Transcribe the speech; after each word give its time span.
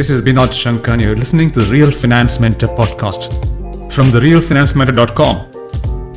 This 0.00 0.08
is 0.08 0.22
Binod 0.22 0.54
Shankar, 0.54 0.94
and 0.94 1.02
you're 1.02 1.14
listening 1.14 1.50
to 1.50 1.60
the 1.60 1.70
Real 1.70 1.90
Finance 1.90 2.40
Mentor 2.40 2.68
podcast 2.68 3.28
from 3.92 4.06
therealfinancementor.com. 4.06 5.52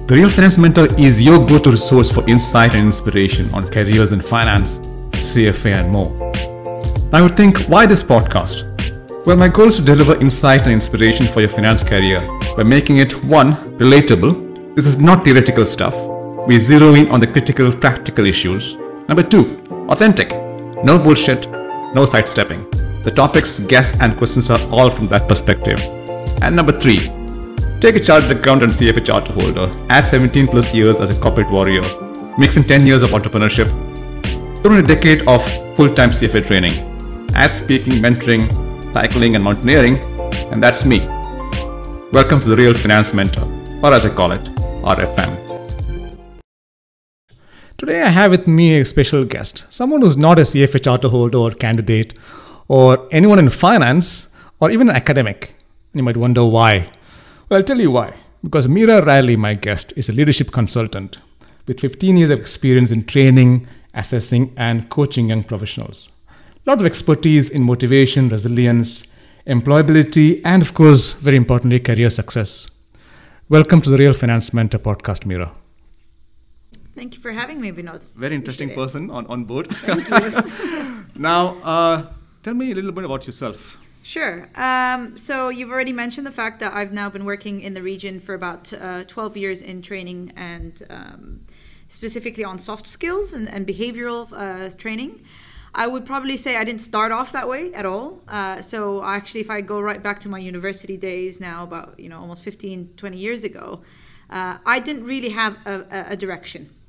The 0.08 0.16
Real 0.16 0.30
Finance 0.30 0.58
Mentor 0.58 0.88
is 0.98 1.22
your 1.22 1.46
go 1.46 1.60
to 1.60 1.72
resource 1.72 2.10
for 2.10 2.26
insight 2.30 2.76
and 2.76 2.86
inspiration 2.86 3.54
on 3.54 3.70
careers 3.70 4.14
in 4.14 4.22
finance, 4.22 4.80
CFA, 5.12 5.82
and 5.82 5.92
more. 5.92 6.08
I 7.12 7.22
would 7.22 7.36
think, 7.36 7.58
why 7.66 7.86
this 7.86 8.02
podcast? 8.02 8.64
Well, 9.26 9.36
my 9.36 9.50
goal 9.50 9.68
is 9.68 9.76
to 9.76 9.82
deliver 9.82 10.16
insight 10.22 10.62
and 10.62 10.72
inspiration 10.72 11.26
for 11.26 11.42
your 11.42 11.50
finance 11.50 11.84
career 11.84 12.22
by 12.56 12.64
making 12.64 13.00
it 13.00 13.22
one, 13.26 13.56
relatable. 13.80 14.76
This 14.78 14.86
is 14.86 14.98
not 14.98 15.26
theoretical 15.26 15.66
stuff. 15.66 15.94
We 16.48 16.58
zero 16.58 16.94
in 16.94 17.10
on 17.10 17.20
the 17.20 17.28
critical, 17.28 17.70
practical 17.70 18.26
issues. 18.26 18.78
Number 19.10 19.24
two, 19.24 19.62
authentic. 19.90 20.32
No 20.86 20.98
bullshit, 20.98 21.52
no 21.94 22.06
sidestepping. 22.06 22.66
The 23.04 23.12
topics, 23.12 23.60
guests, 23.60 23.98
and 24.00 24.16
questions 24.16 24.50
are 24.50 24.62
all 24.72 24.90
from 24.90 25.10
that 25.10 25.28
perspective. 25.28 25.78
And 26.42 26.56
number 26.56 26.72
three, 26.72 27.00
take 27.82 27.98
a 27.98 28.00
chartered 28.00 28.38
accountant 28.38 28.72
and 28.72 28.82
CFA 28.82 29.06
charter 29.06 29.34
holder, 29.34 29.70
add 29.90 30.08
17 30.08 30.48
plus 30.48 30.74
years 30.74 31.02
as 31.02 31.10
a 31.10 31.20
corporate 31.20 31.52
warrior, 31.52 31.82
mix 32.38 32.56
in 32.56 32.64
10 32.64 32.88
years 32.88 33.04
of 33.04 33.10
entrepreneurship, 33.10 33.68
throw 34.64 34.76
in 34.76 34.86
a 34.86 34.88
decade 34.88 35.28
of 35.28 35.44
full 35.76 35.94
time 35.94 36.12
CFA 36.12 36.48
training, 36.48 36.72
add 37.36 37.52
speaking, 37.52 37.96
mentoring, 37.96 38.48
cycling, 38.94 39.36
and 39.36 39.44
mountaineering, 39.44 39.98
and 40.54 40.64
that's 40.64 40.86
me. 40.86 41.00
Welcome 42.14 42.40
to 42.40 42.48
the 42.48 42.56
Real 42.56 42.74
Finance 42.74 43.14
Mentor, 43.14 43.44
or 43.84 43.92
as 43.94 44.06
I 44.06 44.16
call 44.16 44.32
it, 44.32 44.46
RFM. 44.96 45.42
Today 47.78 48.02
I 48.02 48.12
have 48.12 48.32
with 48.32 48.48
me 48.48 48.80
a 48.80 48.86
special 48.86 49.26
guest, 49.26 49.66
someone 49.70 50.00
who's 50.00 50.16
not 50.16 50.40
a 50.40 50.44
CFA 50.44 50.82
charter 50.82 51.10
holder 51.10 51.40
or 51.40 51.52
candidate, 51.52 52.14
or 52.68 53.08
anyone 53.12 53.40
in 53.40 53.50
finance, 53.50 54.28
or 54.60 54.72
even 54.72 54.90
an 54.90 54.96
academic. 54.96 55.56
You 55.94 56.04
might 56.04 56.18
wonder 56.18 56.46
why. 56.46 56.90
Well, 57.50 57.60
I'll 57.60 57.64
tell 57.64 57.80
you 57.80 57.92
why. 57.92 58.14
Because 58.44 58.68
Mira 58.68 59.04
Raley, 59.04 59.36
my 59.36 59.54
guest, 59.54 59.94
is 59.96 60.10
a 60.10 60.14
leadership 60.14 60.52
consultant 60.52 61.18
with 61.68 61.80
15 61.80 62.18
years 62.18 62.30
of 62.30 62.40
experience 62.40 62.92
in 62.92 63.06
training, 63.06 63.68
assessing, 63.94 64.54
and 64.58 64.90
coaching 64.90 65.30
young 65.30 65.44
professionals. 65.44 66.10
A 66.66 66.70
lot 66.70 66.80
of 66.80 66.86
expertise 66.86 67.50
in 67.50 67.64
motivation, 67.64 68.30
resilience, 68.30 69.04
employability, 69.48 70.42
and 70.44 70.62
of 70.62 70.74
course, 70.74 71.14
very 71.14 71.38
importantly, 71.38 71.80
career 71.80 72.10
success. 72.10 72.70
Welcome 73.50 73.82
to 73.82 73.90
the 73.90 73.98
Real 73.98 74.14
Finance 74.14 74.54
Mentor 74.54 74.80
podcast, 74.80 75.26
Mira. 75.26 75.52
Thank 76.96 77.16
you 77.16 77.22
for 77.22 77.32
having 77.32 77.60
me, 77.60 77.72
Binod. 77.72 78.04
Very 78.16 78.36
interesting 78.36 78.72
Appreciate 78.72 78.86
person 78.86 79.12
on, 79.12 79.26
on 79.28 79.46
board. 79.46 79.68
Thank 79.68 80.10
you. 80.10 81.06
now, 81.16 81.58
uh, 81.64 82.06
tell 82.44 82.54
me 82.54 82.72
a 82.72 82.76
little 82.76 82.92
bit 82.92 83.06
about 83.06 83.26
yourself. 83.26 83.78
Sure. 84.04 84.50
Um, 84.56 85.18
so 85.18 85.48
you've 85.48 85.72
already 85.72 85.94
mentioned 85.94 86.28
the 86.28 86.32
fact 86.32 86.60
that 86.60 86.74
I've 86.74 86.92
now 86.92 87.10
been 87.10 87.24
working 87.24 87.62
in 87.62 87.74
the 87.74 87.82
region 87.82 88.20
for 88.20 88.36
about 88.36 88.72
uh, 88.74 89.06
12 89.06 89.38
years 89.38 89.62
in 89.62 89.82
training 89.82 90.34
and 90.36 90.84
um, 90.90 91.46
specifically 91.88 92.44
on 92.44 92.60
soft 92.60 92.88
skills 92.88 93.32
and, 93.32 93.48
and 93.48 93.66
behavioral 93.66 94.28
uh, 94.34 94.70
training. 94.78 95.24
I 95.74 95.88
would 95.88 96.06
probably 96.06 96.38
say 96.38 96.58
I 96.58 96.66
didn't 96.66 96.82
start 96.82 97.12
off 97.12 97.32
that 97.32 97.48
way 97.48 97.74
at 97.74 97.86
all. 97.86 98.22
Uh, 98.28 98.62
so 98.62 99.04
actually, 99.04 99.42
if 99.42 99.50
I 99.50 99.62
go 99.62 99.80
right 99.80 100.04
back 100.04 100.20
to 100.22 100.30
my 100.30 100.38
university 100.38 100.98
days 100.98 101.40
now, 101.40 101.64
about 101.64 102.00
you 102.00 102.10
know 102.10 102.20
almost 102.20 102.44
15, 102.44 102.94
20 102.96 103.18
years 103.18 103.44
ago, 103.44 103.82
uh, 104.30 104.58
I 104.66 104.80
didn't 104.80 105.06
really 105.06 105.30
have 105.30 105.58
a, 105.66 105.86
a, 105.90 106.06
a 106.12 106.18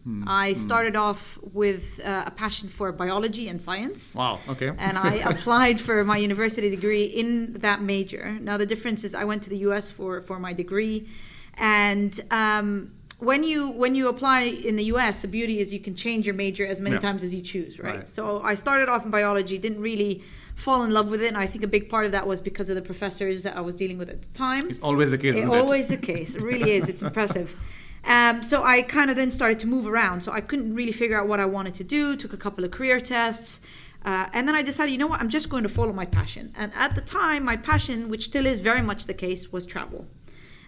direction. 0.04 0.28
I 0.28 0.52
started 0.52 0.96
off 0.96 1.38
with 1.42 1.84
uh, 2.04 2.24
a 2.26 2.30
passion 2.30 2.68
for 2.68 2.92
biology 2.92 3.48
and 3.48 3.60
science 3.62 4.14
Wow, 4.14 4.38
okay. 4.48 4.70
and 4.78 4.98
I 4.98 5.14
applied 5.32 5.80
for 5.80 6.04
my 6.04 6.18
university 6.18 6.68
degree 6.70 7.04
in 7.04 7.54
that 7.66 7.80
major. 7.82 8.36
Now 8.40 8.56
the 8.56 8.66
difference 8.66 9.02
is 9.04 9.14
I 9.14 9.24
went 9.24 9.42
to 9.44 9.50
the 9.50 9.58
U.S. 9.68 9.90
for 9.90 10.20
for 10.20 10.38
my 10.38 10.52
degree, 10.52 11.08
and 11.56 12.12
um, 12.30 12.92
when 13.18 13.42
you 13.44 13.68
when 13.82 13.94
you 13.94 14.08
apply 14.08 14.40
in 14.42 14.76
the 14.76 14.84
U.S., 14.94 15.22
the 15.22 15.28
beauty 15.28 15.56
is 15.60 15.72
you 15.72 15.80
can 15.80 15.94
change 15.94 16.26
your 16.26 16.34
major 16.34 16.66
as 16.66 16.80
many 16.80 16.96
Yeah. 16.96 17.00
times 17.08 17.22
as 17.22 17.32
you 17.34 17.42
choose, 17.42 17.78
right? 17.78 17.96
Right. 17.98 18.08
So 18.08 18.42
I 18.42 18.54
started 18.56 18.88
off 18.88 19.04
in 19.04 19.10
biology, 19.10 19.56
didn't 19.58 19.80
really 19.80 20.22
fall 20.54 20.84
in 20.84 20.90
love 20.92 21.08
with 21.08 21.20
it, 21.22 21.28
and 21.28 21.36
I 21.36 21.46
think 21.46 21.64
a 21.64 21.72
big 21.78 21.88
part 21.88 22.04
of 22.06 22.12
that 22.12 22.26
was 22.26 22.40
because 22.40 22.68
of 22.68 22.76
the 22.76 22.82
professors 22.92 23.42
that 23.44 23.56
I 23.56 23.60
was 23.60 23.74
dealing 23.74 23.98
with 23.98 24.08
at 24.08 24.20
the 24.22 24.28
time. 24.46 24.68
It's 24.70 24.78
always 24.80 25.10
the 25.10 25.18
case, 25.18 25.34
It 25.36 25.48
always 25.48 25.88
the 25.88 25.96
case. 25.96 26.34
It 26.36 26.42
really 26.42 26.72
is. 26.72 26.88
It's 26.88 27.02
impressive. 27.02 27.48
Um, 28.06 28.42
so 28.42 28.62
I 28.62 28.82
kind 28.82 29.10
of 29.10 29.16
then 29.16 29.30
started 29.30 29.58
to 29.60 29.66
move 29.66 29.86
around. 29.86 30.22
So 30.22 30.32
I 30.32 30.40
couldn't 30.40 30.74
really 30.74 30.92
figure 30.92 31.18
out 31.18 31.26
what 31.26 31.40
I 31.40 31.46
wanted 31.46 31.74
to 31.74 31.84
do. 31.84 32.16
Took 32.16 32.32
a 32.32 32.36
couple 32.36 32.64
of 32.64 32.70
career 32.70 33.00
tests. 33.00 33.60
Uh, 34.04 34.28
and 34.34 34.46
then 34.46 34.54
I 34.54 34.62
decided, 34.62 34.92
you 34.92 34.98
know 34.98 35.06
what, 35.06 35.20
I'm 35.20 35.30
just 35.30 35.48
going 35.48 35.62
to 35.62 35.68
follow 35.68 35.92
my 35.92 36.04
passion. 36.04 36.52
And 36.54 36.72
at 36.74 36.94
the 36.94 37.00
time, 37.00 37.44
my 37.44 37.56
passion, 37.56 38.10
which 38.10 38.26
still 38.26 38.44
is 38.46 38.60
very 38.60 38.82
much 38.82 39.06
the 39.06 39.14
case, 39.14 39.50
was 39.50 39.64
travel. 39.64 40.06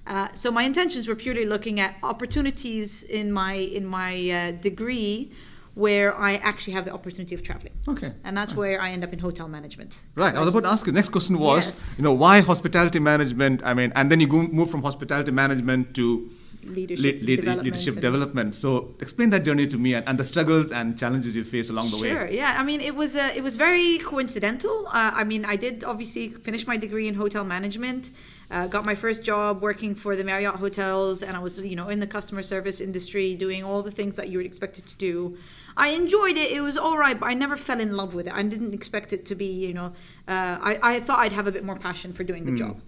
Uh, 0.07 0.29
so 0.33 0.51
my 0.51 0.63
intentions 0.63 1.07
were 1.09 1.17
purely 1.17 1.45
looking 1.45 1.79
at 1.81 1.97
opportunities 2.03 3.03
in 3.03 3.33
my 3.33 3.55
in 3.55 3.85
my 3.85 4.31
uh, 4.31 4.53
degree 4.53 5.33
where 5.75 6.17
I 6.17 6.37
actually 6.37 6.73
have 6.73 6.87
the 6.87 6.93
opportunity 6.95 7.35
of 7.35 7.43
traveling. 7.43 7.75
Okay. 7.87 8.13
And 8.25 8.35
that's 8.35 8.55
where 8.55 8.81
I 8.81 8.93
end 8.93 9.05
up 9.05 9.13
in 9.13 9.19
hotel 9.19 9.47
management. 9.47 9.99
Right. 10.15 10.35
I 10.35 10.39
was 10.39 10.49
about 10.49 10.63
to 10.63 10.71
ask 10.71 10.87
you. 10.87 10.93
Next 10.93 11.11
question 11.11 11.39
was, 11.39 11.67
Yes. 11.67 11.95
you 11.99 12.05
know, 12.05 12.15
why 12.15 12.41
hospitality 12.41 12.99
management? 12.99 13.61
I 13.63 13.75
mean, 13.75 13.93
and 13.95 14.11
then 14.11 14.21
you 14.21 14.27
go, 14.27 14.39
move 14.41 14.71
from 14.71 14.83
hospitality 14.83 15.33
management 15.33 15.95
to 15.97 16.31
Leadership 16.71 17.03
lead- 17.05 17.23
lead- 17.23 17.37
development 17.37 17.65
leadership 17.65 17.95
and- 17.95 18.03
development. 18.03 18.55
So, 18.55 18.95
explain 19.01 19.31
that 19.31 19.45
journey 19.45 19.67
to 19.69 19.79
me 19.79 19.95
and, 19.95 20.07
and 20.09 20.19
the 20.19 20.25
struggles 20.25 20.71
and 20.73 20.99
challenges 20.99 21.37
you 21.37 21.45
face 21.45 21.71
along 21.71 21.87
the 21.91 21.99
Sure. 21.99 22.03
way. 22.03 22.11
Sure. 22.11 22.29
Yeah. 22.31 22.57
I 22.59 22.63
mean, 22.65 22.81
it 22.81 22.95
was 22.95 23.17
uh, 23.17 23.33
it 23.35 23.43
was 23.43 23.57
very 23.57 23.99
coincidental. 23.99 24.87
Uh, 24.89 25.11
I 25.15 25.25
mean, 25.25 25.45
I 25.45 25.57
did 25.57 25.85
obviously 25.85 26.29
finish 26.29 26.67
my 26.67 26.77
degree 26.77 27.07
in 27.09 27.15
hotel 27.15 27.45
management. 27.45 28.11
Uh, 28.49 28.67
got 28.69 28.85
my 28.85 28.95
first 28.95 29.25
job 29.25 29.61
working 29.61 29.95
for 29.95 30.15
the 30.15 30.23
Marriott 30.23 30.57
hotels, 30.57 31.23
and 31.23 31.37
I 31.37 31.41
was 31.41 31.59
you 31.59 31.75
know 31.77 31.89
in 31.89 31.99
the 32.01 32.07
customer 32.07 32.43
service 32.43 32.81
industry 32.81 33.35
doing 33.35 33.65
all 33.65 33.83
the 33.83 33.91
things 33.91 34.15
that 34.17 34.29
you 34.29 34.39
would 34.39 34.47
expect 34.47 34.79
it 34.79 34.87
to 34.87 34.97
do. 34.97 35.37
I 35.77 35.89
enjoyed 35.89 36.37
it. 36.39 36.51
It 36.51 36.61
was 36.63 36.77
all 36.79 36.97
right, 36.97 37.19
but 37.21 37.27
I 37.27 37.35
never 37.35 37.57
fell 37.57 37.81
in 37.81 37.97
love 37.97 38.15
with 38.15 38.27
it. 38.27 38.33
I 38.33 38.43
didn't 38.43 38.73
expect 38.73 39.13
it 39.13 39.27
to 39.27 39.35
be, 39.35 39.45
you 39.47 39.75
know, 39.75 39.93
uh, 40.27 40.59
I, 40.61 40.79
I 40.83 41.01
thought 41.01 41.19
I'd 41.19 41.33
have 41.33 41.47
a 41.47 41.53
bit 41.53 41.65
more 41.65 41.77
passion 41.79 42.13
for 42.15 42.25
doing 42.25 42.45
the 42.47 42.53
Hmm, 42.53 42.57
job. 42.57 42.81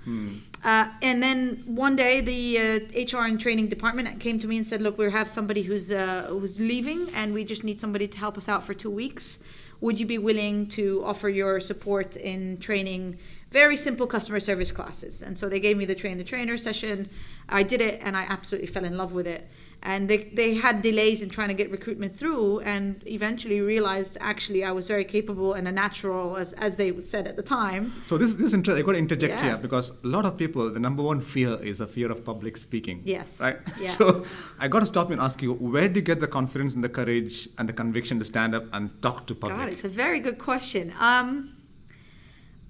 Uh, 0.65 0.89
and 1.03 1.23
then 1.23 1.63
one 1.67 1.97
day, 1.97 2.21
the 2.21 2.59
uh, 2.59 3.19
HR 3.19 3.25
and 3.27 3.39
training 3.39 3.69
department 3.69 4.19
came 4.21 4.39
to 4.39 4.47
me 4.47 4.57
and 4.57 4.67
said, 4.67 4.81
"Look, 4.81 4.97
we 4.99 5.11
have 5.11 5.29
somebody 5.29 5.63
who's 5.63 5.93
uh, 5.93 6.27
who's 6.31 6.59
leaving, 6.59 7.11
and 7.15 7.35
we 7.35 7.45
just 7.45 7.63
need 7.63 7.79
somebody 7.79 8.09
to 8.09 8.19
help 8.19 8.37
us 8.39 8.49
out 8.49 8.65
for 8.65 8.75
two 8.75 8.91
weeks. 8.91 9.39
Would 9.81 10.01
you 10.01 10.07
be 10.07 10.19
willing 10.19 10.67
to 10.71 11.05
offer 11.05 11.29
your 11.29 11.61
support 11.61 12.17
in 12.17 12.59
training 12.59 13.19
very 13.53 13.77
simple 13.77 14.07
customer 14.07 14.41
service 14.41 14.73
classes?" 14.73 15.23
And 15.23 15.39
so 15.39 15.49
they 15.49 15.61
gave 15.61 15.77
me 15.77 15.85
the 15.85 15.95
train 15.95 16.17
the 16.19 16.25
trainer 16.25 16.57
session. 16.57 17.09
I 17.49 17.63
did 17.63 17.81
it, 17.81 18.01
and 18.03 18.17
I 18.17 18.23
absolutely 18.29 18.67
fell 18.69 18.85
in 18.85 18.97
love 18.97 19.13
with 19.13 19.27
it. 19.27 19.47
And 19.81 20.11
they, 20.11 20.17
they 20.35 20.55
had 20.55 20.83
delays 20.83 21.23
in 21.23 21.29
trying 21.31 21.49
to 21.49 21.55
get 21.55 21.71
recruitment 21.71 22.19
through, 22.19 22.59
and 22.61 23.01
eventually 23.07 23.61
realized 23.61 24.19
actually 24.21 24.65
I 24.65 24.73
was 24.73 24.89
very 24.89 25.05
capable 25.05 25.53
and 25.53 25.69
a 25.69 25.73
natural, 25.73 26.37
as, 26.37 26.53
as 26.55 26.77
they 26.77 27.01
said 27.03 27.29
at 27.29 27.37
the 27.37 27.45
time. 27.45 27.93
So 28.07 28.19
this 28.19 28.35
this 28.35 28.47
is 28.47 28.55
interesting. 28.55 28.83
I 28.83 28.87
got 28.87 28.93
to 28.93 28.99
interject 28.99 29.35
Yeah. 29.35 29.43
here 29.51 29.57
because 29.57 29.91
a 30.03 30.07
lot 30.09 30.27
of 30.27 30.37
people, 30.37 30.69
the 30.69 30.81
number 30.81 31.03
one 31.05 31.21
fear 31.21 31.53
is 31.63 31.81
a 31.81 31.87
fear 31.87 32.11
of 32.11 32.25
public 32.25 32.57
speaking. 32.57 33.03
Yes. 33.05 33.39
Right. 33.41 33.59
Yeah. 33.81 33.91
So 33.99 34.25
I 34.59 34.67
got 34.67 34.81
to 34.81 34.87
stop 34.87 35.09
you 35.09 35.13
and 35.13 35.23
ask 35.23 35.41
you, 35.43 35.53
where 35.55 35.89
do 35.89 36.01
you 36.01 36.07
get 36.13 36.19
the 36.21 36.27
confidence 36.39 36.75
and 36.75 36.83
the 36.83 36.89
courage 36.89 37.49
and 37.57 37.69
the 37.69 37.73
conviction 37.73 38.19
to 38.19 38.25
stand 38.25 38.55
up 38.57 38.65
and 38.73 38.91
talk 39.01 39.27
to 39.29 39.35
public? 39.37 39.59
God, 39.59 39.69
it's 39.69 39.85
a 39.85 39.89
very 40.05 40.19
good 40.21 40.39
question. 40.39 40.93
Um, 40.99 41.55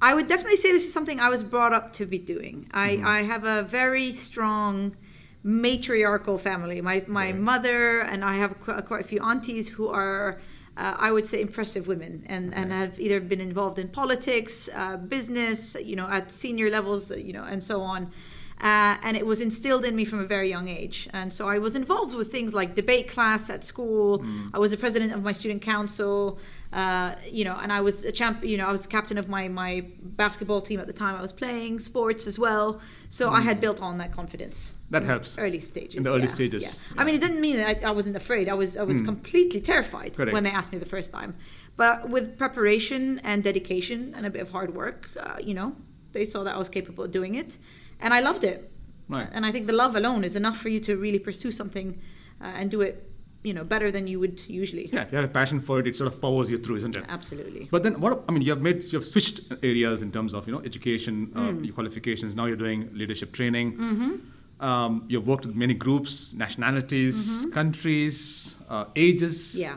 I 0.00 0.14
would 0.14 0.28
definitely 0.28 0.56
say 0.56 0.72
this 0.72 0.84
is 0.84 0.92
something 0.92 1.18
I 1.20 1.28
was 1.30 1.42
brought 1.42 1.72
up 1.72 1.92
to 1.94 2.06
be 2.06 2.18
doing. 2.18 2.68
I, 2.70 2.88
Mm-hmm. 2.90 3.06
I 3.06 3.22
have 3.22 3.44
a 3.44 3.62
very 3.62 4.12
strong 4.12 4.94
matriarchal 5.42 6.38
family. 6.38 6.80
My 6.80 7.04
my 7.06 7.32
mother 7.32 8.00
and 8.00 8.24
I 8.24 8.36
have 8.36 8.60
qu- 8.60 8.82
quite 8.82 9.04
a 9.04 9.08
few 9.08 9.20
aunties 9.20 9.68
who 9.70 9.88
are. 9.88 10.40
Uh, 10.76 10.94
I 10.96 11.10
would 11.10 11.26
say 11.26 11.40
impressive 11.40 11.88
women, 11.88 12.24
and, 12.28 12.54
and 12.54 12.70
have 12.70 13.00
either 13.00 13.18
been 13.18 13.40
involved 13.40 13.80
in 13.80 13.88
politics, 13.88 14.68
uh, 14.72 14.96
business, 14.96 15.76
you 15.82 15.96
know, 15.96 16.08
at 16.08 16.30
senior 16.30 16.70
levels, 16.70 17.10
you 17.10 17.32
know, 17.32 17.42
and 17.42 17.64
so 17.64 17.80
on. 17.80 18.12
Uh, 18.60 18.96
and 19.02 19.16
it 19.16 19.26
was 19.26 19.40
instilled 19.40 19.84
in 19.84 19.96
me 19.96 20.04
from 20.04 20.20
a 20.20 20.26
very 20.26 20.48
young 20.48 20.68
age. 20.68 21.08
And 21.12 21.32
so 21.32 21.48
I 21.48 21.58
was 21.58 21.74
involved 21.76 22.14
with 22.14 22.30
things 22.30 22.54
like 22.54 22.74
debate 22.74 23.08
class 23.08 23.50
at 23.50 23.64
school. 23.64 24.24
I 24.52 24.58
was 24.58 24.70
the 24.70 24.76
president 24.76 25.12
of 25.12 25.22
my 25.22 25.32
student 25.32 25.62
council, 25.62 26.38
uh, 26.72 27.14
you 27.30 27.44
know, 27.44 27.56
and 27.62 27.72
I 27.72 27.80
was 27.80 28.04
a 28.04 28.12
champ. 28.12 28.44
You 28.44 28.58
know, 28.58 28.66
I 28.66 28.72
was 28.72 28.86
captain 28.86 29.16
of 29.16 29.28
my 29.28 29.48
my 29.48 29.86
basketball 30.02 30.60
team 30.60 30.80
at 30.80 30.86
the 30.86 30.92
time. 30.92 31.14
I 31.14 31.22
was 31.22 31.32
playing 31.32 31.78
sports 31.78 32.26
as 32.26 32.38
well. 32.38 32.80
So 33.08 33.30
I 33.30 33.40
had 33.40 33.58
built 33.58 33.80
on 33.80 33.96
that 33.98 34.12
confidence. 34.12 34.74
That 34.90 35.02
in 35.02 35.08
helps. 35.08 35.38
Early 35.38 35.60
stages. 35.60 35.94
In 35.94 36.02
the 36.02 36.10
early 36.10 36.22
yeah, 36.22 36.26
stages, 36.26 36.62
yeah. 36.62 37.00
I 37.00 37.04
mean, 37.04 37.14
it 37.14 37.22
didn't 37.22 37.40
mean 37.40 37.58
I, 37.60 37.80
I 37.84 37.90
wasn't 37.92 38.16
afraid. 38.16 38.50
I 38.50 38.54
was 38.54 38.76
I 38.76 38.82
was 38.82 39.00
completely 39.00 39.60
terrified 39.62 40.14
Correct. 40.14 40.32
when 40.32 40.44
they 40.44 40.50
asked 40.50 40.72
me 40.72 40.78
the 40.78 40.86
first 40.86 41.10
time. 41.10 41.36
But 41.76 42.10
with 42.10 42.36
preparation 42.36 43.20
and 43.20 43.42
dedication 43.42 44.12
and 44.14 44.26
a 44.26 44.30
bit 44.30 44.42
of 44.42 44.50
hard 44.50 44.74
work, 44.74 45.08
uh, 45.18 45.36
you 45.40 45.54
know, 45.54 45.76
they 46.12 46.26
saw 46.26 46.42
that 46.44 46.54
I 46.56 46.58
was 46.58 46.68
capable 46.68 47.04
of 47.04 47.12
doing 47.12 47.34
it, 47.34 47.56
and 47.98 48.12
I 48.12 48.20
loved 48.20 48.44
it. 48.44 48.70
Right. 49.08 49.28
And 49.32 49.46
I 49.46 49.52
think 49.52 49.66
the 49.66 49.72
love 49.72 49.96
alone 49.96 50.22
is 50.22 50.36
enough 50.36 50.58
for 50.58 50.68
you 50.68 50.80
to 50.80 50.96
really 50.96 51.18
pursue 51.18 51.50
something 51.50 51.98
uh, 52.42 52.52
and 52.56 52.70
do 52.70 52.82
it 52.82 53.07
you 53.44 53.54
know 53.54 53.64
better 53.64 53.90
than 53.90 54.06
you 54.06 54.18
would 54.20 54.40
usually. 54.48 54.90
Yeah, 54.92 55.02
if 55.02 55.12
you 55.12 55.16
have 55.18 55.24
a 55.30 55.32
passion 55.32 55.60
for 55.60 55.78
it, 55.80 55.86
it 55.86 55.96
sort 55.96 56.12
of 56.12 56.20
powers 56.20 56.50
you 56.50 56.58
through, 56.58 56.76
isn't 56.76 56.96
it? 56.96 57.04
Absolutely. 57.08 57.68
But 57.70 57.82
then, 57.84 58.00
what 58.00 58.24
I 58.28 58.32
mean, 58.32 58.42
you 58.42 58.50
have 58.50 58.62
made 58.62 58.82
you 58.84 58.98
have 58.98 59.06
switched 59.06 59.40
areas 59.62 60.02
in 60.02 60.10
terms 60.10 60.34
of 60.34 60.46
you 60.46 60.52
know 60.54 60.60
education, 60.64 61.32
uh, 61.36 61.40
Mm. 61.40 61.64
your 61.66 61.74
qualifications. 61.74 62.34
Now 62.34 62.46
you're 62.46 62.56
doing 62.66 62.90
leadership 62.92 63.32
training. 63.32 63.76
Mm-hmm. 63.76 64.12
Um, 64.60 65.04
you've 65.08 65.28
worked 65.28 65.46
with 65.46 65.54
many 65.54 65.74
groups, 65.74 66.34
nationalities, 66.34 67.46
countries, 67.52 68.56
uh, 68.68 68.86
ages. 68.96 69.36
Mm-hmm. 69.52 69.60
Yeah. 69.60 69.76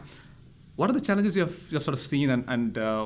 What 0.75 0.89
are 0.89 0.93
the 0.93 1.01
challenges 1.01 1.35
you 1.35 1.43
have, 1.43 1.55
you 1.69 1.75
have 1.75 1.83
sort 1.83 1.93
of 1.93 2.03
seen, 2.05 2.29
and, 2.31 2.43
and 2.47 2.77
uh, 2.77 3.05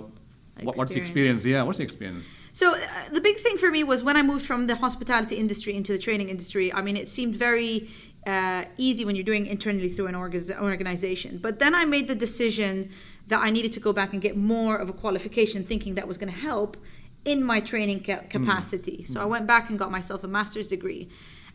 what, 0.63 0.77
what's 0.77 0.93
the 0.93 0.99
Experience. 0.99 1.39
experience? 1.39 1.45
Yeah, 1.45 1.63
what's 1.63 1.79
the 1.79 1.83
experience? 1.83 2.31
So 2.53 2.75
uh, 2.75 2.79
the 3.11 3.19
big 3.19 3.37
thing 3.39 3.57
for 3.57 3.69
me 3.69 3.83
was 3.83 4.01
when 4.03 4.15
I 4.15 4.21
moved 4.21 4.45
from 4.45 4.67
the 4.67 4.75
hospitality 4.77 5.35
industry 5.35 5.75
into 5.75 5.91
the 5.91 5.99
training 5.99 6.29
industry. 6.29 6.71
I 6.71 6.81
mean, 6.81 6.95
it 6.95 7.09
seemed 7.09 7.35
very 7.35 7.89
uh, 8.25 8.65
easy 8.77 9.05
when 9.05 9.15
you're 9.15 9.23
doing 9.23 9.45
internally 9.45 9.89
through 9.89 10.07
an 10.07 10.15
orga- 10.15 10.59
organization. 10.59 11.37
But 11.37 11.59
then 11.59 11.75
I 11.75 11.85
made 11.85 12.07
the 12.07 12.15
decision 12.15 12.91
that 13.27 13.39
I 13.39 13.49
needed 13.49 13.71
to 13.73 13.79
go 13.79 13.93
back 13.93 14.13
and 14.13 14.21
get 14.21 14.35
more 14.35 14.75
of 14.75 14.89
a 14.89 14.93
qualification, 14.93 15.63
thinking 15.63 15.95
that 15.95 16.07
was 16.07 16.17
going 16.17 16.31
to 16.31 16.39
help 16.39 16.77
in 17.23 17.43
my 17.43 17.59
training 17.59 18.03
ca- 18.03 18.23
capacity. 18.29 19.03
So 19.03 19.21
I 19.21 19.25
went 19.25 19.47
back 19.47 19.69
and 19.69 19.79
got 19.79 19.91
myself 19.91 20.23
a 20.23 20.27
master's 20.27 20.67
degree. 20.67 21.09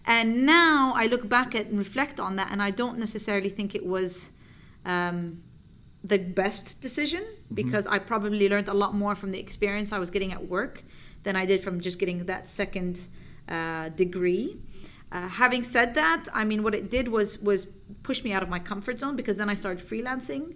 And 0.05 0.47
now 0.47 0.93
I 0.97 1.07
look 1.07 1.29
back 1.29 1.55
at 1.55 1.67
and 1.67 1.79
reflect 1.79 2.19
on 2.19 2.37
that, 2.37 2.51
and 2.51 2.63
I 2.63 2.71
don't 2.71 2.99
necessarily 2.99 3.51
think 3.51 3.75
it 3.75 3.87
was. 3.87 4.31
Um, 4.85 5.43
the 6.03 6.19
best 6.19 6.81
decision 6.81 7.23
because 7.53 7.87
I 7.87 7.99
probably 7.99 8.49
learned 8.49 8.69
a 8.69 8.75
lot 8.75 8.95
more 8.95 9.15
from 9.15 9.33
the 9.33 9.39
experience 9.39 9.93
I 9.93 9.99
was 9.99 10.11
getting 10.11 10.33
at 10.33 10.49
work 10.49 10.83
than 11.25 11.37
I 11.37 11.45
did 11.45 11.63
from 11.63 11.81
just 11.81 11.99
getting 11.99 12.25
that 12.27 12.49
second 12.49 13.01
uh, 13.49 13.91
degree. 13.91 14.59
Uh, 15.13 15.29
having 15.29 15.65
said 15.65 15.95
that, 15.95 16.29
I 16.33 16.45
mean, 16.45 16.63
what 16.63 16.75
it 16.75 16.91
did 16.91 17.09
was 17.09 17.39
was 17.39 17.67
push 18.03 18.23
me 18.23 18.33
out 18.33 18.43
of 18.43 18.49
my 18.49 18.59
comfort 18.59 18.99
zone 19.01 19.17
because 19.17 19.39
then 19.39 19.49
I 19.49 19.55
started 19.55 19.85
freelancing 19.85 20.55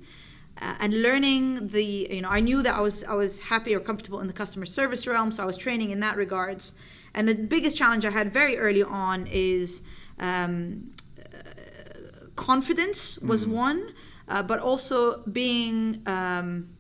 uh, 0.61 0.75
and 0.79 1.03
learning 1.03 1.69
the. 1.69 1.85
You 1.85 2.23
know, 2.23 2.29
I 2.29 2.41
knew 2.41 2.63
that 2.63 2.75
I 2.75 2.81
was 2.81 3.03
I 3.05 3.15
was 3.15 3.41
happy 3.41 3.75
or 3.75 3.81
comfortable 3.81 4.21
in 4.21 4.27
the 4.27 4.33
customer 4.33 4.67
service 4.67 5.07
realm, 5.07 5.33
so 5.33 5.43
I 5.43 5.47
was 5.47 5.57
training 5.57 5.91
in 5.91 6.01
that 6.01 6.17
regards. 6.17 6.73
And 7.15 7.29
the 7.29 7.35
biggest 7.35 7.77
challenge 7.77 8.05
I 8.05 8.11
had 8.11 8.33
very 8.33 8.59
early 8.59 8.83
on 8.83 9.29
is 9.29 9.83
um, 10.19 10.93
confidence 12.37 13.19
was 13.19 13.47
one, 13.47 13.93
uh, 14.29 14.43
but 14.43 14.59
also 14.59 15.23
being 15.23 16.03
um, 16.07 16.71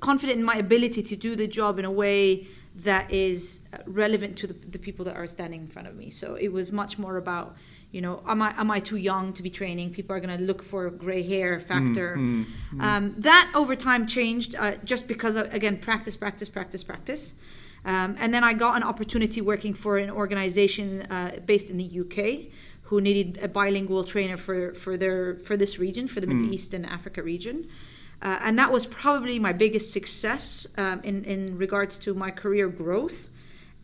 confident 0.00 0.38
in 0.38 0.44
my 0.44 0.54
ability 0.54 1.02
to 1.02 1.16
do 1.16 1.36
the 1.36 1.46
job 1.46 1.78
in 1.78 1.84
a 1.84 1.90
way 1.90 2.46
that 2.74 3.12
is 3.12 3.60
relevant 3.86 4.36
to 4.38 4.46
the, 4.46 4.54
the 4.54 4.78
people 4.78 5.04
that 5.04 5.16
are 5.16 5.26
standing 5.26 5.60
in 5.62 5.68
front 5.68 5.88
of 5.88 5.94
me. 5.94 6.10
So 6.10 6.34
it 6.34 6.48
was 6.48 6.72
much 6.72 6.98
more 6.98 7.16
about, 7.16 7.56
you 7.90 8.00
know, 8.00 8.22
am 8.26 8.40
I 8.40 8.54
am 8.58 8.70
I 8.70 8.80
too 8.80 8.96
young 8.96 9.32
to 9.34 9.42
be 9.42 9.50
training? 9.50 9.92
People 9.92 10.16
are 10.16 10.20
going 10.20 10.36
to 10.36 10.42
look 10.42 10.62
for 10.62 10.88
gray 10.90 11.22
hair 11.22 11.60
factor. 11.60 12.14
Um, 12.80 13.14
that 13.18 13.52
over 13.54 13.76
time 13.76 14.06
changed 14.06 14.54
uh, 14.54 14.76
just 14.84 15.06
because 15.06 15.36
of, 15.36 15.52
again 15.52 15.76
practice, 15.78 16.16
practice, 16.16 16.48
practice, 16.48 16.82
practice. 16.82 17.34
Um, 17.84 18.16
and 18.18 18.32
then 18.32 18.44
I 18.44 18.52
got 18.54 18.76
an 18.76 18.84
opportunity 18.84 19.40
working 19.40 19.74
for 19.74 19.98
an 19.98 20.10
organization 20.10 21.02
uh, 21.02 21.40
based 21.44 21.68
in 21.68 21.78
the 21.78 22.00
UK 22.00 22.52
who 22.84 23.00
needed 23.00 23.38
a 23.42 23.48
bilingual 23.48 24.04
trainer 24.04 24.36
for, 24.36 24.72
for 24.74 24.96
their 24.96 25.36
for 25.36 25.56
this 25.56 25.78
region, 25.78 26.06
for 26.06 26.20
the 26.20 26.26
Middle 26.26 26.52
East 26.52 26.74
and 26.74 26.86
Africa 26.86 27.22
region. 27.22 27.68
Uh, 28.22 28.38
and 28.40 28.56
that 28.56 28.70
was 28.70 28.86
probably 28.86 29.38
my 29.40 29.52
biggest 29.52 29.92
success 29.92 30.66
um, 30.78 31.00
in, 31.02 31.24
in 31.24 31.58
regards 31.58 31.98
to 31.98 32.14
my 32.14 32.30
career 32.30 32.68
growth 32.68 33.28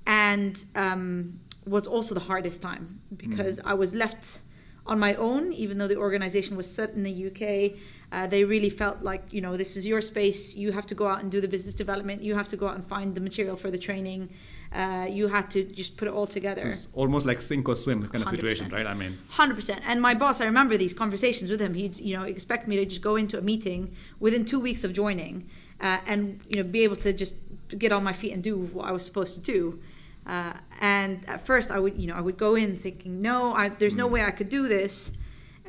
and 0.07 0.65
um, 0.77 1.41
was 1.67 1.87
also 1.87 2.15
the 2.15 2.21
hardest 2.21 2.63
time 2.63 3.01
because 3.17 3.59
I 3.65 3.75
was 3.75 3.93
left 3.93 4.39
on 4.87 4.99
my 4.99 5.15
own, 5.17 5.53
even 5.53 5.77
though 5.79 5.89
the 5.89 5.97
organization 5.97 6.57
was 6.57 6.73
set 6.73 6.91
in 6.95 7.03
the 7.03 7.27
UK. 7.27 7.79
Uh, 8.11 8.27
they 8.27 8.45
really 8.45 8.71
felt 8.71 9.03
like, 9.03 9.23
you 9.31 9.41
know, 9.41 9.57
this 9.57 9.77
is 9.77 9.87
your 9.87 10.01
space. 10.01 10.55
You 10.55 10.73
have 10.73 10.87
to 10.87 10.95
go 10.95 11.07
out 11.07 11.21
and 11.21 11.31
do 11.31 11.41
the 11.41 11.49
business 11.49 11.75
development. 11.75 12.23
You 12.23 12.35
have 12.37 12.49
to 12.49 12.57
go 12.57 12.69
out 12.69 12.77
and 12.77 12.87
find 12.87 13.15
the 13.15 13.21
material 13.21 13.57
for 13.57 13.71
the 13.71 13.77
training. 13.77 14.31
Uh, 14.73 15.07
you 15.09 15.29
had 15.29 15.51
to 15.51 15.65
just 15.65 15.97
put 15.97 16.09
it 16.09 16.15
all 16.15 16.27
together. 16.27 16.67
It's 16.67 16.89
almost 16.93 17.25
like 17.25 17.41
sink 17.41 17.69
or 17.69 17.77
swim 17.77 18.03
kind 18.09 18.23
of 18.23 18.29
100%. 18.29 18.31
situation, 18.33 18.69
right? 18.69 18.87
I 18.87 18.95
mean, 18.95 19.19
Hundred 19.31 19.55
percent. 19.55 19.83
And 19.87 20.03
my 20.03 20.15
boss, 20.15 20.41
I 20.41 20.45
remember 20.45 20.77
these 20.77 20.93
conversations 20.93 21.51
with 21.51 21.61
him. 21.61 21.75
He'd 21.75 21.99
you 22.01 22.17
know 22.17 22.25
expect 22.25 22.69
me 22.69 22.77
to 22.77 22.85
just 22.85 23.01
go 23.01 23.17
into 23.17 23.39
a 23.39 23.43
meeting 23.43 23.95
within 24.21 24.45
two 24.45 24.61
weeks 24.61 24.85
of 24.85 24.93
joining, 24.93 25.49
uh, 25.81 26.01
and 26.07 26.41
you 26.49 26.63
know 26.63 26.69
be 26.69 26.85
able 26.85 26.97
to 26.97 27.13
just 27.13 27.35
get 27.77 27.93
on 27.93 28.05
my 28.05 28.13
feet 28.13 28.33
and 28.33 28.43
do 28.43 28.59
what 28.59 28.87
I 28.87 28.93
was 28.93 29.05
supposed 29.05 29.35
to 29.35 29.41
do. 29.41 29.81
Uh, 30.27 30.53
and 30.81 31.27
at 31.27 31.47
first, 31.47 31.71
I 31.71 31.79
would 31.79 31.99
you 31.99 32.07
know 32.07 32.15
I 32.15 32.21
would 32.21 32.37
go 32.37 32.55
in 32.55 32.77
thinking, 32.77 33.23
no, 33.23 33.55
I, 33.55 33.71
there's 33.71 33.95
no 33.95 34.07
way 34.07 34.23
I 34.23 34.31
could 34.31 34.51
do 34.51 34.69
this. 34.69 35.13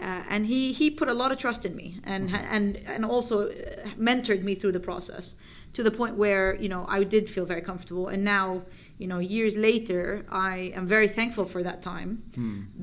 Uh, 0.02 0.24
and 0.30 0.45
he, 0.45 0.72
he 0.72 0.90
put 0.90 1.10
a 1.10 1.13
lot 1.13 1.30
of 1.30 1.38
trust 1.38 1.66
in 1.66 1.75
me 1.75 2.00
and 2.06 2.31
and 2.34 2.78
and 2.86 3.04
also 3.04 3.50
uh, 3.50 3.54
mentored 3.98 4.44
me 4.44 4.56
through 4.56 4.72
the 4.72 4.80
process 4.80 5.36
to 5.74 5.84
the 5.84 5.92
point 5.92 6.16
where 6.16 6.56
you 6.56 6.69
know 6.69 6.86
I 6.88 7.04
did 7.04 7.30
feel 7.30 7.45
very 7.45 7.62
comfortable 7.62 8.07
and 8.07 8.24
now 8.24 8.62
you 9.00 9.07
know 9.12 9.19
years 9.36 9.56
later 9.69 10.04
I 10.30 10.54
am 10.80 10.86
very 10.96 11.07
thankful 11.19 11.46
for 11.54 11.62
that 11.63 11.80
time 11.81 12.10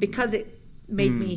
because 0.07 0.31
it 0.33 0.47
made 0.89 1.13
me 1.13 1.33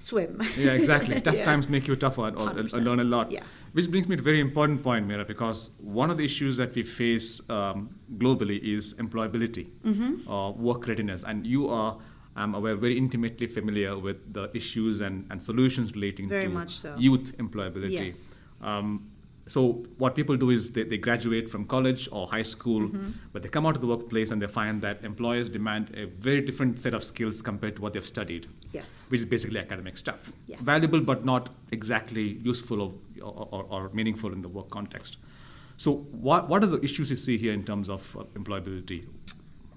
swim. 0.00 0.32
yeah, 0.56 0.72
exactly. 0.80 1.20
Tough 1.26 1.34
Yeah. 1.40 1.44
times 1.50 1.68
make 1.68 1.86
you 1.88 1.96
tougher 1.96 2.26
and, 2.28 2.36
or, 2.36 2.80
learn 2.88 3.00
a 3.00 3.04
lot. 3.16 3.26
Yeah. 3.32 3.42
Which 3.72 3.88
brings 3.90 4.08
me 4.08 4.14
to 4.16 4.22
a 4.22 4.24
very 4.24 4.40
important 4.40 4.82
point, 4.82 5.06
Mira, 5.06 5.24
because 5.24 5.70
one 5.78 6.08
of 6.12 6.16
the 6.20 6.24
issues 6.24 6.56
that 6.56 6.74
we 6.74 6.82
face 6.84 7.28
um, 7.50 7.78
globally 8.16 8.58
is 8.76 8.94
employability 8.94 9.66
Mm-hmm. 9.84 10.30
or 10.30 10.44
work 10.54 10.86
readiness. 10.86 11.24
And 11.24 11.46
you 11.46 11.68
are, 11.68 11.98
I'm 12.36 12.54
aware, 12.54 12.76
very 12.76 12.96
intimately 12.96 13.46
familiar 13.48 13.98
with 13.98 14.18
the 14.32 14.44
issues 14.54 15.00
and, 15.00 15.26
and 15.30 15.42
solutions 15.42 15.92
relating 15.98 16.28
Very 16.28 16.44
to 16.44 16.48
much 16.60 16.72
so. 16.78 16.94
youth 16.96 17.36
employability. 17.38 17.90
Yes. 18.06 18.30
Um, 18.62 19.10
so 19.54 19.60
what 20.02 20.14
people 20.14 20.36
do 20.36 20.50
is 20.50 20.70
they, 20.72 20.84
they 20.84 20.98
graduate 20.98 21.46
from 21.52 21.64
college 21.64 22.02
or 22.12 22.22
high 22.28 22.42
school, 22.54 22.82
Mm-hmm. 22.88 23.10
but 23.32 23.42
they 23.42 23.48
come 23.48 23.64
out 23.66 23.74
to 23.76 23.80
the 23.80 23.86
workplace 23.94 24.30
and 24.30 24.40
they 24.42 24.46
find 24.46 24.82
that 24.82 25.02
employers 25.10 25.48
demand 25.58 25.84
a 25.96 26.04
very 26.28 26.42
different 26.48 26.78
set 26.78 26.94
of 26.98 27.02
skills 27.02 27.40
compared 27.50 27.74
to 27.76 27.82
what 27.82 27.92
they've 27.94 28.06
studied 28.16 28.46
Yes. 28.72 29.06
which 29.08 29.20
is 29.22 29.24
basically 29.34 29.58
academic 29.58 29.96
stuff. 30.04 30.32
Yes. 30.46 30.60
Valuable 30.60 31.00
but 31.00 31.24
not 31.24 31.48
exactly 31.72 32.26
useful 32.52 32.78
or, 32.86 32.92
or, 33.22 33.48
or, 33.50 33.62
or 33.74 33.90
meaningful 33.94 34.32
in 34.32 34.42
the 34.42 34.48
work 34.48 34.68
context. 34.70 35.16
So, 35.78 35.92
what, 36.28 36.48
what 36.50 36.62
are 36.64 36.66
the 36.66 36.80
issues 36.84 37.08
you 37.10 37.16
see 37.16 37.38
here 37.38 37.52
in 37.54 37.64
terms 37.64 37.88
of 37.88 38.16
uh, 38.16 38.24
employability? 38.40 39.06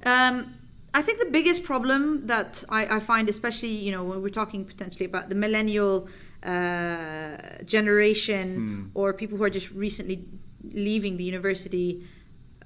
Um, 0.04 0.56
I 0.94 1.02
think 1.02 1.20
the 1.20 1.32
biggest 1.40 1.64
problem 1.64 2.28
that 2.28 2.64
I, 2.70 2.98
I 2.98 3.00
find, 3.00 3.30
especially 3.30 3.70
you 3.70 3.92
know 3.92 4.04
when 4.04 4.22
we're 4.24 4.30
talking 4.42 4.66
potentially 4.66 5.06
about 5.06 5.30
the 5.30 5.36
millennial 5.36 6.08
uh, 6.44 7.64
generation 7.66 8.92
or 8.94 9.14
people 9.14 9.38
who 9.38 9.44
are 9.44 9.50
just 9.50 9.72
recently 9.72 10.26
leaving 10.64 11.18
the 11.18 11.24
university 11.24 12.06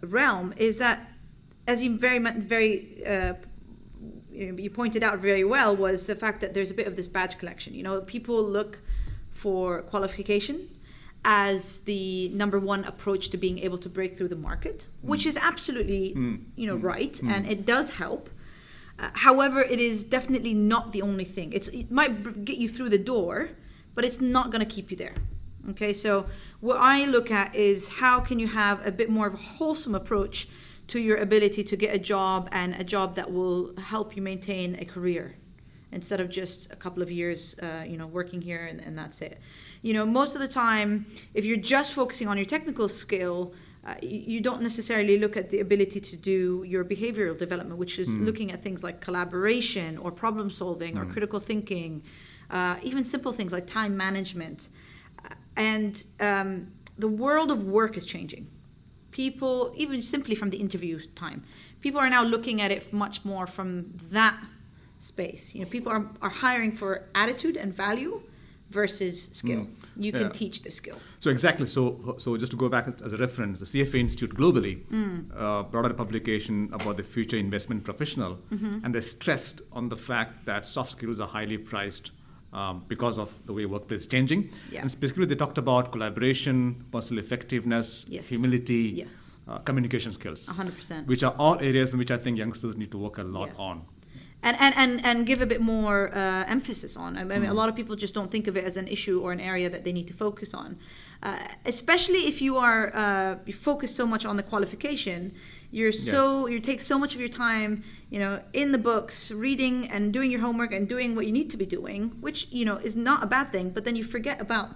realm, 0.02 0.54
is 0.58 0.78
that 0.78 1.00
as 1.68 1.82
you 1.82 1.98
very 1.98 2.20
very 2.20 3.06
uh, 3.06 3.34
you 4.32 4.52
know, 4.52 4.58
you 4.58 4.70
pointed 4.70 5.04
out 5.04 5.20
very 5.20 5.44
well 5.44 5.76
was 5.76 6.06
the 6.06 6.16
fact 6.16 6.42
that 6.42 6.54
there's 6.54 6.72
a 6.72 6.74
bit 6.74 6.88
of 6.88 6.96
this 6.96 7.08
badge 7.08 7.38
collection. 7.38 7.74
You 7.74 7.84
know, 7.84 8.02
people 8.02 8.44
look 8.44 8.80
for 9.32 9.82
qualification 9.84 10.70
as 11.24 11.80
the 11.80 12.30
number 12.30 12.60
one 12.60 12.84
approach 12.86 13.30
to 13.30 13.38
being 13.38 13.60
able 13.60 13.80
to 13.80 13.90
break 13.90 14.18
through 14.18 14.28
the 14.28 14.36
market, 14.36 14.88
which 15.02 15.26
is 15.26 15.38
absolutely 15.38 16.14
you 16.56 16.68
know 16.68 16.76
right, 16.76 17.20
and 17.24 17.48
it 17.48 17.66
does 17.66 17.92
help. 17.92 18.30
Uh, 18.98 19.10
however, 19.14 19.60
it 19.62 19.80
is 19.80 20.04
definitely 20.06 20.54
not 20.54 20.94
the 20.94 21.02
only 21.02 21.26
thing. 21.26 21.52
It's 21.52 21.68
it 21.70 21.92
might 21.92 22.46
get 22.46 22.58
you 22.58 22.70
through 22.70 22.90
the 22.90 22.98
door, 23.14 23.50
but 23.96 24.06
it's 24.06 24.22
not 24.22 24.52
going 24.52 24.60
to 24.60 24.72
keep 24.76 24.92
you 24.92 24.98
there. 24.98 25.16
Okay, 25.72 25.94
so 25.94 26.28
what 26.60 26.78
I 26.78 27.06
look 27.06 27.32
at 27.32 27.56
is 27.56 27.88
how 27.88 28.20
can 28.20 28.38
you 28.38 28.48
have 28.48 28.86
a 28.86 28.92
bit 28.92 29.10
more 29.10 29.28
of 29.28 29.34
a 29.34 29.38
wholesome 29.38 29.96
approach 29.96 30.48
to 30.88 31.00
your 31.00 31.18
ability 31.18 31.64
to 31.64 31.76
get 31.76 31.96
a 31.96 31.98
job 31.98 32.48
and 32.52 32.76
a 32.76 32.84
job 32.84 33.16
that 33.16 33.32
will 33.32 33.74
help 33.78 34.16
you 34.16 34.22
maintain 34.22 34.76
a 34.80 34.86
career 34.86 35.36
instead 35.92 36.20
of 36.20 36.30
just 36.30 36.72
a 36.72 36.76
couple 36.76 37.02
of 37.02 37.10
years, 37.10 37.56
uh, 37.64 37.84
you 37.88 37.98
know, 37.98 38.06
working 38.06 38.42
here 38.42 38.66
and, 38.66 38.80
and 38.80 38.98
that's 38.98 39.22
it. 39.22 39.40
You 39.82 39.94
know, 39.94 40.06
most 40.06 40.36
of 40.36 40.42
the 40.42 40.48
time, 40.48 41.08
if 41.34 41.46
you're 41.46 41.58
just 41.58 41.94
focusing 41.94 42.28
on 42.28 42.38
your 42.38 42.46
technical 42.46 42.88
skill, 42.90 43.54
uh, 43.86 43.96
you, 44.02 44.20
you 44.34 44.42
don't 44.42 44.62
necessarily 44.62 45.18
look 45.18 45.38
at 45.38 45.50
the 45.50 45.60
ability 45.60 46.00
to 46.02 46.16
do 46.16 46.64
your 46.68 46.84
behavioral 46.84 47.38
development, 47.38 47.80
which 47.80 47.98
is 47.98 48.16
looking 48.16 48.52
at 48.52 48.62
things 48.62 48.84
like 48.84 49.00
collaboration 49.00 49.98
or 49.98 50.12
problem 50.12 50.50
solving 50.50 50.98
or 50.98 51.06
critical 51.06 51.40
thinking, 51.40 52.04
uh, 52.50 52.76
even 52.84 53.04
simple 53.04 53.32
things 53.34 53.52
like 53.52 53.68
time 53.68 53.96
management. 53.98 54.70
Uh, 55.24 55.36
And 55.58 56.04
um, 56.20 56.50
the 56.98 57.08
world 57.08 57.50
of 57.52 57.64
work 57.64 57.98
is 57.98 58.06
changing. 58.06 58.48
People 59.12 59.74
even 59.78 60.02
simply 60.02 60.36
from 60.36 60.50
the 60.50 60.58
interview 60.58 61.00
time 61.16 61.44
people 61.86 62.02
are 62.02 62.10
now 62.10 62.24
looking 62.24 62.58
at 62.66 62.72
it 62.72 62.92
much 62.92 63.18
more 63.24 63.46
from 63.46 63.70
that 64.18 64.36
space. 65.00 65.44
You 65.54 65.62
know 65.62 65.70
people 65.78 65.92
are, 65.96 66.06
are 66.26 66.34
hiring 66.46 66.72
for 66.82 66.90
attitude 67.14 67.56
and 67.64 67.70
value 67.86 68.14
versus 68.72 69.16
skill. 69.42 69.68
You 70.06 70.12
can 70.12 70.32
teach 70.32 70.56
the 70.64 70.72
skill. 70.72 70.98
So 71.20 71.30
exactly. 71.30 71.68
So, 71.68 71.82
so 72.18 72.36
just 72.38 72.52
to 72.56 72.58
go 72.58 72.68
back 72.76 72.86
as 73.06 73.14
a 73.14 73.18
reference, 73.18 73.56
the 73.64 73.70
CFA 73.72 74.00
Institute 74.08 74.34
globally 74.42 74.76
uh, 74.92 75.64
brought 75.72 75.86
out 75.86 75.92
a 75.92 76.00
publication 76.06 76.56
about 76.74 76.98
the 76.98 77.04
future 77.04 77.38
investment 77.38 77.84
professional, 77.84 78.40
and 78.84 78.90
they 78.96 79.02
stressed 79.02 79.62
on 79.72 79.90
the 79.90 80.00
fact 80.10 80.32
that 80.50 80.66
soft 80.66 80.92
skills 80.96 81.20
are 81.20 81.28
highly 81.38 81.60
prized 81.72 82.06
um, 82.56 82.84
because 82.88 83.18
of 83.24 83.30
the 83.48 83.54
way 83.54 83.66
workplace 83.66 84.02
is 84.02 84.08
changing. 84.08 84.50
Yeah. 84.72 84.82
And 84.82 84.90
specifically, 84.98 85.26
they 85.32 85.36
talked 85.44 85.58
about 85.58 85.92
collaboration, 85.92 86.56
personal 86.92 87.24
effectiveness, 87.26 88.06
Yes. 88.08 88.30
humility, 88.30 88.84
Yes. 89.04 89.40
uh, 89.48 89.60
communication 89.68 90.12
skills, 90.14 90.48
100%. 90.48 91.06
which 91.08 91.24
are 91.24 91.36
all 91.38 91.58
areas 91.60 91.92
in 91.94 92.00
which 92.00 92.12
I 92.12 92.18
think 92.24 92.38
youngsters 92.38 92.76
need 92.78 92.92
to 92.92 92.98
work 92.98 93.18
a 93.18 93.24
lot 93.24 93.50
Yeah. 93.50 93.70
on. 93.70 93.78
and 94.48 94.56
and 94.66 94.74
and, 94.84 94.94
and 95.10 95.18
give 95.30 95.40
a 95.42 95.50
bit 95.54 95.62
more 95.76 96.00
uh, 96.14 96.56
emphasis 96.56 96.96
on. 97.06 97.12
I 97.18 97.24
mean, 97.24 97.42
Hmm. 97.42 97.50
a 97.56 97.58
lot 97.62 97.68
of 97.72 97.76
people 97.80 97.96
just 98.06 98.14
don't 98.18 98.30
think 98.36 98.46
of 98.52 98.56
it 98.60 98.64
as 98.72 98.76
an 98.78 98.88
issue 98.98 99.18
or 99.24 99.30
an 99.38 99.40
area 99.52 99.68
that 99.74 99.82
they 99.86 99.94
need 100.00 100.08
to 100.12 100.14
focus 100.26 100.50
on, 100.54 100.70
uh, 101.24 101.40
especially 101.74 102.22
if 102.32 102.36
you 102.46 102.54
are 102.68 102.84
uh, 103.04 103.34
you 103.50 103.54
focus 103.72 103.90
so 104.00 104.06
much 104.14 104.24
on 104.30 104.36
the 104.40 104.44
qualification. 104.52 105.20
You're 105.76 105.92
so 105.92 106.48
you 106.48 106.60
take 106.62 106.82
so 106.82 106.98
much 106.98 107.16
of 107.16 107.20
your 107.20 107.34
time, 107.48 107.84
you 108.10 108.18
know, 108.24 108.34
in 108.54 108.72
the 108.72 108.78
books, 108.78 109.30
reading 109.30 109.76
and 109.94 110.14
doing 110.14 110.32
your 110.32 110.40
homework 110.40 110.72
and 110.72 110.88
doing 110.88 111.16
what 111.18 111.26
you 111.28 111.34
need 111.34 111.50
to 111.50 111.58
be 111.58 111.66
doing, 111.66 112.02
which 112.22 112.48
you 112.50 112.64
know 112.64 112.78
is 112.78 112.96
not 112.96 113.22
a 113.24 113.28
bad 113.28 113.52
thing. 113.52 113.72
But 113.76 113.84
then 113.84 113.96
you 113.98 114.06
forget 114.06 114.40
about 114.40 114.70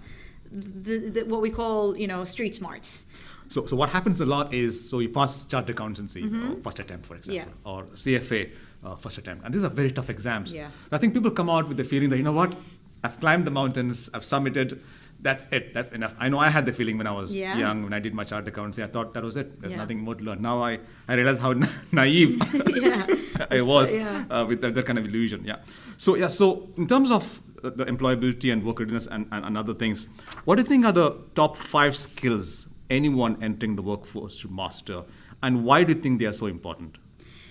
the, 0.51 0.97
the 1.15 1.21
what 1.23 1.41
we 1.41 1.51
call 1.51 1.97
you 1.97 2.05
know 2.11 2.25
street 2.25 2.53
smarts. 2.55 3.03
So, 3.47 3.65
so 3.65 3.77
what 3.77 3.89
happens 3.89 4.19
a 4.19 4.25
lot 4.25 4.53
is 4.53 4.89
so 4.89 4.99
you 4.99 5.09
pass 5.09 5.45
chartered 5.45 5.75
accountancy 5.75 6.21
uh, 6.23 6.55
first 6.65 6.79
attempt, 6.79 7.05
for 7.05 7.15
example, 7.15 7.53
Mm-hmm. 7.53 7.67
Yeah. 7.67 7.71
or 7.71 7.83
CFA 7.85 8.51
uh, 8.83 8.95
first 8.97 9.17
attempt, 9.17 9.45
and 9.45 9.53
these 9.53 9.63
are 9.63 9.69
very 9.69 9.91
tough 9.91 10.09
exams. 10.09 10.53
Yeah. 10.53 10.67
I 10.91 10.97
think 10.97 11.13
people 11.13 11.31
come 11.31 11.49
out 11.49 11.67
with 11.69 11.77
the 11.77 11.85
feeling 11.85 12.09
that 12.09 12.17
you 12.17 12.23
know 12.23 12.33
what, 12.41 12.53
I've 13.05 13.17
climbed 13.21 13.45
the 13.45 13.51
mountains, 13.51 14.09
I've 14.13 14.23
summited. 14.23 14.79
That's 15.21 15.47
it. 15.51 15.73
That's 15.73 15.89
enough. 15.91 16.15
I 16.17 16.29
know 16.29 16.39
I 16.39 16.47
had 16.49 16.65
the 16.65 16.71
feeling 16.73 16.97
when 16.97 17.05
I 17.05 17.11
was 17.11 17.35
Yeah. 17.35 17.57
young, 17.57 17.83
when 17.83 17.93
I 17.93 17.99
did 17.99 18.13
my 18.13 18.23
chartered 18.23 18.47
accountancy. 18.53 18.81
I 18.83 18.87
thought 18.87 19.13
that 19.13 19.23
was 19.23 19.35
it. 19.35 19.59
There's 19.59 19.73
Yeah. 19.73 19.77
nothing 19.83 19.99
more 19.99 20.15
to 20.15 20.23
learn. 20.23 20.41
Now 20.41 20.61
I, 20.63 20.79
I 21.09 21.15
realize 21.15 21.39
how 21.39 21.51
na- 21.53 21.67
naive. 21.91 22.39
I 23.51 23.61
was 23.61 23.95
yeah. 23.95 24.23
uh, 24.29 24.45
with 24.47 24.61
that, 24.61 24.75
that 24.75 24.85
kind 24.85 24.97
of 24.97 25.05
illusion. 25.05 25.43
Yeah. 25.45 25.57
So 25.97 26.15
yeah. 26.15 26.27
So 26.27 26.69
in 26.77 26.87
terms 26.87 27.11
of 27.11 27.41
uh, 27.63 27.69
the 27.69 27.85
employability 27.85 28.51
and 28.53 28.63
work 28.63 28.79
readiness 28.79 29.07
and, 29.07 29.27
and, 29.31 29.43
and 29.45 29.57
other 29.57 29.73
things, 29.73 30.07
what 30.45 30.55
do 30.55 30.61
you 30.63 30.67
think 30.67 30.85
are 30.85 30.93
the 30.93 31.17
top 31.35 31.57
five 31.57 31.95
skills 31.97 32.67
anyone 32.89 33.37
entering 33.43 33.75
the 33.75 33.81
workforce 33.83 34.37
should 34.39 34.51
master, 34.51 35.03
and 35.43 35.63
why 35.63 35.83
do 35.83 35.93
you 35.93 35.99
think 35.99 36.19
they 36.19 36.25
are 36.25 36.33
so 36.33 36.47
important? 36.47 36.97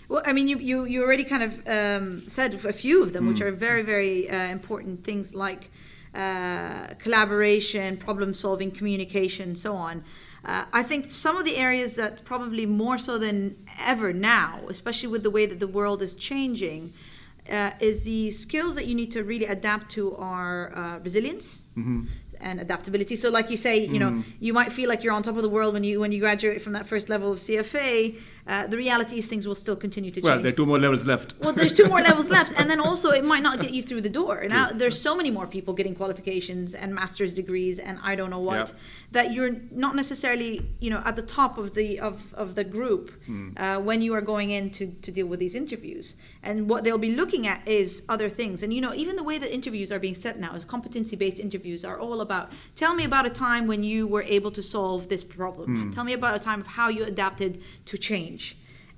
Well, 0.08 0.22
I 0.24 0.32
mean, 0.32 0.48
you, 0.48 0.58
you, 0.58 0.84
you 0.86 1.02
already 1.02 1.22
kind 1.24 1.42
of 1.42 1.52
um, 1.68 2.22
said 2.28 2.54
a 2.64 2.72
few 2.72 3.02
of 3.02 3.12
them, 3.12 3.24
Hmm. 3.24 3.32
which 3.32 3.40
are 3.42 3.50
very, 3.52 3.82
very 3.82 4.28
uh, 4.30 4.48
important 4.48 5.04
things 5.04 5.34
like 5.34 5.70
uh, 6.14 6.94
collaboration, 6.98 7.96
problem 7.96 8.34
solving, 8.34 8.70
communication, 8.70 9.56
so 9.56 9.74
on. 9.74 10.04
Uh, 10.44 10.64
I 10.72 10.82
think 10.82 11.10
some 11.10 11.36
of 11.36 11.44
the 11.44 11.56
areas 11.56 11.96
that 11.96 12.24
probably 12.24 12.64
more 12.64 12.98
so 12.98 13.18
than 13.18 13.56
ever 13.78 14.12
now, 14.12 14.60
especially 14.68 15.08
with 15.08 15.22
the 15.22 15.30
way 15.30 15.46
that 15.46 15.60
the 15.60 15.68
world 15.68 16.00
is 16.02 16.14
changing, 16.14 16.92
uh, 17.50 17.72
is 17.80 18.04
the 18.04 18.30
skills 18.30 18.74
that 18.74 18.86
you 18.86 18.94
need 18.94 19.10
to 19.12 19.24
really 19.24 19.46
adapt 19.46 19.90
to 19.92 20.16
are 20.16 20.72
uh, 20.76 20.98
resilience. 21.00 21.60
And 22.40 22.60
adaptability. 22.60 23.16
So, 23.16 23.30
like 23.30 23.50
you 23.50 23.56
say, 23.56 23.84
you 23.84 23.98
know, 23.98 24.22
you 24.38 24.52
might 24.52 24.70
feel 24.70 24.88
like 24.88 25.02
you're 25.02 25.12
on 25.12 25.24
top 25.24 25.34
of 25.34 25.42
the 25.42 25.48
world 25.48 25.74
when 25.74 25.82
you 25.82 25.98
when 25.98 26.12
you 26.12 26.20
graduate 26.20 26.62
from 26.62 26.72
that 26.74 26.86
first 26.86 27.08
level 27.08 27.32
of 27.32 27.40
CFA. 27.40 28.16
Uh, 28.48 28.66
the 28.66 28.76
reality 28.78 29.18
is 29.18 29.28
things 29.28 29.46
will 29.46 29.54
still 29.54 29.76
continue 29.76 30.10
to 30.10 30.20
change. 30.20 30.24
Well, 30.24 30.40
there 30.42 30.52
are 30.52 30.56
two 30.56 30.66
more 30.72 30.78
levels 30.78 31.06
left. 31.06 31.34
Well, 31.38 31.52
there's 31.52 31.72
two 31.80 31.86
more 31.86 32.00
levels 32.10 32.30
left, 32.30 32.52
and 32.58 32.70
then 32.70 32.80
also 32.80 33.10
it 33.10 33.24
might 33.32 33.42
not 33.42 33.60
get 33.60 33.72
you 33.72 33.82
through 33.82 34.00
the 34.08 34.14
door. 34.20 34.46
Now 34.48 34.70
there's 34.80 34.98
so 35.08 35.12
many 35.20 35.30
more 35.38 35.46
people 35.46 35.72
getting 35.74 35.94
qualifications 35.94 36.74
and 36.74 36.94
master's 36.94 37.32
degrees 37.34 37.78
and 37.78 37.98
I 38.02 38.12
don't 38.18 38.30
know 38.30 38.44
what 38.52 38.68
Yeah. 38.68 38.74
that 39.16 39.26
you're 39.34 39.54
not 39.84 39.94
necessarily 40.02 40.52
you 40.80 40.90
know 40.92 41.02
at 41.04 41.14
the 41.20 41.26
top 41.40 41.52
of 41.62 41.66
the 41.74 41.88
of, 42.08 42.16
of 42.34 42.48
the 42.54 42.64
group 42.64 43.04
Hmm. 43.26 43.50
uh, 43.56 43.78
when 43.88 43.98
you 44.06 44.12
are 44.18 44.24
going 44.32 44.48
in 44.58 44.64
to, 44.78 44.84
to 45.06 45.10
deal 45.16 45.26
with 45.32 45.40
these 45.44 45.54
interviews. 45.62 46.06
And 46.48 46.56
what 46.70 46.80
they'll 46.84 47.04
be 47.10 47.14
looking 47.22 47.46
at 47.52 47.58
is 47.80 48.02
other 48.14 48.28
things. 48.40 48.56
And 48.62 48.70
you 48.76 48.80
know 48.84 48.94
even 48.94 49.14
the 49.16 49.26
way 49.30 49.36
that 49.42 49.50
interviews 49.60 49.88
are 49.92 49.98
being 50.06 50.14
set 50.24 50.34
now 50.46 50.52
is 50.58 50.64
competency 50.76 51.16
based 51.24 51.38
interviews 51.48 51.80
are 51.90 51.98
all 52.04 52.20
about 52.26 52.46
tell 52.82 52.94
me 53.00 53.04
about 53.12 53.24
a 53.26 53.34
time 53.48 53.64
when 53.72 53.82
you 53.92 54.00
were 54.14 54.22
able 54.38 54.52
to 54.58 54.62
solve 54.76 55.00
this 55.12 55.22
problem. 55.36 55.92
Tell 55.96 56.04
me 56.10 56.14
about 56.20 56.34
a 56.40 56.42
time 56.50 56.60
of 56.64 56.68
how 56.78 56.88
you 56.96 57.02
adapted 57.14 57.52
to 57.90 57.96
change. 58.10 58.37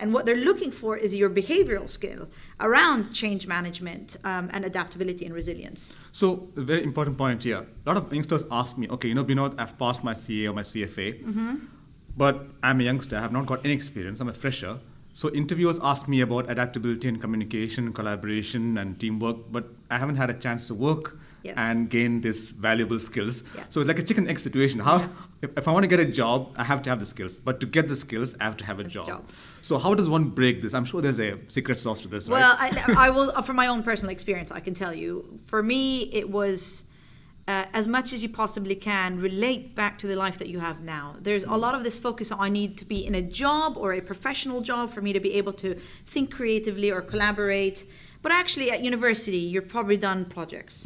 And 0.03 0.15
what 0.15 0.25
they're 0.25 0.45
looking 0.51 0.73
for 0.73 0.97
is 0.97 1.15
your 1.15 1.29
behavioral 1.29 1.89
skill 1.99 2.23
around 2.59 3.13
change 3.13 3.47
management 3.47 4.17
um, 4.25 4.49
and 4.55 4.65
adaptability 4.65 5.27
and 5.27 5.35
resilience. 5.35 5.95
So, 6.11 6.49
a 6.57 6.63
very 6.63 6.83
important 6.83 7.19
point 7.19 7.43
here. 7.45 7.67
A 7.85 7.87
lot 7.91 7.97
of 7.99 8.11
youngsters 8.11 8.45
ask 8.51 8.79
me, 8.79 8.89
okay, 8.89 9.09
you 9.09 9.15
know, 9.15 9.25
Binod, 9.25 9.53
I've 9.61 9.77
passed 9.79 10.03
my 10.03 10.15
CA 10.15 10.49
or 10.49 10.55
my 10.55 10.63
CFA, 10.63 11.23
Mm-hmm. 11.23 11.55
but 12.17 12.47
I'm 12.63 12.81
a 12.81 12.85
youngster, 12.85 13.17
I 13.19 13.21
have 13.21 13.33
not 13.33 13.45
got 13.47 13.59
any 13.65 13.75
experience, 13.75 14.21
I'm 14.21 14.29
a 14.31 14.33
fresher. 14.33 14.79
So, 15.13 15.29
interviewers 15.35 15.79
ask 15.83 16.09
me 16.09 16.23
about 16.23 16.49
adaptability 16.51 17.07
and 17.09 17.21
communication, 17.21 17.93
collaboration, 17.93 18.79
and 18.79 18.99
teamwork, 18.99 19.37
but 19.53 19.65
I 19.91 19.99
haven't 19.99 20.17
had 20.17 20.31
a 20.31 20.35
chance 20.35 20.67
to 20.69 20.75
work 20.75 21.19
Yes. 21.43 21.55
and 21.57 21.89
gain 21.89 22.21
these 22.21 22.51
valuable 22.51 22.99
skills. 22.99 23.43
Yeah. 23.57 23.65
So, 23.69 23.81
it's 23.81 23.89
like 23.89 23.99
a 23.99 24.03
chicken 24.03 24.29
egg 24.29 24.39
situation. 24.39 24.81
How, 24.81 25.09
if, 25.43 25.51
if 25.57 25.69
I 25.69 25.73
want 25.73 25.85
to 25.85 25.89
get 25.89 26.01
a 26.01 26.05
job, 26.05 26.55
I 26.57 26.65
have 26.65 26.83
to 26.83 26.91
have 26.91 27.01
the 27.01 27.07
skills, 27.07 27.39
but 27.39 27.61
to 27.61 27.67
get 27.67 27.89
the 27.89 27.97
skills, 27.97 28.37
I 28.41 28.45
have 28.45 28.57
to 28.59 28.65
have 28.65 28.79
a 28.79 28.85
job. 28.85 29.07
job. 29.07 29.29
So, 29.63 29.79
how 29.79 29.95
does 29.95 30.09
one 30.09 30.31
break 30.31 30.63
this? 30.63 30.75
I'm 30.75 30.85
sure 30.85 31.01
there's 31.01 31.21
a 31.21 31.39
secret 31.49 31.81
sauce 31.81 32.03
to 32.03 32.09
this, 32.09 32.29
right? 32.29 32.41
Well, 32.41 32.57
I, 32.59 33.07
I 33.07 33.11
will, 33.11 33.31
from 33.43 33.57
my 33.57 33.67
own 33.67 33.83
personal 33.83 34.11
experience, 34.11 34.51
I 34.51 34.61
can 34.61 34.75
tell 34.75 34.95
you. 34.95 35.39
For 35.47 35.63
me, 35.63 36.03
it 36.13 36.31
was 36.31 36.85
uh, 37.51 37.65
as 37.73 37.89
much 37.89 38.13
as 38.13 38.23
you 38.23 38.29
possibly 38.29 38.77
can 38.77 39.19
relate 39.19 39.75
back 39.75 39.99
to 39.99 40.07
the 40.07 40.15
life 40.15 40.39
that 40.39 40.49
you 40.49 40.61
have 40.61 40.81
now. 40.83 41.17
There's 41.21 41.45
a 41.45 41.57
lot 41.57 41.75
of 41.75 41.83
this 41.83 41.99
focus 41.99 42.31
on 42.31 42.39
I 42.41 42.49
need 42.49 42.79
to 42.79 42.85
be 42.85 43.05
in 43.05 43.15
a 43.15 43.23
job 43.23 43.77
or 43.77 43.93
a 43.93 44.01
professional 44.01 44.61
job 44.61 44.93
for 44.93 45.01
me 45.03 45.13
to 45.13 45.21
be 45.21 45.33
able 45.35 45.55
to 45.55 45.75
think 46.07 46.33
creatively 46.33 46.91
or 46.93 47.01
collaborate. 47.01 47.85
But 48.23 48.33
actually, 48.33 48.71
at 48.71 48.85
university, 48.85 49.39
you've 49.39 49.69
probably 49.69 49.97
done 49.97 50.27
projects. 50.27 50.85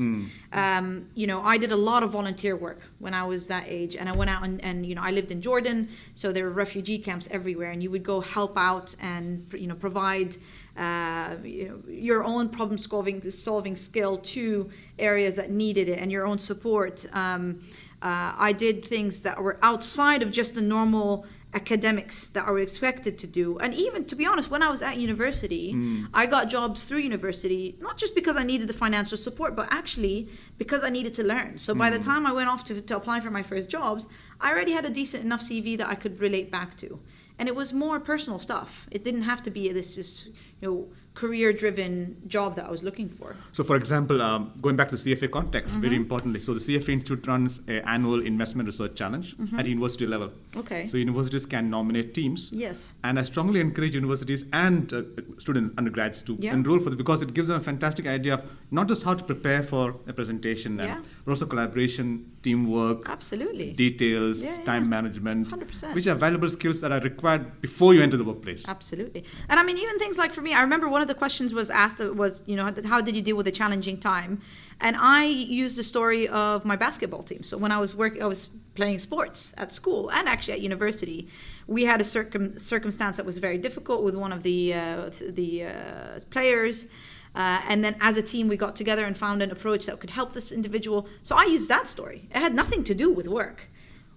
Um, 0.52 1.08
you 1.14 1.26
know, 1.26 1.42
I 1.42 1.58
did 1.58 1.72
a 1.72 1.76
lot 1.76 2.02
of 2.04 2.10
volunteer 2.10 2.54
work 2.56 2.80
when 3.00 3.12
I 3.12 3.24
was 3.24 3.48
that 3.48 3.64
age, 3.66 3.96
and 3.96 4.08
I 4.08 4.12
went 4.12 4.30
out 4.30 4.44
and, 4.44 4.62
and 4.62 4.86
you 4.86 4.94
know, 4.94 5.02
I 5.02 5.10
lived 5.10 5.30
in 5.32 5.40
Jordan, 5.40 5.88
so 6.14 6.32
there 6.32 6.44
were 6.44 6.50
refugee 6.50 6.98
camps 6.98 7.26
everywhere, 7.30 7.72
and 7.72 7.82
you 7.82 7.90
would 7.90 8.04
go 8.04 8.20
help 8.20 8.56
out 8.56 8.94
and 9.00 9.46
you 9.52 9.66
know 9.66 9.74
provide 9.74 10.36
uh, 10.76 11.36
you 11.42 11.68
know, 11.68 11.92
your 11.92 12.24
own 12.24 12.48
problem 12.48 12.78
solving 12.78 13.30
solving 13.32 13.76
skill 13.76 14.18
to 14.18 14.70
areas 14.98 15.34
that 15.36 15.50
needed 15.50 15.88
it, 15.88 15.98
and 15.98 16.12
your 16.12 16.26
own 16.26 16.38
support. 16.38 17.04
Um, 17.12 17.62
uh, 18.02 18.34
I 18.36 18.52
did 18.52 18.84
things 18.84 19.22
that 19.22 19.42
were 19.42 19.58
outside 19.62 20.22
of 20.22 20.30
just 20.30 20.54
the 20.54 20.60
normal 20.60 21.26
academics 21.54 22.26
that 22.28 22.46
are 22.46 22.58
expected 22.58 23.18
to 23.18 23.26
do. 23.26 23.58
And 23.58 23.72
even, 23.74 24.04
to 24.06 24.16
be 24.16 24.26
honest, 24.26 24.50
when 24.50 24.62
I 24.62 24.68
was 24.68 24.82
at 24.82 24.96
university, 24.96 25.72
mm. 25.72 26.08
I 26.12 26.26
got 26.26 26.48
jobs 26.48 26.84
through 26.84 26.98
university, 26.98 27.76
not 27.80 27.96
just 27.96 28.14
because 28.14 28.36
I 28.36 28.42
needed 28.42 28.68
the 28.68 28.74
financial 28.74 29.16
support, 29.16 29.54
but 29.54 29.68
actually 29.70 30.28
because 30.58 30.82
I 30.82 30.90
needed 30.90 31.14
to 31.14 31.22
learn. 31.22 31.58
So 31.58 31.74
by 31.74 31.90
the 31.90 31.98
mm. 31.98 32.04
time 32.04 32.26
I 32.26 32.32
went 32.32 32.48
off 32.48 32.64
to, 32.64 32.80
to 32.80 32.96
apply 32.96 33.20
for 33.20 33.30
my 33.30 33.42
first 33.42 33.70
jobs, 33.70 34.08
I 34.40 34.50
already 34.50 34.72
had 34.72 34.84
a 34.84 34.90
decent 34.90 35.24
enough 35.24 35.42
CV 35.42 35.78
that 35.78 35.88
I 35.88 35.94
could 35.94 36.20
relate 36.20 36.50
back 36.50 36.76
to. 36.78 37.00
And 37.38 37.48
it 37.48 37.54
was 37.54 37.72
more 37.72 37.98
personal 38.00 38.38
stuff. 38.38 38.86
It 38.90 39.04
didn't 39.04 39.22
have 39.22 39.42
to 39.44 39.50
be 39.50 39.72
this 39.72 39.94
just, 39.94 40.26
you 40.26 40.32
know, 40.62 40.88
career-driven 41.14 42.16
job 42.26 42.56
that 42.56 42.64
I 42.66 42.70
was 42.70 42.82
looking 42.82 43.08
for. 43.08 43.36
So, 43.52 43.64
for 43.64 43.76
example, 43.76 44.20
um, 44.20 44.52
going 44.60 44.76
back 44.76 44.88
to 44.90 44.96
CFA 44.96 45.30
context, 45.30 45.74
Mm-hmm. 45.74 45.82
very 45.82 45.96
importantly, 45.96 46.40
so 46.40 46.52
the 46.54 46.60
CFA 46.60 46.90
Institute 46.90 47.26
runs 47.26 47.60
an 47.68 47.82
annual 47.86 48.20
investment 48.20 48.66
research 48.66 48.94
challenge 48.94 49.34
at 49.58 49.66
university 49.66 50.06
level. 50.06 50.28
Mm-hmm. 50.28 50.58
Okay. 50.60 50.88
So, 50.88 50.96
universities 50.96 51.46
can 51.46 51.70
nominate 51.70 52.14
teams. 52.14 52.50
Yes. 52.52 52.92
And 53.02 53.18
I 53.18 53.22
strongly 53.22 53.60
encourage 53.60 53.94
universities 53.94 54.44
and 54.52 54.92
uh, 54.92 55.02
students, 55.38 55.72
undergrads, 55.78 56.22
to 56.22 56.36
Yeah. 56.40 56.52
enroll 56.52 56.78
for 56.80 56.90
this 56.90 56.96
because 56.96 57.22
it 57.22 57.32
gives 57.34 57.48
them 57.48 57.58
a 57.60 57.64
fantastic 57.64 58.06
idea 58.06 58.34
of 58.34 58.42
not 58.70 58.88
just 58.88 59.02
how 59.04 59.14
to 59.14 59.24
prepare 59.24 59.62
for 59.62 59.96
a 60.06 60.12
presentation, 60.12 60.78
and, 60.80 60.88
Yeah. 60.88 61.02
but 61.24 61.30
also 61.32 61.46
collaboration, 61.46 62.30
teamwork, 62.44 63.08
Absolutely. 63.08 63.72
details, 63.72 64.44
Yeah, 64.44 64.56
yeah. 64.58 64.64
time 64.70 64.88
management, 64.88 65.48
100%. 65.48 65.94
which 65.94 66.06
are 66.06 66.14
valuable 66.14 66.48
skills 66.48 66.80
that 66.82 66.92
are 66.92 67.00
required 67.00 67.60
before 67.60 67.94
you 67.94 68.02
enter 68.02 68.16
the 68.16 68.24
workplace. 68.24 68.62
Absolutely. 68.68 69.24
And 69.48 69.58
I 69.58 69.62
mean, 69.64 69.78
even 69.78 69.98
things 69.98 70.16
like 70.18 70.32
for 70.32 70.42
me, 70.42 70.52
I 70.54 70.60
remember 70.60 70.88
one 70.88 71.02
of 71.02 71.08
the 71.08 71.14
questions 71.24 71.52
was 71.54 71.70
asked 71.70 72.00
uh, 72.00 72.12
was, 72.12 72.42
you 72.46 72.56
know, 72.56 72.72
how 72.92 73.00
did 73.00 73.16
you 73.16 73.22
deal 73.22 73.36
with 73.40 73.48
a 73.48 73.56
challenging 73.60 73.98
time? 73.98 74.32
And 74.80 74.94
I 74.96 75.24
used 75.24 75.76
the 75.78 75.82
story 75.94 76.28
of 76.28 76.64
my 76.64 76.76
basketball 76.76 77.22
team. 77.22 77.42
So 77.42 77.56
when 77.56 77.72
I 77.72 77.78
was 77.78 77.94
working, 77.94 78.22
I 78.22 78.26
was 78.26 78.48
playing 78.74 78.98
sports 78.98 79.54
at 79.56 79.72
school 79.72 80.10
and 80.10 80.28
actually 80.28 80.54
at 80.54 80.60
university. 80.60 81.28
We 81.66 81.84
had 81.84 82.00
a 82.00 82.04
circum, 82.04 82.58
circumstance 82.58 83.16
that 83.16 83.24
was 83.24 83.38
very 83.38 83.58
difficult 83.58 84.02
with 84.06 84.14
one 84.24 84.32
of 84.32 84.42
the 84.42 84.74
uh, 84.74 85.10
th- 85.10 85.34
the 85.40 85.50
uh, 85.64 86.20
players. 86.30 86.86
Uh, 87.34 87.60
and 87.68 87.82
then 87.84 87.96
as 88.00 88.16
a 88.16 88.22
team, 88.22 88.46
we 88.48 88.56
got 88.56 88.76
together 88.76 89.04
and 89.04 89.16
found 89.16 89.42
an 89.42 89.50
approach 89.50 89.86
that 89.86 89.98
could 90.00 90.10
help 90.10 90.32
this 90.34 90.52
individual. 90.52 91.08
So 91.22 91.34
I 91.36 91.44
used 91.44 91.68
that 91.68 91.88
story. 91.88 92.28
It 92.30 92.38
had 92.38 92.54
nothing 92.54 92.84
to 92.84 92.94
do 92.94 93.10
with 93.10 93.26
work. 93.26 93.68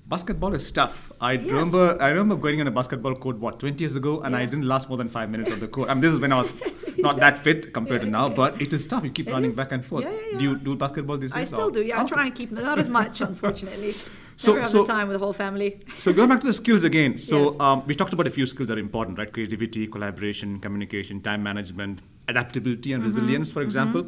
Basketball 0.07 0.53
is 0.53 0.71
tough. 0.71 1.11
I 1.19 1.33
Yes. 1.33 1.51
remember. 1.51 1.97
I 1.99 2.09
remember 2.11 2.35
going 2.37 2.61
on 2.61 2.67
a 2.67 2.71
basketball 2.71 3.15
court 3.15 3.39
what 3.39 3.59
20 3.59 3.83
years 3.83 3.95
ago, 3.97 4.21
and 4.21 4.35
I 4.37 4.45
didn't 4.45 4.65
last 4.67 4.87
more 4.87 4.97
than 4.97 5.09
five 5.09 5.29
minutes 5.29 5.51
on 5.51 5.59
the 5.59 5.67
court. 5.67 5.89
I 5.89 5.95
mean, 5.95 6.01
this 6.01 6.13
is 6.13 6.19
when 6.19 6.31
I 6.31 6.37
was 6.37 6.53
not 6.97 7.17
that 7.17 7.37
fit 7.37 7.73
compared 7.73 8.01
to 8.01 8.07
now, 8.07 8.29
but 8.29 8.61
it 8.61 8.71
is 8.71 8.87
tough. 8.87 9.03
You 9.03 9.09
keep 9.09 9.27
It 9.27 9.33
running 9.33 9.49
is. 9.51 9.57
back 9.57 9.73
and 9.73 9.83
forth. 9.83 10.03
Yeah, 10.05 10.11
yeah, 10.31 10.37
Do 10.37 10.43
you 10.45 10.55
do 10.55 10.75
basketball 10.77 11.17
these 11.17 11.31
days? 11.33 11.41
I 11.41 11.43
still 11.45 11.67
or- 11.67 11.71
do. 11.71 11.81
Yeah, 11.83 11.99
I 11.99 12.03
Oh. 12.03 12.07
try 12.07 12.25
and 12.25 12.33
keep 12.35 12.51
not 12.51 12.79
as 12.79 12.87
much, 12.87 13.19
unfortunately. 13.31 13.95
So- 14.39 14.51
Never 14.51 14.59
have 14.61 14.69
so- 14.71 14.83
the 14.83 14.93
time 14.93 15.07
with 15.09 15.15
the 15.19 15.23
whole 15.25 15.33
family. 15.33 15.69
So 15.99 16.13
going 16.13 16.29
back 16.29 16.41
to 16.41 16.47
the 16.47 16.53
skills 16.53 16.83
again. 16.83 17.17
So 17.31 17.37
Yes. 17.51 17.59
um, 17.59 17.83
we 17.87 17.93
talked 17.95 18.13
about 18.13 18.27
a 18.27 18.31
few 18.39 18.45
skills 18.45 18.67
that 18.69 18.77
are 18.77 18.85
important, 18.89 19.17
right? 19.17 19.31
Creativity, 19.37 19.87
collaboration, 19.87 20.59
communication, 20.59 21.21
time 21.21 21.41
management, 21.43 22.01
adaptability, 22.27 22.93
and 22.93 23.01
Mm-hmm. 23.03 23.15
resilience, 23.19 23.51
for 23.51 23.61
example. 23.63 24.03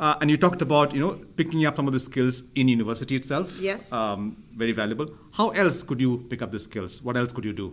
Uh, 0.00 0.14
and 0.22 0.30
you 0.30 0.38
talked 0.38 0.62
about 0.62 0.94
you 0.94 1.00
know 1.04 1.12
picking 1.36 1.66
up 1.66 1.76
some 1.76 1.86
of 1.86 1.92
the 1.92 1.98
skills 2.10 2.42
in 2.54 2.68
university 2.68 3.14
itself. 3.16 3.60
Yes. 3.60 3.92
Um, 3.92 4.22
very 4.62 4.72
valuable. 4.72 5.08
How 5.38 5.50
else 5.50 5.82
could 5.82 6.00
you 6.00 6.24
pick 6.30 6.40
up 6.40 6.50
the 6.52 6.58
skills? 6.58 7.02
What 7.02 7.16
else 7.18 7.32
could 7.32 7.44
you 7.44 7.52
do? 7.52 7.66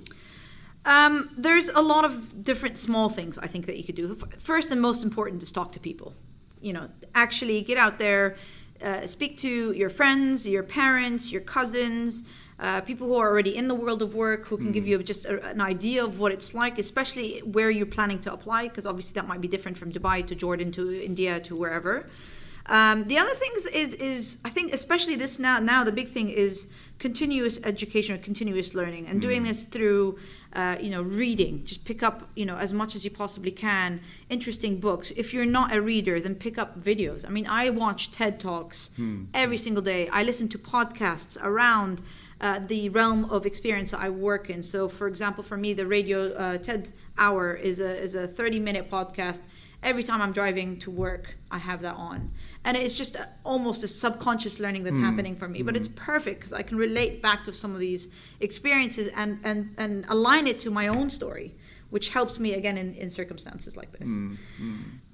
Um, 0.86 1.30
there's 1.38 1.70
a 1.70 1.82
lot 1.82 2.04
of 2.06 2.44
different 2.44 2.78
small 2.78 3.08
things 3.10 3.38
I 3.38 3.48
think 3.48 3.66
that 3.66 3.78
you 3.78 3.84
could 3.84 3.96
do. 3.96 4.16
First 4.40 4.72
and 4.72 4.82
most 4.82 5.04
important 5.04 5.42
is 5.44 5.52
talk 5.52 5.72
to 5.74 5.80
people. 5.80 6.16
You 6.62 6.74
know, 6.74 6.90
actually 7.14 7.62
get 7.62 7.78
out 7.78 7.98
there, 8.00 8.36
uh, 8.82 9.08
speak 9.08 9.38
to 9.40 9.72
your 9.72 9.90
friends, 9.90 10.48
your 10.48 10.64
parents, 10.64 11.32
your 11.32 11.42
cousins, 11.42 12.24
uh, 12.60 12.82
people 12.82 13.08
who 13.08 13.16
are 13.16 13.30
already 13.30 13.56
in 13.56 13.68
the 13.68 13.76
world 13.76 14.02
of 14.02 14.16
work 14.16 14.48
who 14.48 14.58
can 14.58 14.72
give 14.72 14.88
you 14.88 15.02
just 15.04 15.26
a, 15.26 15.46
an 15.48 15.62
idea 15.62 16.04
of 16.04 16.20
what 16.20 16.32
it's 16.32 16.54
like, 16.56 16.80
especially 16.80 17.40
where 17.40 17.70
you're 17.70 17.86
planning 17.86 18.20
to 18.20 18.34
apply, 18.34 18.68
because 18.68 18.86
obviously 18.86 19.14
that 19.14 19.28
might 19.28 19.42
be 19.42 19.48
different 19.48 19.78
from 19.78 19.92
Dubai 19.92 20.26
to 20.26 20.34
Jordan 20.34 20.72
to 20.72 21.04
India 21.04 21.40
to 21.42 21.56
wherever. 21.56 22.08
Um, 22.70 23.08
the 23.08 23.18
other 23.18 23.34
things 23.34 23.66
is 23.68 23.94
is 23.94 24.40
I 24.44 24.50
think 24.50 24.74
especially 24.74 25.16
this 25.16 25.40
now 25.40 25.60
now 25.60 25.84
the 25.84 25.92
big 25.92 26.10
thing 26.10 26.30
is 26.30 26.68
continuous 27.00 27.60
education 27.64 28.16
or 28.16 28.18
continuous 28.18 28.74
learning 28.74 29.06
and 29.08 29.22
doing 29.22 29.44
this 29.44 29.66
through 29.66 30.18
uh, 30.54 30.76
you 30.82 30.90
know 30.90 31.02
reading. 31.02 31.64
Just 31.64 31.86
pick 31.86 32.04
up 32.04 32.30
you 32.36 32.46
know 32.46 32.58
as 32.58 32.74
much 32.74 32.94
as 32.96 33.06
you 33.06 33.12
possibly 33.12 33.52
can 33.52 34.02
interesting 34.30 34.80
books. 34.80 35.12
If 35.12 35.34
you're 35.34 35.46
not 35.46 35.74
a 35.74 35.82
reader 35.82 36.20
then 36.20 36.36
pick 36.36 36.58
up 36.58 36.82
videos. 36.82 37.26
I 37.26 37.30
mean 37.30 37.48
I 37.48 37.70
watch 37.70 38.12
TED 38.12 38.40
talks 38.40 38.90
every 39.34 39.58
single 39.58 39.84
day. 39.84 40.10
I 40.10 40.24
listen 40.24 40.50
to 40.50 40.58
podcasts 40.58 41.38
around 41.42 42.02
uh, 42.42 42.60
the 42.60 42.90
realm 42.90 43.26
of 43.26 43.46
experience 43.46 43.94
I 43.94 44.10
work 44.10 44.50
in. 44.50 44.62
So 44.62 44.90
for 44.90 45.08
example 45.08 45.44
for 45.44 45.56
me 45.58 45.74
the 45.74 45.88
radio 45.88 46.34
uh, 46.34 46.58
TED 46.58 46.92
hour 47.18 47.54
is 47.54 47.80
a 47.80 47.98
is 47.98 48.14
a 48.14 48.28
30 48.28 48.60
minute 48.60 48.92
podcast 48.92 49.42
every 49.84 50.04
time 50.04 50.22
I'm 50.22 50.32
driving 50.32 50.78
to 50.80 50.92
work, 50.92 51.38
I 51.52 51.60
have 51.60 51.82
that 51.82 51.96
on. 51.96 52.32
And 52.64 52.76
it's 52.76 52.98
just 52.98 53.16
a, 53.16 53.30
almost 53.44 53.84
a 53.84 53.88
subconscious 53.88 54.60
learning 54.60 54.84
that's 54.84 54.98
happening 54.98 55.36
for 55.36 55.48
me. 55.48 55.62
But 55.62 55.76
it's 55.76 55.88
perfect 55.88 56.40
because 56.40 56.54
I 56.54 56.64
can 56.64 56.78
relate 56.78 57.22
back 57.22 57.44
to 57.46 57.54
some 57.54 57.74
of 57.74 57.80
these 57.80 58.08
experiences 58.40 59.10
and, 59.16 59.40
and, 59.44 59.74
and 59.78 60.06
align 60.10 60.48
it 60.48 60.60
to 60.62 60.72
my 60.72 60.88
own 60.88 61.10
story, 61.10 61.56
which 61.90 62.10
helps 62.10 62.40
me 62.40 62.54
again 62.54 62.78
in, 62.78 62.94
in 62.96 63.10
circumstances 63.10 63.78
like 63.78 63.92
this. 63.94 64.10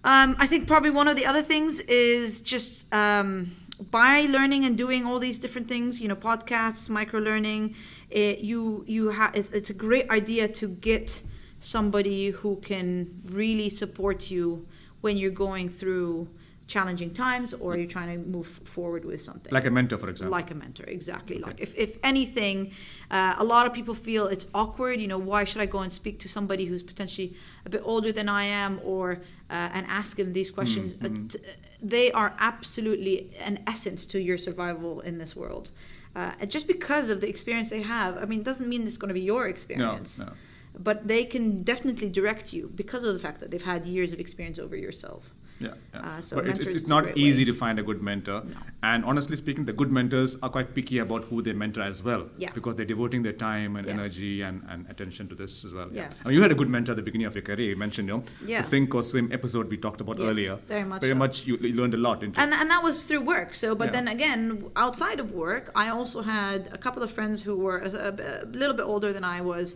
Um, 0.05 0.35
I 0.39 0.47
think 0.47 0.67
probably 0.67 0.89
one 0.89 1.07
of 1.07 1.15
the 1.15 1.25
other 1.25 1.43
things 1.43 1.79
is 1.81 2.41
just 2.41 2.91
um, 2.93 3.55
by 3.91 4.21
learning 4.21 4.65
and 4.65 4.77
doing 4.77 5.05
all 5.05 5.19
these 5.19 5.39
different 5.39 5.67
things, 5.67 6.01
you 6.01 6.07
know, 6.07 6.15
podcasts, 6.15 6.89
micro 6.89 7.19
learning, 7.19 7.75
it, 8.09 8.39
you 8.39 8.83
you 8.87 9.09
have 9.09 9.35
it's, 9.35 9.49
it's 9.49 9.69
a 9.69 9.73
great 9.73 10.09
idea 10.09 10.47
to 10.47 10.67
get 10.67 11.21
somebody 11.63 12.29
who 12.29 12.57
can 12.57 13.21
really 13.25 13.69
support 13.69 14.29
you 14.29 14.67
when 15.01 15.17
you're 15.17 15.31
going 15.31 15.69
through 15.69 16.27
challenging 16.67 17.13
times 17.13 17.53
or 17.53 17.75
you're 17.77 17.87
trying 17.87 18.11
to 18.11 18.29
move 18.29 18.47
forward 18.63 19.03
with 19.05 19.21
something. 19.21 19.51
Like 19.51 19.65
a 19.65 19.71
mentor, 19.71 19.97
for 19.97 20.09
example. 20.09 20.31
like 20.31 20.49
a 20.49 20.55
mentor 20.55 20.85
exactly. 20.85 21.37
Like 21.39 21.59
if, 21.59 21.75
if 21.75 21.97
anything 22.03 22.71
uh, 23.11 23.35
a 23.37 23.43
lot 23.43 23.65
of 23.67 23.73
people 23.73 23.93
feel 23.93 24.27
it's 24.27 24.47
awkward 24.53 24.99
you 25.01 25.07
know 25.07 25.17
why 25.17 25.43
should 25.43 25.61
i 25.61 25.65
go 25.65 25.79
and 25.79 25.91
speak 25.91 26.19
to 26.19 26.29
somebody 26.29 26.65
who's 26.65 26.83
potentially 26.83 27.35
a 27.65 27.69
bit 27.69 27.81
older 27.83 28.11
than 28.11 28.29
i 28.29 28.43
am 28.43 28.79
or 28.83 29.21
uh, 29.49 29.69
and 29.75 29.85
ask 29.87 30.17
them 30.17 30.33
these 30.33 30.49
questions? 30.49 30.95
Uh, 31.01 31.09
t- 31.29 31.39
they 31.81 32.11
are 32.11 32.33
absolutely 32.39 33.15
an 33.39 33.59
essence 33.67 34.05
to 34.05 34.19
your 34.19 34.37
survival 34.37 35.01
in 35.01 35.17
this 35.17 35.35
world. 35.35 35.69
Uh, 36.15 36.31
just 36.45 36.67
because 36.67 37.09
of 37.09 37.21
the 37.21 37.27
experience 37.27 37.69
they 37.71 37.81
have 37.81 38.17
i 38.17 38.25
mean 38.25 38.39
it 38.41 38.45
doesn't 38.45 38.69
mean 38.69 38.85
it's 38.85 38.97
going 38.97 39.09
to 39.09 39.19
be 39.21 39.27
your 39.33 39.47
experience. 39.47 40.19
no. 40.19 40.31
But 40.77 41.07
they 41.07 41.23
can 41.25 41.63
definitely 41.63 42.09
direct 42.09 42.51
you 42.53 42.71
because 42.75 43.03
of 43.03 43.13
the 43.13 43.19
fact 43.19 43.39
that 43.39 43.51
they've 43.51 43.63
had 43.73 43.85
years 43.85 44.11
of 44.13 44.19
experience 44.19 44.57
over 44.59 44.75
yourself 44.75 45.23
Yeah, 45.63 45.75
yeah. 45.93 45.99
Uh, 46.07 46.21
so 46.27 46.35
but 46.37 46.47
it's, 46.47 46.59
it's, 46.59 46.69
is 46.69 46.75
it's 46.77 46.85
a 46.85 46.89
not 46.93 47.05
easy 47.25 47.41
way. 47.41 47.45
to 47.51 47.53
find 47.59 47.75
a 47.81 47.83
good 47.89 48.01
mentor. 48.07 48.37
No. 48.53 48.55
And 48.91 49.05
honestly 49.11 49.37
speaking, 49.41 49.65
the 49.69 49.75
good 49.81 49.91
mentors 49.97 50.31
are 50.43 50.49
quite 50.55 50.69
picky 50.77 50.97
about 51.03 51.23
who 51.29 51.37
they 51.45 51.53
mentor 51.61 51.83
as 51.91 51.99
well. 52.07 52.23
Yeah. 52.43 52.51
Because 52.57 52.73
they're 52.77 52.89
devoting 52.95 53.21
their 53.27 53.37
time 53.43 53.71
and 53.77 53.85
Yeah. 53.87 53.93
energy 53.97 54.33
and, 54.47 54.57
and 54.71 54.89
attention 54.93 55.29
to 55.31 55.35
this 55.41 55.53
as 55.67 55.71
well. 55.77 55.89
Yeah. 55.99 56.09
I 56.23 56.27
mean, 56.27 56.35
you 56.37 56.41
had 56.47 56.51
a 56.55 56.59
good 56.61 56.71
mentor 56.75 56.93
at 56.95 56.99
the 57.01 57.05
beginning 57.09 57.27
of 57.31 57.35
your 57.39 57.45
career. 57.51 57.69
You 57.73 57.77
mentioned, 57.85 58.07
you 58.09 58.15
know, 58.15 58.23
Yeah. 58.53 58.61
the 58.63 58.67
sink 58.73 58.97
or 58.99 59.03
swim 59.11 59.27
episode 59.39 59.65
we 59.75 59.77
talked 59.87 60.01
about 60.05 60.17
Yes, 60.19 60.27
earlier. 60.31 60.55
very 60.75 60.85
much 60.91 61.01
Very 61.07 61.13
so. 61.17 61.23
much 61.23 61.45
you, 61.47 61.55
you 61.69 61.73
learned 61.81 61.93
a 62.01 62.01
lot, 62.09 62.17
and 62.27 62.35
and 62.63 62.69
that 62.73 62.81
was 62.89 62.95
through 63.07 63.23
work. 63.35 63.49
So, 63.63 63.67
but 63.81 63.87
Yeah. 63.87 63.97
then 63.97 64.07
again, 64.17 64.41
outside 64.87 65.19
of 65.25 65.27
work, 65.47 65.65
I 65.83 65.87
also 65.97 66.19
had 66.37 66.59
a 66.77 66.79
couple 66.85 67.01
of 67.07 67.11
friends 67.17 67.37
who 67.47 67.53
were 67.65 67.79
a, 67.89 67.91
a, 68.09 68.11
a 68.43 68.47
little 68.63 68.77
bit 68.81 68.87
older 68.93 69.11
than 69.17 69.25
I 69.37 69.39
was, 69.53 69.67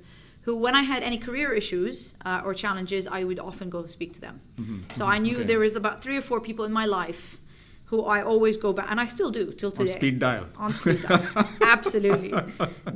who 0.48 0.56
when 0.56 0.76
I 0.82 0.84
had 0.94 1.04
any 1.04 1.18
career 1.28 1.50
issues 1.62 2.14
uh, 2.24 2.42
or 2.46 2.54
challenges, 2.54 3.06
I 3.06 3.26
would 3.28 3.38
often 3.50 3.70
go 3.70 3.80
speak 3.98 4.12
to 4.18 4.22
them. 4.28 4.36
So 4.98 5.04
I 5.06 5.18
knew 5.26 5.38
Okay. 5.40 5.48
there 5.52 5.60
was 5.60 5.76
about 5.76 5.96
three 6.04 6.16
or 6.22 6.22
four 6.30 6.40
people 6.48 6.64
in 6.70 6.72
my 6.82 6.86
life 7.00 7.24
who 7.90 8.00
I 8.16 8.20
always 8.32 8.56
go 8.66 8.72
back, 8.78 8.88
and 8.92 8.98
I 9.06 9.08
still 9.16 9.32
do 9.40 9.44
till 9.60 9.72
On 9.72 9.76
today. 9.76 9.92
speed 10.00 10.16
dial. 10.20 10.46
On 10.66 10.72
speed 10.74 11.00
dial, 11.08 11.26
absolutely. 11.76 12.32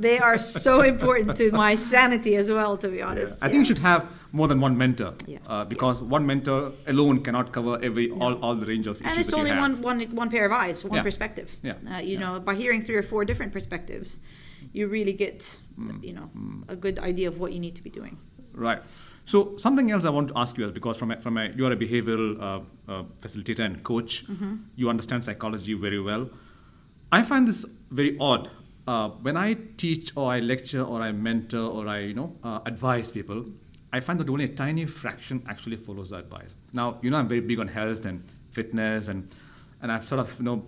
They 0.06 0.18
are 0.28 0.38
so 0.38 0.74
important 0.92 1.36
to 1.42 1.46
my 1.64 1.72
sanity 1.92 2.32
as 2.42 2.48
well, 2.56 2.72
to 2.82 2.88
be 2.88 2.98
Yeah. 2.98 3.08
honest. 3.10 3.34
I 3.44 3.46
think 3.48 3.60
you 3.62 3.68
should 3.70 3.84
have 3.92 4.02
more 4.38 4.48
than 4.52 4.58
one 4.68 4.74
mentor. 4.82 5.12
Yeah. 5.26 5.38
Uh, 5.46 5.64
because 5.72 5.96
one 6.16 6.24
mentor 6.32 6.72
alone 6.94 7.16
cannot 7.26 7.46
cover 7.56 7.74
every 7.88 8.06
all, 8.22 8.34
all 8.44 8.54
the 8.62 8.68
range 8.72 8.86
of 8.86 8.94
issues 9.00 9.10
and 9.10 9.16
it's 9.22 9.34
only 9.40 9.52
one, 9.64 9.72
one, 9.90 9.98
one 10.22 10.28
pair 10.34 10.44
of 10.48 10.52
eyes, 10.64 10.78
one 10.84 10.94
Yeah. 10.98 11.02
perspective. 11.10 11.48
Yeah. 11.62 11.74
Uh, 11.90 11.98
you 12.08 12.14
Yeah. 12.14 12.20
know, 12.22 12.32
by 12.48 12.54
hearing 12.62 12.80
three 12.86 12.96
or 13.02 13.06
four 13.12 13.22
different 13.30 13.52
perspectives, 13.58 14.08
you 14.72 14.82
really 14.88 15.12
get. 15.24 15.38
You 16.02 16.12
know, 16.12 16.30
a 16.68 16.76
good 16.76 16.98
idea 16.98 17.28
of 17.28 17.38
what 17.38 17.52
you 17.52 17.60
need 17.60 17.74
to 17.76 17.82
be 17.82 17.90
doing. 17.90 18.18
Right. 18.54 18.82
So 19.24 19.56
something 19.56 19.90
else 19.90 20.04
I 20.04 20.10
want 20.10 20.28
to 20.28 20.34
ask 20.36 20.58
you 20.58 20.66
is 20.66 20.72
because 20.72 20.96
from 20.96 21.10
a, 21.12 21.20
from 21.20 21.38
a 21.38 21.48
you 21.56 21.64
are 21.66 21.72
a 21.72 21.76
behavioral 21.76 22.40
uh, 22.40 22.92
uh, 22.92 23.04
facilitator 23.20 23.60
and 23.60 23.82
coach, 23.82 24.26
Mm-hmm. 24.26 24.54
you 24.76 24.90
understand 24.90 25.24
psychology 25.24 25.74
very 25.74 26.00
well. 26.00 26.28
I 27.10 27.22
find 27.22 27.46
this 27.46 27.64
very 27.90 28.16
odd. 28.18 28.50
Uh, 28.86 29.10
when 29.10 29.36
I 29.36 29.54
teach 29.76 30.10
or 30.16 30.30
I 30.32 30.40
lecture 30.40 30.82
or 30.82 31.00
I 31.00 31.12
mentor 31.12 31.70
or 31.70 31.86
I 31.86 31.98
you 32.00 32.14
know 32.14 32.36
uh, 32.42 32.60
advise 32.66 33.10
people, 33.10 33.44
I 33.92 34.00
find 34.00 34.18
that 34.20 34.28
only 34.28 34.44
a 34.46 34.48
tiny 34.48 34.86
fraction 34.86 35.42
actually 35.46 35.76
follows 35.76 36.10
the 36.10 36.16
advice. 36.16 36.54
Now 36.72 36.98
you 37.02 37.10
know 37.10 37.18
I'm 37.18 37.28
very 37.28 37.40
big 37.40 37.60
on 37.60 37.68
health 37.68 38.04
and 38.04 38.24
fitness 38.50 39.08
and 39.08 39.30
and 39.80 39.92
I've 39.92 40.04
sort 40.04 40.20
of 40.20 40.36
you 40.38 40.44
know 40.44 40.64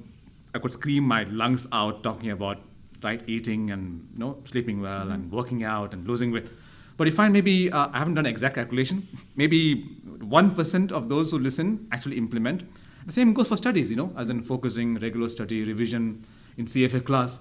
I 0.54 0.58
could 0.60 0.72
scream 0.72 1.04
my 1.04 1.24
lungs 1.24 1.66
out 1.72 2.02
talking 2.04 2.30
about 2.30 2.58
right 3.04 3.22
eating 3.26 3.70
and 3.70 4.08
you 4.14 4.18
know 4.18 4.38
sleeping 4.44 4.80
well 4.80 5.10
and 5.10 5.24
mm-hmm. 5.24 5.36
working 5.36 5.64
out 5.64 5.94
and 5.94 6.06
losing 6.06 6.32
weight. 6.32 6.46
But 6.96 7.06
you 7.06 7.12
find 7.12 7.32
maybe 7.32 7.70
uh, 7.70 7.88
I 7.92 7.98
haven't 7.98 8.14
done 8.14 8.26
an 8.26 8.30
exact 8.30 8.54
calculation. 8.54 9.06
Maybe 9.36 9.82
one 10.20 10.54
percent 10.54 10.92
of 10.92 11.08
those 11.08 11.30
who 11.30 11.38
listen 11.38 11.88
actually 11.92 12.16
implement. 12.16 12.64
The 13.06 13.12
same 13.12 13.34
goes 13.34 13.48
for 13.48 13.56
studies, 13.56 13.90
you 13.90 13.96
know, 13.96 14.12
as 14.16 14.30
in 14.30 14.42
focusing, 14.42 14.94
regular 14.94 15.28
study, 15.28 15.62
revision 15.64 16.24
in 16.56 16.64
CFA 16.64 17.04
class. 17.04 17.38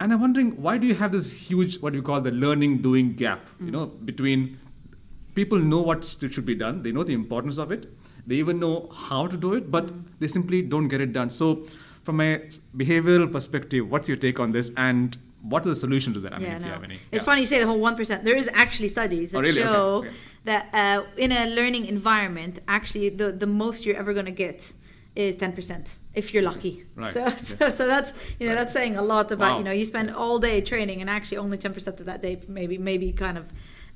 And 0.00 0.12
I'm 0.12 0.20
wondering 0.20 0.62
why 0.62 0.78
do 0.78 0.86
you 0.86 0.94
have 0.94 1.12
this 1.12 1.30
huge 1.30 1.80
what 1.80 1.94
you 1.94 2.02
call 2.02 2.20
the 2.20 2.30
learning 2.30 2.78
doing 2.82 3.14
gap, 3.14 3.46
you 3.60 3.66
mm. 3.66 3.72
know, 3.72 3.86
between 3.86 4.58
people 5.34 5.58
know 5.58 5.80
what 5.80 6.04
should 6.04 6.46
be 6.46 6.54
done, 6.54 6.82
they 6.82 6.92
know 6.92 7.02
the 7.02 7.14
importance 7.14 7.58
of 7.58 7.72
it, 7.72 7.92
they 8.26 8.36
even 8.36 8.58
know 8.60 8.88
how 8.92 9.26
to 9.26 9.36
do 9.36 9.54
it, 9.54 9.70
but 9.70 9.86
mm. 9.86 10.04
they 10.20 10.28
simply 10.28 10.62
don't 10.62 10.88
get 10.88 11.00
it 11.00 11.12
done. 11.12 11.30
So, 11.30 11.66
from 12.08 12.20
a 12.22 12.30
behavioral 12.82 13.28
perspective, 13.36 13.82
what's 13.92 14.06
your 14.10 14.16
take 14.26 14.38
on 14.44 14.48
this, 14.56 14.66
and 14.88 15.18
what 15.52 15.60
are 15.66 15.70
the 15.74 15.80
solutions 15.86 16.14
to 16.16 16.20
that? 16.24 16.32
I 16.36 16.38
mean, 16.38 16.46
yeah, 16.48 16.56
if 16.56 16.62
no. 16.62 16.66
you 16.68 16.72
have 16.78 16.84
any. 16.90 16.98
It's 17.12 17.22
Yeah. 17.22 17.28
funny 17.30 17.40
you 17.44 17.50
say 17.54 17.58
the 17.64 17.66
whole 17.72 17.82
one 17.88 17.96
percent. 18.00 18.18
There 18.28 18.38
is 18.42 18.48
actually 18.64 18.90
studies 18.98 19.26
that 19.32 19.38
Oh, 19.38 19.42
really? 19.48 19.62
Show 19.68 19.80
okay. 20.00 20.10
that 20.50 20.62
uh, 20.82 21.00
in 21.24 21.30
a 21.40 21.42
learning 21.58 21.84
environment, 21.96 22.54
actually 22.78 23.06
the 23.20 23.28
the 23.44 23.50
most 23.62 23.78
you're 23.84 24.00
ever 24.04 24.12
going 24.18 24.30
to 24.34 24.38
get 24.46 24.58
is 25.24 25.32
ten 25.44 25.52
percent 25.58 25.84
if 26.20 26.26
you're 26.32 26.46
lucky. 26.52 26.74
Right, 27.02 27.14
So, 27.16 27.20
so 27.58 27.64
so 27.78 27.82
that's 27.94 28.10
you 28.38 28.44
know 28.48 28.54
that's 28.58 28.72
saying 28.78 28.94
a 29.02 29.06
lot 29.14 29.26
about 29.36 29.50
Wow. 29.52 29.58
you 29.58 29.64
know 29.66 29.74
you 29.80 29.86
spend 29.94 30.08
all 30.22 30.36
day 30.48 30.56
training 30.72 30.98
and 31.02 31.08
actually 31.16 31.38
only 31.44 31.58
ten 31.64 31.72
percent 31.76 31.96
of 32.02 32.06
that 32.10 32.20
day 32.26 32.34
maybe 32.58 32.76
maybe 32.90 33.08
kind 33.26 33.36
of. 33.42 33.46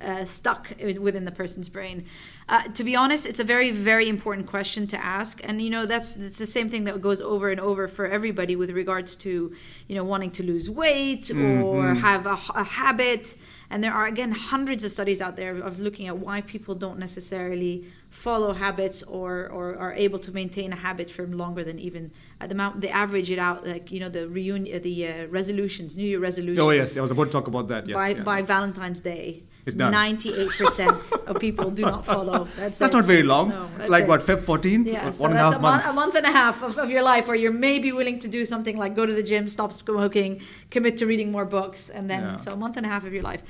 Uh, 0.03 0.25
stuck 0.25 0.75
within 1.01 1.25
the 1.25 1.31
person's 1.31 1.69
brain. 1.69 2.05
Uh, 2.49 2.65
to 2.69 2.83
be 2.83 2.97
honest, 2.97 3.25
it's 3.25 3.39
a 3.39 3.45
very, 3.45 3.71
very 3.71 4.09
important 4.09 4.49
question 4.49 4.87
to 4.89 5.05
ask, 5.05 5.41
and 5.45 5.63
you 5.63 5.71
know 5.71 5.87
that's 5.87 6.17
it's 6.17 6.39
the 6.39 6.47
same 6.47 6.69
thing 6.69 6.85
that 6.85 7.01
goes 7.01 7.21
over 7.21 7.51
and 7.51 7.61
over 7.61 7.87
for 7.87 8.07
everybody 8.07 8.57
with 8.57 8.71
regards 8.71 9.15
to 9.15 9.55
you 9.87 9.95
know 9.95 10.03
wanting 10.03 10.31
to 10.33 10.43
lose 10.43 10.69
weight 10.69 11.31
or 11.31 11.95
have 11.95 12.27
a, 12.27 12.39
a 12.55 12.65
habit. 12.65 13.37
And 13.71 13.83
there 13.83 13.95
are 13.95 14.07
again 14.07 14.33
hundreds 14.33 14.85
of 14.85 14.93
studies 14.93 15.23
out 15.23 15.37
there 15.37 15.57
of 15.57 15.79
looking 15.79 16.07
at 16.07 16.19
why 16.19 16.43
people 16.43 16.75
don't 16.75 16.99
necessarily 16.99 17.87
follow 18.11 18.53
habits 18.53 19.03
or, 19.05 19.49
or 19.49 19.75
are 19.79 19.95
able 19.95 20.19
to 20.19 20.31
maintain 20.31 20.73
a 20.73 20.77
habit 20.77 21.11
for 21.11 21.27
longer 21.27 21.65
than 21.65 21.79
even 21.79 22.11
at 22.41 22.51
the 22.51 22.55
amount 22.55 22.83
they 22.83 22.91
average 22.91 23.31
it 23.31 23.39
out 23.39 23.67
like 23.67 23.91
you 23.91 23.99
know 23.99 24.11
the 24.11 24.29
reunion 24.29 24.83
the 24.83 25.09
uh, 25.09 25.27
resolutions 25.29 25.97
New 25.97 26.05
Year 26.05 26.19
resolutions 26.19 26.59
Oh 26.59 26.71
yes, 26.71 26.97
I 26.97 27.01
was 27.01 27.11
about 27.11 27.25
to 27.25 27.31
talk 27.31 27.47
about 27.47 27.69
that. 27.69 27.89
Yes. 27.89 27.97
by 27.97 28.09
yeah. 28.11 28.23
by 28.23 28.43
Valentine's 28.43 29.01
Day. 29.01 29.45
It's 29.65 29.77
done. 29.77 29.93
Ninety-eight 29.93 30.51
percent 30.59 31.01
of 31.29 31.39
people 31.39 31.71
do 31.71 31.83
not 31.83 32.05
follow. 32.05 32.49
That's, 32.57 32.79
That's 32.79 32.93
not 32.93 33.05
very 33.05 33.23
long. 33.23 33.51
No, 33.51 33.69
it's 33.79 33.89
like 33.89 34.05
it. 34.05 34.09
what 34.09 34.21
Feb 34.23 34.41
14, 34.41 34.85
Yeah, 34.87 35.05
one 35.05 35.13
so 35.15 35.25
and 35.27 35.35
a 35.35 35.39
half 35.39 35.55
a, 35.55 35.59
mon- 35.59 35.63
months. 35.63 35.91
a 35.93 35.95
month 35.95 36.15
and 36.17 36.27
a 36.27 36.33
half 36.33 36.63
of, 36.63 36.79
of 36.79 36.91
your 36.91 37.03
life 37.03 37.29
where 37.29 37.37
you're 37.37 37.53
maybe 37.53 37.93
willing 37.93 38.19
to 38.21 38.29
do 38.29 38.45
something 38.45 38.77
like 38.77 38.97
go 38.97 39.07
to 39.07 39.15
the 39.15 39.23
gym, 39.23 39.49
stop 39.49 39.73
smoking, 39.73 40.41
commit 40.71 40.97
to 40.99 41.07
reading 41.07 41.31
more 41.31 41.45
books, 41.45 41.89
and 41.89 42.11
then 42.11 42.23
Yeah. 42.23 42.37
so 42.39 42.53
a 42.53 42.57
month 42.57 42.77
and 42.77 42.85
a 42.87 42.89
half 42.89 43.05
of 43.05 43.13
your 43.13 43.23
life. 43.23 43.43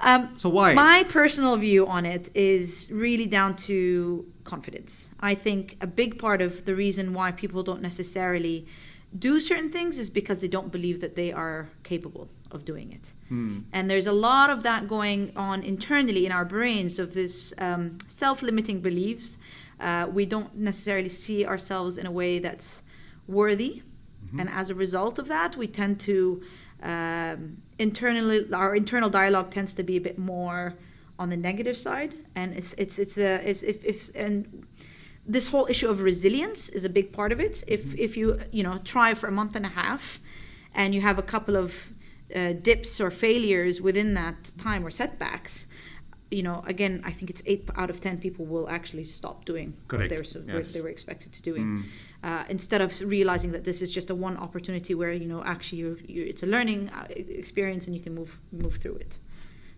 Um, 0.00 0.28
So 0.36 0.48
why? 0.50 0.74
My 0.74 1.02
personal 1.04 1.56
view 1.56 1.86
on 1.86 2.04
it 2.06 2.28
is 2.34 2.88
really 2.92 3.26
down 3.26 3.56
to 3.68 4.26
confidence. 4.44 5.08
I 5.18 5.34
think 5.34 5.76
a 5.80 5.86
big 5.86 6.18
part 6.18 6.40
of 6.42 6.66
the 6.66 6.74
reason 6.76 7.14
why 7.14 7.32
people 7.32 7.62
don't 7.62 7.80
necessarily 7.82 8.66
do 9.18 9.40
certain 9.40 9.70
things 9.70 9.98
is 9.98 10.10
because 10.10 10.40
they 10.40 10.48
don't 10.48 10.70
believe 10.70 11.00
that 11.00 11.14
they 11.16 11.32
are 11.32 11.70
capable 11.82 12.28
of 12.50 12.64
doing 12.64 12.92
it. 12.92 13.12
And 13.72 13.90
there's 13.90 14.06
a 14.06 14.12
lot 14.12 14.50
of 14.50 14.62
that 14.62 14.88
going 14.88 15.32
on 15.36 15.62
internally 15.62 16.24
in 16.24 16.32
our 16.32 16.44
brains 16.44 16.98
of 16.98 17.14
this 17.14 17.52
um, 17.58 17.98
self-limiting 18.08 18.80
beliefs. 18.80 19.38
Uh, 19.78 20.08
we 20.10 20.26
don't 20.26 20.56
necessarily 20.56 21.08
see 21.08 21.46
ourselves 21.46 21.98
in 21.98 22.06
a 22.06 22.10
way 22.10 22.38
that's 22.38 22.82
worthy, 23.26 23.82
and 24.38 24.48
as 24.48 24.70
a 24.70 24.74
result 24.74 25.18
of 25.18 25.28
that, 25.28 25.56
we 25.56 25.66
tend 25.66 26.00
to 26.00 26.42
um, 26.82 27.62
internally 27.78 28.52
our 28.52 28.74
internal 28.74 29.10
dialogue 29.10 29.50
tends 29.50 29.74
to 29.74 29.82
be 29.82 29.96
a 29.96 30.00
bit 30.00 30.18
more 30.18 30.74
on 31.18 31.30
the 31.30 31.36
negative 31.36 31.76
side, 31.76 32.14
and 32.34 32.56
it's 32.56 32.74
it's 32.74 32.98
it's 32.98 33.18
a 33.18 33.48
it's 33.48 33.62
if 33.62 33.84
if 33.84 34.10
and 34.14 34.66
this 35.26 35.48
whole 35.48 35.66
issue 35.68 35.88
of 35.88 36.00
resilience 36.00 36.68
is 36.70 36.84
a 36.84 36.88
big 36.88 37.12
part 37.12 37.32
of 37.32 37.40
it. 37.40 37.64
If 37.66 37.94
if 37.94 38.16
you 38.16 38.40
you 38.50 38.62
know 38.62 38.78
try 38.78 39.14
for 39.14 39.28
a 39.28 39.32
month 39.32 39.54
and 39.56 39.66
a 39.66 39.70
half, 39.70 40.20
and 40.74 40.94
you 40.94 41.00
have 41.00 41.18
a 41.18 41.22
couple 41.22 41.56
of 41.56 41.90
uh, 42.34 42.52
dips 42.52 43.00
or 43.00 43.10
failures 43.10 43.80
within 43.80 44.14
that 44.14 44.52
time 44.58 44.84
or 44.86 44.90
setbacks, 44.90 45.66
you 46.30 46.42
know, 46.42 46.62
again, 46.66 47.00
I 47.04 47.10
think 47.12 47.30
it's 47.30 47.42
eight 47.46 47.68
out 47.74 47.88
of 47.88 48.00
ten 48.00 48.18
people 48.18 48.44
will 48.44 48.68
actually 48.68 49.04
stop 49.04 49.44
doing 49.46 49.68
what 49.72 49.88
Correct. 49.88 50.10
they 50.10 50.16
were, 50.18 50.24
so- 50.24 50.44
Yes. 50.46 50.72
they 50.72 50.82
were 50.82 50.90
expected 50.90 51.32
to 51.32 51.40
doing, 51.42 51.84
uh, 52.22 52.44
instead 52.50 52.80
of 52.82 53.00
realizing 53.00 53.52
that 53.52 53.64
this 53.64 53.80
is 53.80 53.90
just 53.90 54.10
a 54.10 54.14
one 54.14 54.36
opportunity 54.36 54.94
where 54.94 55.12
you 55.12 55.26
know 55.26 55.42
actually 55.44 55.78
you're, 55.78 55.96
you 56.06 56.24
it's 56.24 56.42
a 56.42 56.46
learning 56.46 56.90
uh, 56.90 57.06
experience 57.10 57.86
and 57.86 57.96
you 57.96 58.02
can 58.02 58.14
move 58.14 58.38
move 58.52 58.76
through 58.76 58.96
it. 58.96 59.16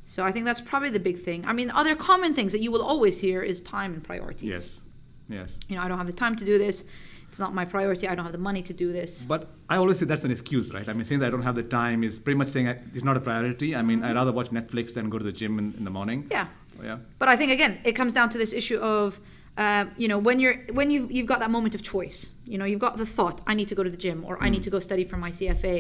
So 0.05 0.25
I 0.25 0.33
think 0.33 0.45
that's 0.45 0.61
probably 0.61 0.91
the 0.91 0.99
big 0.99 1.19
thing. 1.21 1.45
I 1.47 1.53
mean, 1.53 1.71
other 1.71 1.95
common 1.95 2.35
things 2.35 2.51
that 2.53 2.61
you 2.61 2.73
will 2.73 2.83
always 2.83 3.21
hear 3.21 3.43
is 3.43 3.61
time 3.61 3.93
and 3.95 4.03
priorities. 4.03 4.49
Yes. 4.49 4.81
Yes. 5.29 5.57
You 5.69 5.77
know, 5.77 5.83
I 5.83 5.89
don't 5.89 5.99
have 5.99 6.09
the 6.09 6.13
time 6.25 6.35
to 6.35 6.45
do 6.45 6.59
this. 6.59 6.83
It's 7.31 7.39
not 7.39 7.55
my 7.55 7.65
priority. 7.65 8.05
I 8.09 8.15
don't 8.17 8.25
have 8.31 8.37
the 8.41 8.47
money 8.51 8.63
to 8.71 8.75
do 8.85 8.89
this. 8.93 9.13
But 9.35 9.43
I 9.73 9.77
always 9.77 9.99
say 10.01 10.07
that's 10.13 10.25
an 10.25 10.33
excuse, 10.37 10.67
right? 10.77 10.89
I 10.89 10.93
mean, 10.97 11.05
saying 11.05 11.21
that 11.21 11.29
I 11.29 11.31
don't 11.31 11.43
have 11.51 11.55
the 11.63 11.69
time 11.83 12.03
is 12.09 12.15
pretty 12.25 12.39
much 12.43 12.49
saying 12.49 12.67
I- 12.73 12.81
it's 12.97 13.05
not 13.11 13.17
a 13.17 13.21
priority. 13.21 13.71
I 13.81 13.83
mean, 13.89 14.03
I'd 14.03 14.17
rather 14.21 14.33
watch 14.33 14.51
Netflix 14.51 14.87
than 14.95 15.09
go 15.15 15.19
to 15.23 15.25
the 15.31 15.37
gym 15.41 15.55
in, 15.63 15.67
in 15.79 15.85
the 15.89 15.95
morning. 15.99 16.19
Mm-hmm. 16.25 16.33
Yeah. 16.39 16.47
Oh, 16.81 16.85
yeah. 16.91 16.99
But 17.21 17.29
I 17.29 17.37
think 17.37 17.51
again, 17.59 17.73
it 17.85 17.93
comes 18.01 18.13
down 18.19 18.29
to 18.31 18.39
this 18.39 18.53
issue 18.61 18.79
of, 18.79 19.21
uh, 19.57 19.85
you 20.03 20.09
know, 20.09 20.19
when 20.19 20.41
you're 20.41 20.57
when 20.79 20.91
you 20.91 21.01
you've 21.11 21.27
got 21.33 21.39
that 21.45 21.51
moment 21.57 21.75
of 21.77 21.83
choice. 21.95 22.21
You 22.53 22.59
know, 22.59 22.65
you've 22.71 22.81
got 22.89 22.97
the 22.97 23.07
thought, 23.17 23.37
I 23.47 23.55
need 23.55 23.69
to 23.69 23.77
go 23.77 23.85
to 23.89 23.91
the 23.97 24.03
gym, 24.07 24.25
or 24.29 24.35
I 24.43 24.49
need 24.49 24.65
to 24.65 24.71
go 24.71 24.81
study 24.81 25.05
for 25.05 25.17
my 25.17 25.31
CFA 25.31 25.77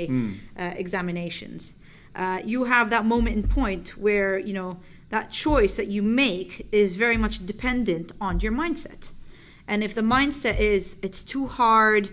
uh, 0.56 0.72
examinations. 0.84 1.74
Uh, 2.14 2.40
you 2.44 2.64
have 2.64 2.90
that 2.90 3.04
moment 3.14 3.34
and 3.36 3.48
point 3.50 3.96
where 4.06 4.38
you 4.38 4.52
know 4.52 4.78
that 5.08 5.30
choice 5.32 5.76
that 5.76 5.88
you 5.88 6.02
make 6.02 6.68
is 6.70 6.96
very 6.96 7.16
much 7.16 7.44
dependent 7.44 8.12
on 8.20 8.38
your 8.40 8.52
mindset. 8.52 9.10
And 9.70 9.85
if 9.85 9.92
the 9.94 10.02
mindset 10.16 10.59
is 10.59 10.96
it's 11.06 11.22
too 11.22 11.46
hard, 11.46 12.04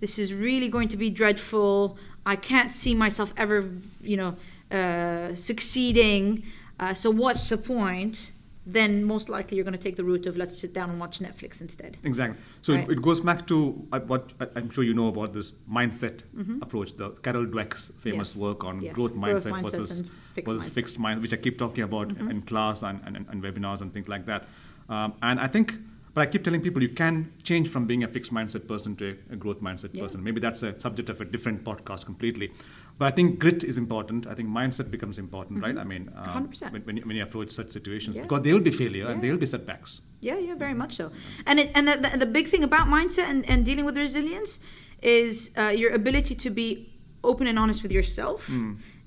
this 0.00 0.18
is 0.18 0.28
really 0.34 0.68
going 0.76 0.88
to 0.94 0.96
be 0.96 1.08
dreadful. 1.20 1.96
I 2.26 2.36
can't 2.50 2.72
see 2.72 2.94
myself 3.04 3.32
ever, 3.36 3.58
you 4.02 4.16
know, 4.20 4.32
uh, 4.78 5.34
succeeding. 5.34 6.42
Uh, 6.80 6.92
so 7.02 7.08
what's 7.10 7.48
the 7.48 7.56
point? 7.56 8.32
Then 8.66 9.04
most 9.04 9.28
likely 9.28 9.56
you're 9.56 9.64
going 9.70 9.76
to 9.82 9.86
take 9.88 9.96
the 9.96 10.04
route 10.10 10.26
of 10.26 10.36
let's 10.36 10.58
sit 10.58 10.72
down 10.78 10.88
and 10.90 10.98
watch 10.98 11.16
Netflix 11.20 11.60
instead. 11.60 11.98
Exactly. 12.02 12.38
So 12.62 12.72
Right. 12.74 12.88
it, 12.88 12.92
it 12.98 13.02
goes 13.02 13.20
back 13.20 13.46
to 13.52 13.56
uh, 13.92 14.00
what 14.00 14.32
I- 14.40 14.48
I'm 14.56 14.70
sure 14.70 14.82
you 14.90 14.94
know 14.94 15.08
about 15.14 15.30
this 15.34 15.52
mindset 15.78 16.16
approach, 16.62 16.96
the 16.96 17.10
Carol 17.24 17.46
Dweck's 17.46 17.92
famous 18.06 18.30
Mm-hmm. 18.32 18.40
Yes. 18.40 18.48
work 18.48 18.64
on 18.64 18.74
Yes. 18.80 18.94
growth 18.96 19.12
Growth 19.12 19.24
mindset, 19.44 19.52
mindset 19.52 19.62
versus, 19.78 20.02
fixed 20.34 20.48
versus 20.48 20.62
mindset. 20.62 20.64
Mm-hmm. 20.64 20.78
fixed 20.80 20.98
mind, 20.98 21.16
which 21.22 21.34
I 21.34 21.36
keep 21.46 21.56
talking 21.58 21.84
about 21.84 22.06
in, 22.18 22.30
in 22.30 22.40
class 22.42 22.82
and, 22.82 22.98
and, 23.06 23.14
and 23.30 23.42
webinars 23.46 23.80
and 23.82 23.92
things 23.92 24.08
like 24.08 24.24
that. 24.30 24.40
Um, 24.88 25.12
and 25.22 25.38
I 25.46 25.46
think, 25.46 25.74
but 26.14 26.20
I 26.22 26.26
keep 26.26 26.44
telling 26.44 26.60
people 26.60 26.80
you 26.82 26.88
can 26.90 27.32
change 27.42 27.68
from 27.68 27.86
being 27.86 28.04
a 28.04 28.08
fixed 28.08 28.32
mindset 28.32 28.68
person 28.68 28.94
to 28.96 29.16
a, 29.30 29.36
growth 29.36 29.60
mindset 29.60 29.90
Yeah. 29.92 30.02
person. 30.02 30.22
Maybe 30.22 30.40
that's 30.40 30.62
a 30.62 30.78
subject 30.80 31.08
of 31.10 31.20
a 31.20 31.24
different 31.24 31.64
podcast 31.64 32.04
completely. 32.04 32.52
But 32.98 33.06
I 33.06 33.10
think 33.16 33.40
grit 33.40 33.64
is 33.64 33.76
important. 33.76 34.26
I 34.28 34.34
think 34.34 34.48
mindset 34.48 34.90
becomes 34.90 35.18
important, 35.18 35.60
right? 35.62 35.76
I 35.76 35.82
mean, 35.84 36.10
um, 36.16 36.48
100%. 36.48 36.72
when, 36.72 36.82
when, 36.82 36.96
you, 36.98 37.02
when 37.04 37.16
you 37.16 37.22
approach 37.24 37.50
such 37.50 37.70
situations, 37.72 38.14
Mm-hmm. 38.14 38.18
Yeah. 38.18 38.22
because 38.28 38.42
there 38.44 38.54
will 38.54 38.60
be 38.60 38.70
failure 38.70 39.06
and 39.08 39.20
there 39.22 39.32
will 39.32 39.38
be 39.40 39.46
setbacks. 39.46 40.02
Yeah, 40.20 40.38
yeah, 40.38 40.54
very 40.54 40.74
much 40.74 40.92
so. 40.94 41.10
And 41.46 41.58
it, 41.58 41.70
and 41.74 41.88
the, 41.88 41.96
the, 41.96 42.18
the 42.18 42.26
big 42.26 42.46
thing 42.48 42.62
about 42.62 42.86
mindset 42.88 43.24
and, 43.32 43.48
and 43.50 43.64
dealing 43.64 43.84
with 43.84 43.96
resilience 43.98 44.60
is 45.02 45.50
uh, 45.58 45.68
your 45.76 45.92
ability 45.92 46.34
to 46.36 46.50
be 46.50 46.94
open 47.24 47.46
and 47.46 47.58
honest 47.58 47.82
with 47.82 47.90
yourself 47.92 48.50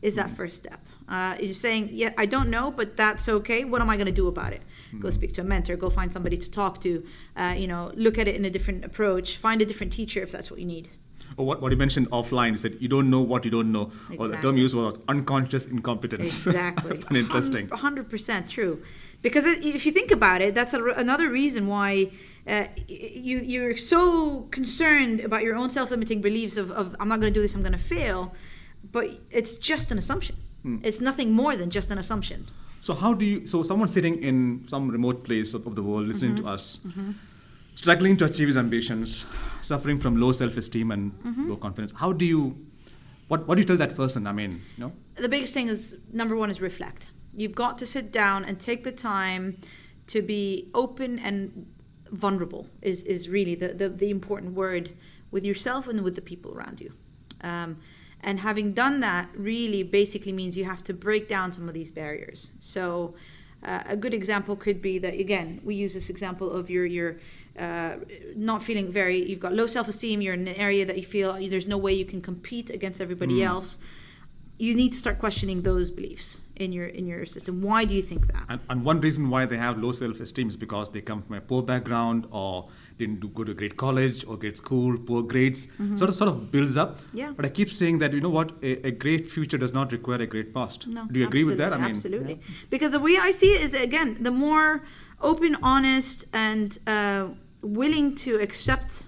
is 0.02 0.15
that 0.15 0.30
first 0.36 0.58
step. 0.58 0.80
Uh, 1.08 1.38
you're 1.39 1.54
saying, 1.54 1.89
yeah, 1.91 2.12
I 2.17 2.26
don't 2.26 2.50
know, 2.50 2.70
but 2.70 2.98
that's 2.98 3.30
okay. 3.30 3.63
What 3.63 3.82
am 3.82 3.89
I 3.89 3.96
going 3.96 4.08
to 4.08 4.12
do 4.12 4.28
about 4.28 4.52
it? 4.54 4.62
Go 5.00 5.10
speak 5.10 5.34
to 5.36 5.41
a 5.41 5.43
mentor. 5.43 5.76
Go 5.76 5.89
find 5.89 6.12
somebody 6.12 6.38
to 6.38 6.52
talk 6.52 6.82
to. 6.82 7.04
Uh, 7.36 7.56
you 7.58 7.67
know, 7.67 7.91
look 7.96 8.17
at 8.17 8.28
it 8.28 8.36
in 8.36 8.43
a 8.46 8.50
different 8.50 8.84
approach. 8.84 9.38
Find 9.38 9.62
a 9.62 9.65
different 9.65 9.93
teacher 9.93 10.22
if 10.22 10.32
that's 10.32 10.52
what 10.52 10.60
you 10.60 10.65
need. 10.65 10.89
Or 11.36 11.46
what, 11.46 11.62
what 11.62 11.72
you 11.72 11.78
mentioned 11.78 12.10
offline 12.12 12.54
is 12.54 12.62
that 12.63 12.82
you 12.82 12.88
don't 12.88 13.10
know 13.10 13.22
what 13.22 13.46
you 13.46 13.52
don't 13.52 13.72
know. 13.72 13.91
Or 14.17 14.28
the 14.28 14.36
term 14.36 14.56
Exactly. 14.56 14.62
used 14.62 14.76
was 14.76 15.00
unconscious 15.08 15.65
incompetence. 15.65 16.48
Exactly. 16.48 17.04
Interesting. 17.12 17.70
Hundred 17.70 18.10
percent 18.10 18.50
true. 18.50 18.82
Because 19.22 19.46
if 19.46 19.86
you 19.86 19.91
think 19.91 20.12
about 20.12 20.41
it, 20.41 20.56
that's 20.56 20.74
a, 20.74 20.84
another 20.84 21.30
reason 21.30 21.67
why 21.67 22.12
uh, 22.48 22.67
you 22.88 23.39
you're 23.39 23.78
so 23.78 24.41
concerned 24.52 25.20
about 25.20 25.43
your 25.43 25.56
own 25.56 25.70
self-limiting 25.70 26.22
beliefs 26.22 26.56
of, 26.58 26.72
of 26.72 26.96
I'm 27.00 27.08
not 27.08 27.20
going 27.20 27.34
to 27.34 27.38
do 27.38 27.41
this, 27.41 27.56
I'm 27.56 27.62
going 27.62 27.72
to 27.74 27.78
fail. 27.78 28.34
But 28.89 29.10
it's 29.32 29.56
just 29.56 29.91
an 29.91 29.98
assumption. 29.98 30.38
Hmm. 30.68 30.78
It's 30.84 31.00
nothing 31.10 31.32
more 31.42 31.56
than 31.56 31.70
just 31.70 31.92
an 31.92 31.98
assumption. 31.98 32.48
So 32.82 32.94
how 32.94 33.14
do 33.14 33.26
you? 33.26 33.46
So 33.52 33.64
someone 33.64 33.88
sitting 33.98 34.22
in 34.22 34.38
some 34.68 34.90
remote 34.90 35.24
place 35.24 35.54
of, 35.54 35.66
of 35.68 35.76
the 35.80 35.84
world, 35.90 36.08
listening 36.08 36.36
Mm-hmm. 36.36 36.46
to 36.46 36.52
us, 36.56 36.80
struggling 37.76 38.18
to 38.18 38.26
achieve 38.26 38.48
his 38.48 38.58
ambitions, 38.58 39.26
suffering 39.62 40.00
from 40.00 40.20
low 40.24 40.32
self-esteem 40.32 40.92
and 40.92 41.12
Mm-hmm. 41.24 41.50
low 41.50 41.58
confidence. 41.68 41.94
How 42.04 42.12
do 42.12 42.26
you? 42.26 42.42
What 43.30 43.48
What 43.48 43.56
do 43.56 43.62
you 43.62 43.68
tell 43.72 43.78
that 43.86 43.96
person? 43.96 44.28
I 44.28 44.34
mean, 44.42 44.52
you 44.78 44.84
know. 44.84 44.92
the 45.16 45.30
biggest 45.30 45.54
thing 45.54 45.68
is 45.70 45.98
number 46.12 46.36
one 46.44 46.50
is 46.50 46.62
reflect. 46.62 47.12
You've 47.34 47.56
got 47.56 47.78
to 47.80 47.86
sit 47.86 48.12
down 48.12 48.46
and 48.46 48.60
take 48.60 48.84
the 48.84 48.92
time 48.92 49.58
to 50.08 50.22
be 50.22 50.70
open 50.74 51.20
and 51.20 51.66
vulnerable 52.12 52.68
is, 52.82 53.04
is 53.04 53.28
really 53.30 53.54
the, 53.56 53.70
the, 53.82 53.90
the 53.90 54.10
important 54.10 54.54
word 54.54 54.86
with 55.30 55.44
yourself 55.46 55.88
and 55.90 56.02
with 56.02 56.16
the 56.16 56.22
people 56.22 56.54
around 56.58 56.80
you. 56.80 56.92
Um, 57.42 57.78
and 58.22 58.40
having 58.40 58.74
done 58.74 59.00
that 59.02 59.30
really 59.36 59.84
basically 59.84 60.32
means 60.32 60.58
you 60.58 60.66
have 60.66 60.84
to 60.86 60.94
break 60.94 61.30
down 61.30 61.52
some 61.52 61.68
of 61.68 61.74
these 61.74 61.92
barriers. 61.92 62.52
So 62.60 63.14
uh, 63.64 63.84
a 63.86 63.96
good 63.96 64.14
example 64.14 64.56
could 64.56 64.82
be 64.82 65.00
that 65.00 65.14
again 65.14 65.62
we 65.64 65.76
use 65.76 65.94
this 65.94 66.10
example 66.10 66.52
of 66.52 66.70
your 66.70 66.86
your 66.86 67.18
uh, 67.58 67.96
not 68.36 68.62
feeling 68.62 68.92
very 68.92 69.28
you've 69.28 69.40
got 69.40 69.54
low 69.54 69.66
self-esteem 69.66 70.22
you're 70.22 70.36
in 70.36 70.48
an 70.48 70.56
area 70.56 70.86
that 70.86 70.96
you 70.96 71.04
feel 71.04 71.34
there's 71.50 71.66
no 71.66 71.78
way 71.78 71.92
you 71.92 72.06
can 72.06 72.22
compete 72.22 72.70
against 72.70 73.02
everybody 73.02 73.44
else. 73.44 73.78
You 74.60 74.74
need 74.74 74.92
to 74.94 74.98
start 74.98 75.20
questioning 75.20 75.62
those 75.62 75.92
beliefs 75.92 76.40
in 76.56 76.72
your 76.72 76.86
in 76.86 77.06
your 77.06 77.26
system. 77.26 77.62
Why 77.62 77.86
do 77.86 77.94
you 77.94 78.02
think 78.02 78.28
that? 78.34 78.46
And, 78.50 78.60
and 78.70 78.84
one 78.84 79.02
reason 79.02 79.30
why 79.30 79.46
they 79.46 79.58
have 79.58 79.78
low 79.78 79.92
self-esteem 79.92 80.50
is 80.50 80.58
because 80.58 80.90
they 80.90 81.02
come 81.02 81.22
from 81.22 81.36
a 81.36 81.42
poor 81.42 81.62
background 81.62 82.28
or 82.32 82.70
didn't 82.98 83.20
do, 83.20 83.28
go 83.30 83.44
to 83.44 83.52
a 83.52 83.56
great 83.56 83.78
college 83.78 84.26
or 84.28 84.38
great 84.38 84.58
school, 84.58 84.98
poor 84.98 85.24
grades. 85.24 85.68
Sort 85.96 86.10
of 86.10 86.16
sort 86.16 86.30
of 86.30 86.52
builds 86.52 86.78
up. 86.78 87.00
Mm-hmm. 87.00 87.18
Yeah. 87.18 87.34
But 87.36 87.46
I 87.46 87.50
keep 87.50 87.70
saying 87.72 88.00
that 88.00 88.14
you 88.14 88.22
know 88.22 88.30
what, 88.30 88.52
a, 88.62 88.88
a 88.88 88.92
great 88.92 89.30
future 89.30 89.58
does 89.58 89.74
not 89.74 89.92
require 89.92 90.22
a 90.22 90.28
great 90.28 90.54
past. 90.54 90.88
No, 90.88 91.06
do 91.12 91.20
you 91.20 91.28
agree 91.28 91.44
with 91.44 91.58
that? 91.58 91.74
I 91.74 91.78
mean, 91.78 91.92
absolutely. 91.92 92.40
Because 92.70 92.92
the 92.92 93.00
way 93.00 93.18
I 93.18 93.32
see 93.32 93.54
it 93.54 93.62
is 93.62 93.74
again, 93.74 94.18
the 94.22 94.32
more 94.32 94.84
open, 95.22 95.58
honest, 95.62 96.26
and 96.34 96.78
uh, 96.88 97.28
willing 97.62 98.16
to 98.16 98.36
accept 98.36 99.04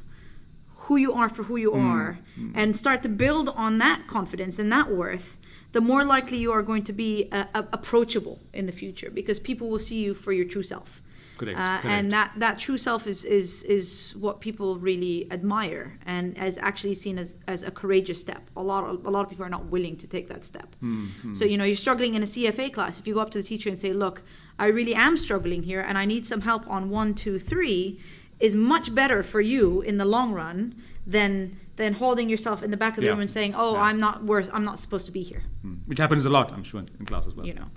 who 0.83 0.97
you 0.97 1.13
are 1.13 1.29
for 1.29 1.43
who 1.43 1.55
you 1.57 1.71
Mm, 1.71 1.85
are, 1.95 2.19
and 2.55 2.75
start 2.75 3.03
to 3.03 3.09
build 3.09 3.49
on 3.49 3.77
that 3.77 4.07
confidence 4.07 4.57
and 4.57 4.71
that 4.71 4.89
worth, 4.91 5.37
the 5.71 5.81
more 5.81 6.03
likely 6.03 6.37
you 6.37 6.51
are 6.51 6.63
going 6.63 6.83
to 6.83 6.93
be 6.93 7.29
uh, 7.31 7.45
approachable 7.53 8.39
in 8.53 8.65
the 8.65 8.71
future 8.71 9.11
because 9.11 9.39
people 9.39 9.69
will 9.69 9.77
see 9.79 9.99
you 10.03 10.15
for 10.15 10.31
your 10.31 10.45
true 10.45 10.63
self. 10.63 11.03
Correct, 11.39 11.57
Uh, 11.57 11.79
correct. 11.81 11.85
And 11.85 12.11
that, 12.11 12.29
that 12.37 12.59
true 12.59 12.77
self 12.77 13.01
is, 13.07 13.19
is, 13.39 13.63
is 13.63 14.13
what 14.19 14.35
people 14.47 14.69
really 14.89 15.15
admire 15.31 15.97
and 16.05 16.37
is 16.37 16.57
actually 16.69 16.95
seen 16.95 17.17
as, 17.23 17.29
as 17.47 17.63
a 17.63 17.71
courageous 17.71 18.19
step. 18.19 18.43
A 18.55 18.61
lot, 18.71 18.83
of, 18.83 19.05
a 19.05 19.09
lot 19.15 19.21
of 19.23 19.29
people 19.31 19.45
are 19.45 19.55
not 19.57 19.65
willing 19.75 19.95
to 19.97 20.07
take 20.15 20.27
that 20.33 20.43
step. 20.51 20.69
Hmm, 20.81 21.07
So, 21.33 21.43
you 21.45 21.57
know, 21.57 21.63
you're 21.69 21.83
struggling 21.87 22.13
in 22.17 22.21
a 22.23 22.27
CFA 22.33 22.67
class. 22.73 22.99
If 22.99 23.07
you 23.07 23.13
go 23.15 23.21
up 23.21 23.31
to 23.31 23.39
the 23.41 23.47
teacher 23.53 23.69
and 23.69 23.77
say, 23.79 23.91
look, 23.93 24.21
I 24.59 24.67
really 24.67 24.93
am 24.95 25.15
struggling 25.17 25.63
here 25.63 25.81
and 25.81 25.97
I 25.97 26.05
need 26.05 26.23
some 26.27 26.41
help 26.41 26.63
on 26.69 26.89
one, 26.89 27.13
two, 27.15 27.39
three, 27.39 27.99
is 28.39 28.53
much 28.55 28.93
better 28.93 29.23
for 29.23 29.41
you 29.41 29.81
in 29.81 29.97
the 29.97 30.05
long 30.05 30.33
run 30.33 30.75
than 31.07 31.57
than 31.77 31.93
holding 31.93 32.27
yourself 32.29 32.61
in 32.61 32.71
the 32.71 32.77
back 32.83 32.93
of 32.97 33.01
the 33.01 33.05
Yeah. 33.05 33.11
room 33.11 33.21
and 33.21 33.31
saying, 33.31 33.53
"Oh, 33.55 33.73
Yeah. 33.73 33.83
I'm 33.87 33.99
not 34.01 34.15
worth. 34.25 34.49
I'm 34.51 34.65
not 34.65 34.79
supposed 34.79 35.05
to 35.05 35.13
be 35.13 35.23
here." 35.23 35.43
Hmm. 35.61 35.75
which 35.89 35.97
happens 35.97 36.25
a 36.25 36.29
lot, 36.29 36.51
I'm 36.51 36.63
sure, 36.63 36.81
in, 36.81 36.89
in 36.99 37.05
class 37.05 37.25
as 37.25 37.33
well. 37.35 37.45
You 37.47 37.53
know. 37.53 37.69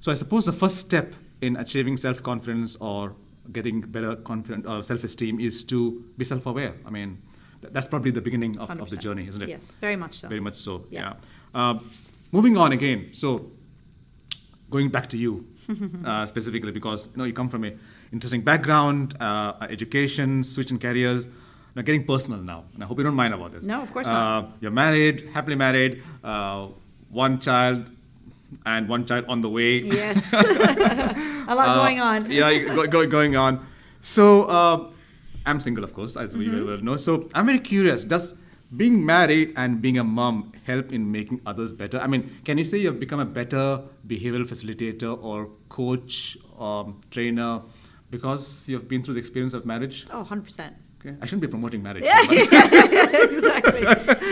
So 0.00 0.10
I 0.10 0.16
suppose 0.16 0.44
the 0.44 0.52
first 0.52 0.76
step 0.78 1.14
in 1.44 1.56
achieving 1.56 1.96
self-confidence 1.96 2.76
or 2.80 3.14
getting 3.52 3.80
better 3.82 4.16
confidence 4.16 4.66
or 4.66 4.82
self-esteem 4.82 5.38
is 5.40 5.64
to 5.64 5.78
be 6.16 6.24
self-aware. 6.24 6.74
I 6.86 6.90
mean, 6.90 7.10
th- 7.60 7.72
that's 7.74 7.86
probably 7.86 8.10
the 8.10 8.22
beginning 8.28 8.58
of, 8.58 8.70
of 8.84 8.88
the 8.90 8.96
journey, 8.96 9.28
isn't 9.28 9.42
it? 9.42 9.48
Yes, 9.48 9.76
very 9.80 9.96
much 9.96 10.14
so. 10.20 10.28
Very 10.28 10.40
much 10.40 10.54
so. 10.54 10.86
Yeah. 10.90 11.00
Yeah. 11.00 11.60
Uh, 11.60 11.78
moving 12.32 12.56
on 12.56 12.72
again. 12.72 13.10
So 13.12 13.50
going 14.70 14.88
back 14.88 15.06
to 15.10 15.18
you 15.18 15.46
uh, 16.04 16.26
specifically 16.26 16.72
because 16.72 17.08
you 17.12 17.18
know 17.18 17.24
you 17.24 17.32
come 17.32 17.48
from 17.48 17.64
a 17.64 17.72
interesting 18.12 18.42
background, 18.42 19.14
uh, 19.20 19.54
education, 19.76 20.42
switching 20.44 20.78
careers. 20.78 21.26
Now 21.76 21.82
getting 21.82 22.04
personal 22.06 22.38
now, 22.40 22.60
and 22.74 22.84
I 22.84 22.86
hope 22.86 22.98
you 22.98 23.04
don't 23.04 23.16
mind 23.16 23.34
about 23.34 23.50
this. 23.52 23.64
No, 23.64 23.82
of 23.82 23.92
course 23.92 24.06
uh, 24.06 24.12
not. 24.12 24.52
You're 24.60 24.70
married, 24.70 25.28
happily 25.34 25.56
married, 25.56 26.04
uh, 26.22 26.68
one 27.10 27.40
child, 27.40 27.90
and 28.66 28.88
one 28.88 29.04
child 29.06 29.24
on 29.28 29.40
the 29.40 29.48
way. 29.50 29.80
Yes. 29.82 30.32
a 30.34 31.54
lot 31.54 31.68
Uh, 31.68 31.74
going 31.82 32.00
on. 32.00 32.30
yeah, 32.30 32.50
go, 32.74 32.86
go, 32.86 33.06
going 33.06 33.36
on. 33.36 33.64
So 34.00 34.44
uh, 34.44 34.90
I'm 35.46 35.60
single, 35.60 35.84
of 35.84 35.92
course, 35.94 36.16
as 36.16 36.36
we 36.36 36.44
Mm-hmm. 36.46 36.54
very 36.54 36.64
well 36.64 36.78
know. 36.84 36.96
So 36.96 37.28
I'm 37.34 37.46
very 37.46 37.60
curious. 37.60 38.04
Does 38.04 38.34
being 38.76 39.04
married 39.06 39.52
and 39.56 39.80
being 39.80 39.98
a 39.98 40.04
mom 40.04 40.52
help 40.64 40.92
in 40.92 41.10
making 41.12 41.40
others 41.46 41.72
better? 41.72 41.98
I 41.98 42.06
mean, 42.06 42.30
can 42.44 42.58
you 42.58 42.64
say 42.64 42.78
you've 42.78 42.98
become 42.98 43.20
a 43.20 43.24
better 43.24 43.80
behavioral 44.06 44.46
facilitator 44.46 45.16
or 45.22 45.48
coach, 45.68 46.36
um, 46.58 47.00
trainer, 47.10 47.62
because 48.10 48.68
you've 48.68 48.88
been 48.88 49.02
through 49.02 49.14
the 49.14 49.20
experience 49.20 49.54
of 49.54 49.64
marriage? 49.64 50.06
Oh, 50.10 50.24
100%. 50.28 50.72
Okay. 51.06 51.16
I 51.20 51.26
shouldn't 51.26 51.42
be 51.42 51.48
promoting 51.48 51.82
marriage. 51.82 52.02
Yeah, 52.04 52.24
but- 52.26 52.32
exactly. 53.30 53.82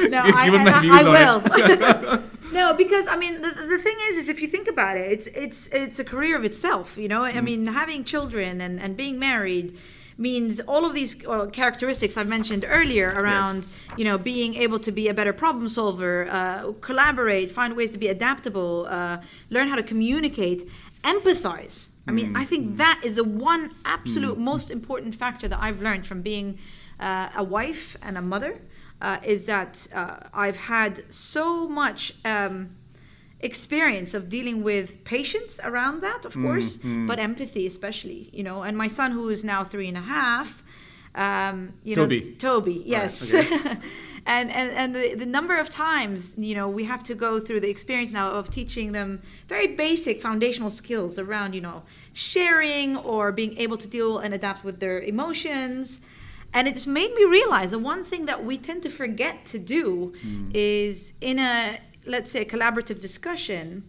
No, 0.08 0.20
I, 0.24 0.44
Given 0.46 0.60
I, 0.62 0.64
my 0.64 0.72
I- 0.72 0.80
views 0.80 0.94
I 0.94 1.04
on 1.04 1.12
will. 1.12 2.22
No, 2.52 2.74
because 2.74 3.06
I 3.08 3.16
mean, 3.16 3.34
the, 3.42 3.50
the 3.50 3.78
thing 3.78 3.96
is, 4.08 4.16
is 4.16 4.28
if 4.28 4.40
you 4.42 4.48
think 4.48 4.68
about 4.68 4.96
it, 4.96 5.10
it's 5.14 5.26
it's 5.28 5.60
it's 5.72 5.98
a 5.98 6.04
career 6.04 6.36
of 6.36 6.44
itself. 6.44 6.96
You 6.96 7.08
know, 7.08 7.22
I 7.24 7.32
Mm. 7.32 7.44
mean, 7.44 7.66
having 7.68 8.04
children 8.04 8.60
and 8.60 8.74
and 8.80 8.96
being 8.96 9.18
married 9.18 9.76
means 10.18 10.60
all 10.72 10.84
of 10.84 10.92
these 10.94 11.16
uh, 11.26 11.46
characteristics 11.46 12.16
I've 12.18 12.28
mentioned 12.28 12.64
earlier 12.68 13.08
around 13.22 13.66
you 13.98 14.04
know 14.04 14.18
being 14.18 14.54
able 14.64 14.78
to 14.80 14.92
be 14.92 15.08
a 15.08 15.14
better 15.14 15.32
problem 15.32 15.68
solver, 15.68 16.28
uh, 16.30 16.72
collaborate, 16.88 17.50
find 17.50 17.70
ways 17.76 17.90
to 17.92 17.98
be 17.98 18.08
adaptable, 18.08 18.86
uh, 18.90 19.16
learn 19.50 19.68
how 19.68 19.76
to 19.76 19.82
communicate, 19.82 20.60
empathize. 21.04 21.88
I 22.08 22.10
mean, 22.10 22.28
I 22.36 22.44
think 22.44 22.76
that 22.78 23.00
is 23.04 23.14
the 23.16 23.24
one 23.24 23.70
absolute 23.84 24.36
most 24.38 24.70
important 24.70 25.14
factor 25.14 25.46
that 25.48 25.60
I've 25.66 25.80
learned 25.80 26.04
from 26.10 26.20
being 26.20 26.58
uh, 26.98 27.28
a 27.42 27.44
wife 27.44 27.96
and 28.02 28.18
a 28.18 28.22
mother 28.22 28.52
uh, 29.02 29.18
is 29.24 29.46
that 29.46 29.88
uh, 29.92 30.16
I've 30.32 30.56
had 30.56 31.02
so 31.12 31.68
much 31.68 32.14
um, 32.24 32.76
experience 33.40 34.14
of 34.14 34.28
dealing 34.28 34.62
with 34.62 35.02
patience 35.02 35.58
around 35.64 36.00
that, 36.02 36.24
of 36.24 36.34
course, 36.34 36.78
but 37.08 37.18
empathy 37.18 37.66
especially, 37.66 38.30
you 38.32 38.44
know. 38.44 38.62
And 38.62 38.78
my 38.78 38.86
son, 38.86 39.10
who 39.10 39.28
is 39.28 39.42
now 39.42 39.64
three 39.64 39.88
and 39.88 39.98
a 39.98 40.02
half, 40.02 40.62
um, 41.16 41.74
you 41.82 41.96
Toby. 41.96 42.20
know, 42.20 42.30
Toby, 42.38 42.82
yes. 42.86 43.34
okay. 43.34 43.50
and 44.24 44.50
and, 44.52 44.70
and 44.70 44.94
the, 44.94 45.14
the 45.16 45.26
number 45.26 45.58
of 45.58 45.68
times, 45.68 46.34
you 46.38 46.54
know, 46.54 46.68
we 46.68 46.84
have 46.84 47.02
to 47.02 47.16
go 47.16 47.40
through 47.40 47.58
the 47.60 47.70
experience 47.70 48.12
now 48.12 48.30
of 48.30 48.50
teaching 48.50 48.92
them 48.92 49.20
very 49.48 49.66
basic 49.66 50.22
foundational 50.22 50.70
skills 50.70 51.18
around, 51.18 51.56
you 51.56 51.60
know, 51.60 51.82
sharing 52.12 52.96
or 52.96 53.32
being 53.32 53.58
able 53.58 53.76
to 53.78 53.88
deal 53.88 54.18
and 54.18 54.32
adapt 54.32 54.62
with 54.62 54.78
their 54.78 55.00
emotions. 55.00 56.00
And 56.54 56.68
it's 56.68 56.86
made 56.86 57.14
me 57.14 57.24
realize 57.24 57.70
the 57.70 57.78
one 57.78 58.04
thing 58.04 58.26
that 58.26 58.44
we 58.44 58.58
tend 58.58 58.82
to 58.82 58.90
forget 58.90 59.46
to 59.46 59.58
do 59.58 60.12
mm. 60.24 60.50
is 60.54 61.14
in 61.20 61.38
a, 61.38 61.80
let's 62.06 62.30
say, 62.30 62.42
a 62.42 62.44
collaborative 62.44 63.00
discussion, 63.00 63.84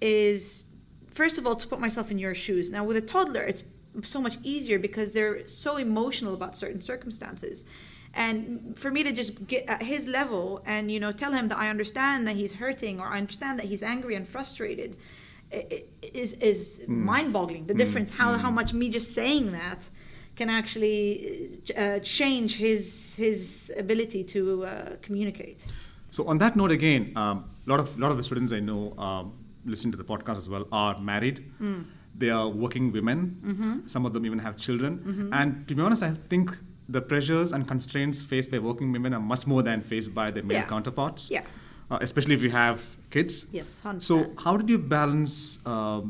is 0.00 0.64
first 1.10 1.38
of 1.38 1.46
all 1.46 1.56
to 1.56 1.68
put 1.68 1.78
myself 1.78 2.10
in 2.10 2.18
your 2.18 2.34
shoes. 2.34 2.70
Now, 2.70 2.84
with 2.84 2.96
a 2.96 3.00
toddler, 3.00 3.42
it's 3.42 3.64
so 4.02 4.20
much 4.20 4.38
easier 4.42 4.78
because 4.78 5.12
they're 5.12 5.46
so 5.46 5.76
emotional 5.76 6.34
about 6.34 6.56
certain 6.56 6.80
circumstances. 6.80 7.64
And 8.12 8.76
for 8.76 8.90
me 8.90 9.02
to 9.04 9.12
just 9.12 9.46
get 9.46 9.68
at 9.68 9.82
his 9.82 10.06
level 10.08 10.62
and 10.66 10.90
you 10.90 10.98
know 10.98 11.12
tell 11.12 11.32
him 11.32 11.48
that 11.48 11.58
I 11.58 11.68
understand 11.68 12.26
that 12.26 12.36
he's 12.36 12.54
hurting 12.54 13.00
or 13.00 13.06
I 13.06 13.18
understand 13.18 13.58
that 13.60 13.66
he's 13.66 13.82
angry 13.82 14.16
and 14.16 14.26
frustrated 14.26 14.96
is 16.02 16.32
is 16.34 16.80
mm. 16.80 16.88
mind-boggling. 16.88 17.66
The 17.66 17.74
difference 17.74 18.10
mm. 18.10 18.14
how 18.14 18.36
how 18.38 18.50
much 18.50 18.72
me 18.72 18.88
just 18.88 19.14
saying 19.14 19.52
that 19.52 19.88
can 20.40 20.48
actually 20.60 21.60
uh, 21.76 21.98
change 22.16 22.50
his 22.66 23.14
his 23.24 23.38
ability 23.84 24.22
to 24.34 24.40
uh, 24.64 24.70
communicate. 25.06 25.58
So 26.16 26.20
on 26.30 26.36
that 26.38 26.52
note, 26.60 26.72
again, 26.80 27.02
a 27.16 27.20
um, 27.20 27.36
lot 27.72 27.80
of 27.84 27.88
lot 28.02 28.10
of 28.14 28.16
the 28.20 28.26
students 28.30 28.50
I 28.58 28.60
know 28.70 28.82
um, 29.06 29.24
listening 29.72 29.92
to 29.96 29.98
the 30.02 30.08
podcast 30.12 30.38
as 30.44 30.48
well 30.54 30.64
are 30.72 30.94
married. 31.12 31.38
They 32.22 32.30
are 32.38 32.48
working 32.64 32.84
women. 32.98 33.20
Some 33.94 34.04
of 34.06 34.12
them 34.14 34.24
even 34.28 34.40
have 34.46 34.54
children. 34.66 34.92
And 35.40 35.48
to 35.68 35.74
be 35.76 35.82
honest, 35.86 36.02
I 36.02 36.12
think 36.30 36.46
the 36.96 37.02
pressures 37.12 37.52
and 37.54 37.62
constraints 37.72 38.20
faced 38.32 38.50
by 38.54 38.58
working 38.58 38.88
women 38.96 39.10
are 39.18 39.24
much 39.34 39.44
more 39.52 39.62
than 39.68 39.78
faced 39.92 40.10
by 40.20 40.26
their 40.34 40.46
male 40.50 40.62
Yeah. 40.62 40.72
counterparts. 40.74 41.22
Yeah. 41.30 41.44
Uh, 41.90 41.98
especially 42.06 42.34
if 42.38 42.42
you 42.46 42.50
have 42.50 42.78
kids. 43.14 43.34
Yes, 43.58 43.70
100%. 43.84 44.02
So 44.10 44.14
how 44.44 44.52
did 44.60 44.68
you 44.74 44.78
balance 44.78 45.36
um, 45.74 46.02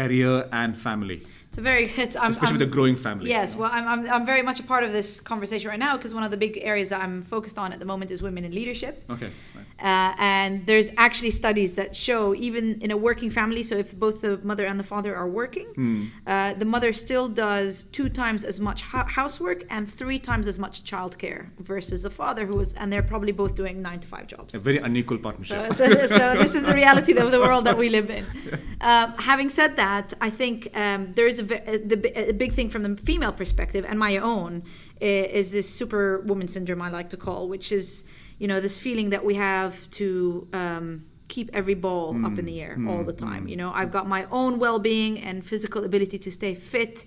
career 0.00 0.34
and 0.52 0.76
family, 0.76 1.18
It's 1.52 1.58
a 1.58 1.60
very 1.60 1.84
it's, 1.98 2.16
I'm, 2.16 2.30
especially 2.30 2.54
I'm- 2.54 2.60
with 2.60 2.68
a 2.70 2.74
growing 2.76 2.96
family? 2.96 3.28
Yes, 3.28 3.54
well, 3.54 3.70
I'm, 3.70 3.86
I'm, 3.86 4.10
I'm 4.10 4.24
very 4.24 4.40
much 4.40 4.58
a 4.58 4.62
part 4.62 4.84
of 4.84 4.92
this 4.92 5.20
conversation 5.20 5.68
right 5.68 5.78
now 5.78 5.98
because 5.98 6.14
one 6.14 6.22
of 6.24 6.30
the 6.30 6.38
big 6.38 6.58
areas 6.62 6.88
that 6.88 7.02
I'm 7.02 7.20
focused 7.20 7.58
on 7.58 7.74
at 7.74 7.78
the 7.78 7.84
moment 7.84 8.10
is 8.10 8.22
women 8.22 8.42
in 8.46 8.54
leadership. 8.54 9.04
Okay. 9.10 9.30
Right. 9.54 9.66
Uh, 9.78 10.14
and 10.18 10.64
there's 10.64 10.88
actually 10.96 11.30
studies 11.30 11.74
that 11.74 11.94
show 11.94 12.34
even 12.34 12.80
in 12.80 12.90
a 12.90 12.96
working 12.96 13.30
family, 13.30 13.62
so 13.62 13.74
if 13.76 13.94
both 13.94 14.22
the 14.22 14.38
mother 14.42 14.64
and 14.64 14.80
the 14.80 14.84
father 14.94 15.14
are 15.14 15.28
working, 15.28 15.66
Hmm. 15.74 16.06
uh, 16.26 16.54
the 16.54 16.64
mother 16.64 16.90
still 16.94 17.28
does 17.28 17.82
two 17.92 18.08
times 18.08 18.44
as 18.44 18.58
much 18.58 18.80
hou- 18.84 19.10
housework 19.20 19.64
and 19.68 19.92
three 19.92 20.18
times 20.18 20.46
as 20.46 20.58
much 20.58 20.84
childcare 20.84 21.48
versus 21.58 22.00
the 22.02 22.10
father 22.10 22.46
who 22.46 22.58
is, 22.60 22.72
and 22.74 22.90
they're 22.90 23.02
probably 23.02 23.32
both 23.32 23.54
doing 23.56 23.82
nine 23.82 24.00
to 24.00 24.08
five 24.08 24.26
jobs. 24.26 24.54
A 24.54 24.58
very 24.58 24.78
unequal 24.78 25.18
partnership. 25.18 25.74
So, 25.74 25.86
so, 25.90 26.06
so 26.06 26.34
this 26.38 26.54
is 26.54 26.64
the 26.66 26.74
reality 26.74 27.12
of 27.12 27.30
the 27.30 27.40
world 27.46 27.66
that 27.66 27.76
we 27.76 27.90
live 27.90 28.08
in. 28.08 28.24
Um, 28.82 29.12
having 29.18 29.48
said 29.48 29.76
that, 29.76 30.12
I 30.20 30.28
think 30.28 30.68
um, 30.74 31.12
there 31.14 31.28
is 31.28 31.38
a, 31.38 31.41
ve- 31.42 31.62
uh, 31.66 31.78
the, 31.84 32.12
uh, 32.16 32.30
a 32.30 32.32
big 32.32 32.52
thing 32.54 32.68
from 32.70 32.82
the 32.82 32.96
female 33.02 33.32
perspective 33.32 33.84
and 33.88 33.98
my 33.98 34.16
own 34.16 34.62
i- 35.00 35.04
is 35.04 35.52
this 35.52 35.68
superwoman 35.68 36.48
syndrome 36.48 36.82
I 36.82 36.90
like 36.90 37.10
to 37.10 37.16
call, 37.16 37.48
which 37.48 37.70
is 37.72 38.04
you 38.38 38.48
know 38.48 38.60
this 38.60 38.78
feeling 38.78 39.10
that 39.10 39.24
we 39.24 39.34
have 39.34 39.90
to 39.92 40.48
um, 40.52 41.04
keep 41.28 41.48
every 41.54 41.74
ball 41.74 42.10
up 42.26 42.38
in 42.38 42.44
mm, 42.44 42.50
the 42.50 42.60
air 42.60 42.76
mm, 42.78 42.90
all 42.90 43.04
the 43.04 43.12
time. 43.12 43.46
Mm. 43.46 43.50
You 43.50 43.56
know, 43.56 43.72
I've 43.72 43.90
got 43.90 44.06
my 44.08 44.26
own 44.30 44.58
well-being 44.58 45.18
and 45.18 45.44
physical 45.46 45.82
ability 45.84 46.18
to 46.18 46.30
stay 46.30 46.54
fit 46.54 47.04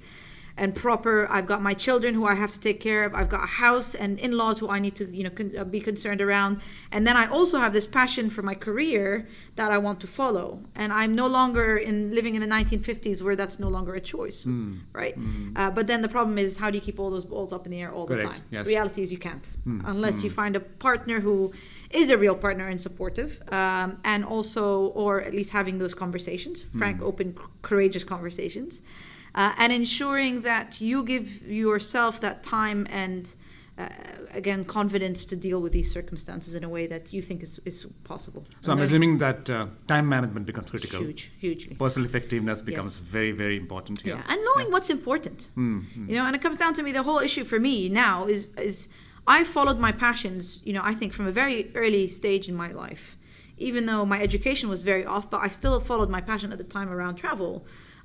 and 0.57 0.73
proper. 0.73 1.27
I've 1.29 1.45
got 1.45 1.61
my 1.61 1.73
children 1.73 2.13
who 2.13 2.25
I 2.25 2.35
have 2.35 2.51
to 2.51 2.59
take 2.59 2.79
care 2.79 3.03
of. 3.03 3.13
I've 3.13 3.27
got 3.29 3.43
a 3.43 3.47
house 3.65 3.93
and 3.93 4.17
in-laws 4.19 4.59
who 4.59 4.69
I 4.69 4.79
need 4.79 4.95
to, 4.95 5.05
you 5.13 5.23
know, 5.25 5.29
con- 5.29 5.51
uh, 5.57 5.63
be 5.65 5.81
concerned 5.81 6.21
around. 6.21 6.61
And 6.91 7.05
then 7.05 7.17
I 7.17 7.27
also 7.27 7.59
have 7.59 7.73
this 7.73 7.87
passion 7.87 8.29
for 8.29 8.41
my 8.41 8.55
career 8.55 9.27
that 9.57 9.69
I 9.71 9.77
want 9.77 9.99
to 10.01 10.07
follow. 10.07 10.61
And 10.73 10.93
I'm 10.93 11.13
no 11.13 11.27
longer 11.27 11.75
in 11.77 12.13
living 12.15 12.35
in 12.35 12.41
the 12.41 12.47
1950s 12.47 13.21
where 13.21 13.35
that's 13.35 13.59
no 13.59 13.67
longer 13.67 13.93
a 13.95 14.01
choice, 14.01 14.47
right? 14.93 15.15
Uh, 15.55 15.71
but 15.71 15.87
then 15.87 16.01
the 16.01 16.07
problem 16.09 16.37
is 16.37 16.57
how 16.57 16.69
do 16.71 16.77
you 16.77 16.81
keep 16.83 16.99
all 16.99 17.09
those 17.11 17.25
balls 17.25 17.51
up 17.51 17.65
in 17.65 17.71
the 17.71 17.81
air 17.81 17.91
all 17.91 18.05
the 18.05 18.15
Correct, 18.15 18.31
time? 18.35 18.41
yes. 18.51 18.65
Reality 18.67 19.01
is 19.01 19.11
you 19.11 19.17
can't, 19.17 19.45
unless 19.65 20.23
you 20.23 20.29
find 20.29 20.55
a 20.55 20.59
partner 20.61 21.19
who 21.19 21.51
is 21.89 22.09
a 22.09 22.17
real 22.17 22.35
partner 22.35 22.67
and 22.67 22.79
supportive, 22.79 23.41
um, 23.51 23.99
and 24.03 24.23
also, 24.25 24.87
or 25.01 25.21
at 25.21 25.33
least 25.33 25.51
having 25.51 25.79
those 25.79 25.93
conversations, 25.93 26.63
frank, 26.77 27.01
open, 27.01 27.35
c- 27.35 27.43
courageous 27.61 28.03
conversations 28.03 28.81
uh, 29.35 29.53
and 29.61 29.71
ensuring 29.73 30.41
that 30.41 30.69
you 30.81 31.03
give 31.03 31.27
yourself 31.63 32.13
that 32.21 32.37
time 32.43 32.87
and 32.89 33.35
uh, 33.77 33.89
again 34.41 34.63
confidence 34.63 35.25
to 35.25 35.35
deal 35.35 35.59
with 35.61 35.73
these 35.77 35.91
circumstances 35.91 36.55
in 36.55 36.63
a 36.63 36.69
way 36.69 36.87
that 36.87 37.11
you 37.15 37.21
think 37.21 37.43
is, 37.43 37.59
is 37.65 37.85
possible 38.05 38.43
So 38.61 38.71
And 38.71 38.79
I'm 38.79 38.83
assuming 38.85 39.17
that 39.19 39.49
uh, 39.49 39.67
time 39.87 40.07
management 40.07 40.45
becomes 40.45 40.69
critical. 40.71 40.99
huge 41.01 41.23
hugely 41.45 41.75
Personal 41.75 42.05
effectiveness 42.11 42.61
becomes 42.61 42.93
Yes. 42.97 43.07
very, 43.17 43.33
very 43.43 43.57
important 43.57 43.95
here. 44.01 44.15
yeah 44.15 44.31
and 44.31 44.39
knowing 44.47 44.71
what's 44.71 44.89
important 44.89 45.49
you 46.09 46.15
know 46.17 46.25
and 46.27 46.33
it 46.37 46.41
comes 46.45 46.57
down 46.63 46.73
to 46.77 46.81
me 46.83 46.91
the 46.99 47.03
whole 47.03 47.19
issue 47.29 47.43
for 47.51 47.59
me 47.59 47.75
now 47.89 48.15
is 48.35 48.41
is 48.69 48.77
i 49.27 49.39
followed 49.55 49.79
my 49.87 49.91
passions 50.07 50.43
you 50.67 50.73
know 50.75 50.83
i 50.91 50.93
think 50.99 51.09
from 51.17 51.25
a 51.27 51.31
very 51.41 51.59
early 51.81 52.05
stage 52.07 52.45
in 52.51 52.55
my 52.65 52.71
life 52.85 53.05
even 53.67 53.81
though 53.89 54.03
my 54.13 54.19
education 54.29 54.67
was 54.73 54.81
very 54.91 55.05
off 55.13 55.25
but 55.33 55.39
i 55.47 55.49
still 55.59 55.77
followed 55.89 56.09
my 56.17 56.21
passion 56.31 56.49
at 56.53 56.59
the 56.63 56.69
time 56.77 56.89
around 56.95 57.15
travel 57.15 57.53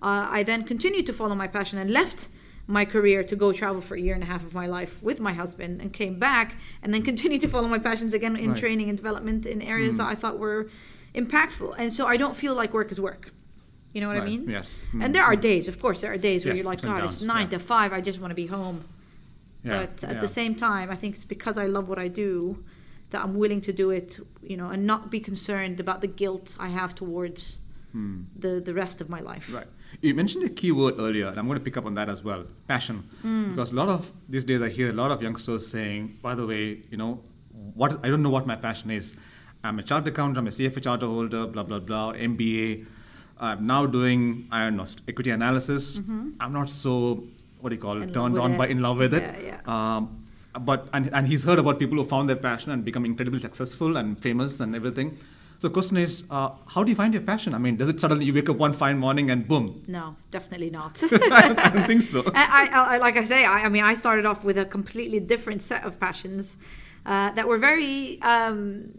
uh, 0.02 0.26
i 0.30 0.42
then 0.42 0.64
continued 0.64 1.06
to 1.06 1.12
follow 1.12 1.34
my 1.34 1.46
passion 1.46 1.78
and 1.78 1.90
left 1.90 2.28
my 2.66 2.84
career 2.84 3.24
to 3.24 3.34
go 3.34 3.52
travel 3.52 3.80
for 3.80 3.96
a 3.96 4.00
year 4.00 4.14
and 4.14 4.22
a 4.22 4.26
half 4.26 4.44
of 4.44 4.54
my 4.54 4.66
life 4.66 5.02
with 5.02 5.18
my 5.18 5.32
husband 5.32 5.80
and 5.80 5.92
came 5.92 6.18
back 6.18 6.56
and 6.82 6.94
then 6.94 7.02
continued 7.10 7.40
to 7.40 7.48
follow 7.48 7.68
my 7.68 7.78
passions 7.78 8.14
again 8.14 8.36
in 8.36 8.50
Right. 8.50 8.58
training 8.58 8.88
and 8.88 8.96
development 8.96 9.44
in 9.46 9.60
areas 9.62 9.96
that 9.98 10.06
i 10.06 10.14
thought 10.14 10.38
were 10.38 10.68
impactful 11.14 11.74
and 11.78 11.92
so 11.92 12.06
i 12.06 12.16
don't 12.16 12.36
feel 12.36 12.54
like 12.54 12.72
work 12.72 12.90
is 12.92 13.00
work 13.00 13.32
you 13.92 14.00
know 14.00 14.06
what 14.06 14.16
i 14.16 14.24
mean 14.24 14.48
yes. 14.48 14.72
and 15.02 15.12
there 15.14 15.24
are 15.24 15.34
days 15.34 15.66
of 15.66 15.80
course 15.80 16.00
there 16.02 16.12
are 16.12 16.16
days 16.30 16.44
where 16.44 16.52
Yes, 16.54 16.62
you're 16.62 16.70
like 16.72 16.82
god 16.82 17.02
it's 17.04 17.20
nine 17.20 17.46
yeah. 17.50 17.58
to 17.58 17.58
five 17.58 17.92
i 17.92 18.00
just 18.00 18.20
want 18.20 18.30
to 18.30 18.36
be 18.36 18.46
home 18.46 18.84
Yeah, 19.64 19.72
but 19.86 20.04
at 20.04 20.14
yeah. 20.16 20.20
the 20.20 20.28
same 20.28 20.54
time 20.54 20.90
i 20.90 20.96
think 21.00 21.16
it's 21.16 21.24
because 21.24 21.58
i 21.58 21.66
love 21.66 21.88
what 21.88 21.98
i 21.98 22.06
do 22.06 22.62
that 23.10 23.20
i'm 23.24 23.34
willing 23.34 23.60
to 23.62 23.72
do 23.72 23.90
it 23.90 24.20
you 24.42 24.56
know 24.56 24.68
and 24.68 24.86
not 24.86 25.10
be 25.10 25.18
concerned 25.18 25.80
about 25.80 26.00
the 26.02 26.06
guilt 26.22 26.54
i 26.60 26.68
have 26.68 26.94
towards 26.94 27.58
the 28.42 28.60
the 28.60 28.72
rest 28.72 29.00
of 29.00 29.08
my 29.10 29.18
life. 29.18 29.46
Right. 29.52 29.66
You 30.00 30.14
mentioned 30.14 30.44
a 30.44 30.48
key 30.48 30.72
word 30.72 30.94
earlier, 30.98 31.28
and 31.28 31.38
I'm 31.38 31.46
going 31.46 31.58
to 31.58 31.64
pick 31.64 31.76
up 31.76 31.84
on 31.86 31.94
that 31.94 32.08
as 32.08 32.22
well 32.24 32.44
passion. 32.68 33.08
Hmm. 33.22 33.50
Because 33.50 33.72
a 33.72 33.74
lot 33.74 33.88
of 33.88 34.12
these 34.28 34.44
days 34.44 34.62
I 34.62 34.68
hear 34.68 34.90
a 34.90 34.92
lot 34.92 35.10
of 35.10 35.22
youngsters 35.22 35.66
saying, 35.66 36.18
by 36.22 36.34
the 36.34 36.46
way, 36.46 36.82
you 36.90 36.96
know, 36.96 37.20
what 37.74 37.98
I 38.04 38.08
don't 38.08 38.22
know 38.22 38.30
what 38.30 38.46
my 38.46 38.56
passion 38.56 38.90
is. 38.90 39.14
I'm 39.62 39.78
a 39.78 39.82
chartered 39.82 40.12
accountant, 40.14 40.38
I'm 40.38 40.46
a 40.46 40.50
CFA 40.50 40.82
charter 40.82 41.06
holder, 41.06 41.46
blah, 41.46 41.62
blah, 41.64 41.80
blah, 41.80 42.12
MBA. 42.12 42.86
I'm 43.38 43.66
now 43.66 43.86
doing 43.86 44.46
I 44.50 44.64
don't 44.64 44.76
know 44.76 44.86
equity 45.08 45.30
analysis. 45.30 45.98
I'm 46.40 46.52
not 46.52 46.70
so 46.70 47.24
what 47.60 47.70
do 47.70 47.74
you 47.76 47.80
call 47.80 47.96
it 47.96 48.00
Mm-hmm. 48.00 48.08
In 48.08 48.14
turned 48.14 48.38
on 48.38 48.52
it. 48.54 48.58
by 48.58 48.68
in 48.68 48.80
love 48.80 48.98
with 48.98 49.12
it. 49.14 49.22
Yeah, 49.42 49.60
Um, 49.66 50.24
but 50.60 50.88
and, 50.92 51.12
and 51.14 51.26
he's 51.26 51.44
heard 51.44 51.58
about 51.58 51.78
people 51.78 51.96
who 51.98 52.04
found 52.04 52.28
their 52.28 52.36
passion 52.36 52.72
and 52.72 52.84
become 52.84 53.04
incredibly 53.04 53.38
successful 53.38 53.96
and 53.96 54.20
famous 54.20 54.60
and 54.60 54.74
everything. 54.74 55.18
So 55.60 55.68
the 55.68 55.74
question 55.74 55.98
is, 55.98 56.24
uh, 56.30 56.52
how 56.68 56.82
do 56.82 56.90
you 56.90 56.96
find 56.96 57.12
your 57.12 57.22
passion? 57.22 57.52
I 57.52 57.58
mean, 57.58 57.76
does 57.76 57.90
it 57.90 58.00
suddenly 58.00 58.24
you 58.24 58.32
wake 58.32 58.48
up 58.48 58.56
one 58.56 58.72
fine 58.72 58.98
morning 58.98 59.30
and 59.30 59.46
boom? 59.46 59.82
No, 59.86 60.16
definitely 60.30 60.70
not. 60.70 60.98
I 61.12 61.70
don't 61.74 61.86
think 61.86 62.00
so. 62.00 62.22
I, 62.34 62.70
I, 62.72 62.96
like 62.96 63.18
I 63.18 63.24
say, 63.24 63.44
I, 63.44 63.64
I 63.66 63.68
mean, 63.68 63.84
I 63.84 63.92
started 63.92 64.24
off 64.24 64.42
with 64.42 64.56
a 64.56 64.64
completely 64.64 65.20
different 65.20 65.62
set 65.62 65.84
of 65.84 66.00
passions 66.00 66.56
uh, 67.04 67.32
that 67.32 67.46
were 67.46 67.58
very 67.58 68.18
um, 68.22 68.98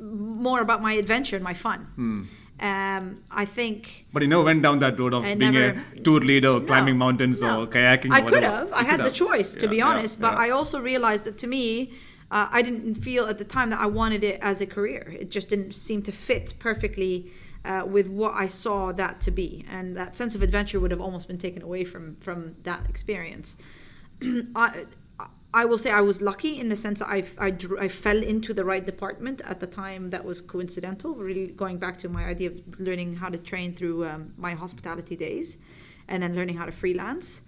more 0.00 0.62
about 0.62 0.80
my 0.80 0.94
adventure 0.94 1.36
and 1.36 1.44
my 1.44 1.52
fun. 1.52 1.80
Hmm. 1.96 2.22
Um, 2.60 3.22
I 3.30 3.44
think. 3.44 4.06
But 4.10 4.22
you 4.22 4.28
never 4.28 4.44
went 4.44 4.62
down 4.62 4.78
that 4.78 4.98
road 4.98 5.12
of 5.12 5.22
I 5.22 5.34
being 5.34 5.52
never- 5.52 5.84
a 5.96 6.00
tour 6.00 6.20
leader 6.20 6.54
No, 6.54 6.60
climbing 6.62 6.96
mountains 6.96 7.42
no. 7.42 7.60
or 7.62 7.66
kayaking. 7.66 8.10
I 8.10 8.22
or 8.22 8.30
could 8.30 8.42
have. 8.42 8.68
You 8.68 8.74
I 8.74 8.84
had 8.84 9.00
the 9.00 9.04
have. 9.04 9.12
choice, 9.12 9.52
to 9.52 9.60
Yeah, 9.60 9.66
be 9.68 9.76
yeah, 9.76 9.86
honest. 9.86 10.18
But 10.18 10.32
yeah. 10.32 10.38
I 10.44 10.48
also 10.50 10.80
realized 10.80 11.24
that 11.24 11.36
to 11.38 11.46
me, 11.46 11.92
uh, 12.30 12.48
I 12.50 12.62
didn't 12.62 12.94
feel 12.94 13.26
at 13.26 13.38
the 13.38 13.44
time 13.44 13.70
that 13.70 13.80
I 13.80 13.86
wanted 13.86 14.22
it 14.22 14.38
as 14.42 14.60
a 14.60 14.66
career. 14.66 15.16
It 15.18 15.30
just 15.30 15.48
didn't 15.48 15.74
seem 15.74 16.02
to 16.02 16.12
fit 16.12 16.54
perfectly 16.58 17.30
uh, 17.64 17.84
with 17.86 18.08
what 18.08 18.34
I 18.34 18.48
saw 18.48 18.92
that 18.92 19.20
to 19.22 19.30
be, 19.30 19.64
and 19.68 19.96
that 19.96 20.14
sense 20.14 20.34
of 20.34 20.42
adventure 20.42 20.78
would 20.80 20.90
have 20.90 21.00
almost 21.00 21.26
been 21.26 21.38
taken 21.38 21.62
away 21.62 21.84
from 21.84 22.16
from 22.16 22.56
that 22.62 22.88
experience. 22.88 23.56
I, 24.54 24.86
I 25.52 25.64
will 25.64 25.78
say 25.78 25.90
I 25.90 26.02
was 26.02 26.20
lucky 26.20 26.58
in 26.58 26.68
the 26.68 26.76
sense 26.76 27.00
I, 27.00 27.24
I, 27.38 27.50
dr- 27.50 27.80
I 27.80 27.88
fell 27.88 28.22
into 28.22 28.52
the 28.52 28.64
right 28.64 28.84
department 28.84 29.40
at 29.46 29.60
the 29.60 29.66
time 29.66 30.10
that 30.10 30.24
was 30.24 30.42
coincidental. 30.42 31.14
Really 31.14 31.46
going 31.46 31.78
back 31.78 31.98
to 31.98 32.08
my 32.08 32.26
idea 32.26 32.50
of 32.50 32.78
learning 32.78 33.16
how 33.16 33.30
to 33.30 33.38
train 33.38 33.74
through 33.74 34.06
um, 34.06 34.34
my 34.36 34.52
hospitality 34.54 35.16
days 35.16 35.56
and 36.06 36.22
then 36.22 36.34
learning 36.34 36.58
how 36.58 36.66
to 36.66 36.72
freelance. 36.72 37.40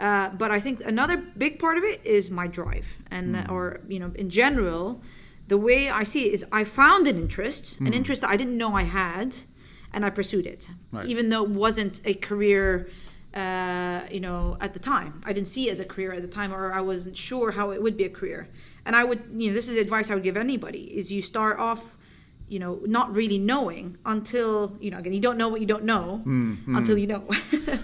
Uh, 0.00 0.28
but 0.30 0.50
I 0.50 0.60
think 0.60 0.80
another 0.84 1.16
big 1.16 1.58
part 1.58 1.76
of 1.76 1.84
it 1.84 2.00
is 2.04 2.30
my 2.30 2.46
drive, 2.46 2.98
and 3.10 3.34
the, 3.34 3.50
or 3.50 3.80
you 3.88 3.98
know, 3.98 4.12
in 4.14 4.30
general, 4.30 5.02
the 5.48 5.58
way 5.58 5.88
I 5.90 6.04
see 6.04 6.26
it 6.26 6.34
is 6.34 6.44
I 6.52 6.62
found 6.64 7.08
an 7.08 7.16
interest, 7.18 7.80
an 7.80 7.92
interest 7.92 8.20
that 8.22 8.30
I 8.30 8.36
didn't 8.36 8.56
know 8.56 8.74
I 8.76 8.82
had, 8.84 9.38
and 9.92 10.04
I 10.04 10.10
pursued 10.10 10.46
it, 10.46 10.68
Right. 10.92 11.06
even 11.06 11.30
though 11.30 11.44
it 11.44 11.50
wasn't 11.50 12.00
a 12.04 12.14
career. 12.14 12.88
Uh, 13.34 14.04
you 14.10 14.20
know, 14.20 14.56
at 14.58 14.72
the 14.72 14.78
time, 14.78 15.20
I 15.26 15.34
didn't 15.34 15.48
see 15.48 15.68
it 15.68 15.72
as 15.72 15.80
a 15.80 15.84
career 15.84 16.12
at 16.14 16.22
the 16.22 16.28
time, 16.28 16.52
or 16.52 16.72
I 16.72 16.80
wasn't 16.80 17.16
sure 17.16 17.50
how 17.52 17.70
it 17.70 17.82
would 17.82 17.96
be 17.96 18.04
a 18.04 18.08
career. 18.08 18.48
And 18.86 18.96
I 18.96 19.04
would, 19.04 19.22
you 19.36 19.48
know, 19.48 19.54
this 19.54 19.68
is 19.68 19.76
advice 19.76 20.10
I 20.10 20.14
would 20.14 20.22
give 20.24 20.36
anybody: 20.36 20.84
is 20.98 21.12
you 21.12 21.20
start 21.20 21.58
off, 21.58 21.94
you 22.48 22.58
know, 22.58 22.80
not 22.84 23.14
really 23.14 23.38
knowing 23.38 23.98
until 24.04 24.76
you 24.80 24.90
know. 24.90 24.98
Again, 24.98 25.12
you 25.12 25.20
don't 25.20 25.38
know 25.38 25.48
what 25.48 25.60
you 25.60 25.66
don't 25.66 25.84
know 25.84 26.22
mm-hmm. 26.24 26.76
until 26.76 26.98
you 26.98 27.06
know. 27.06 27.24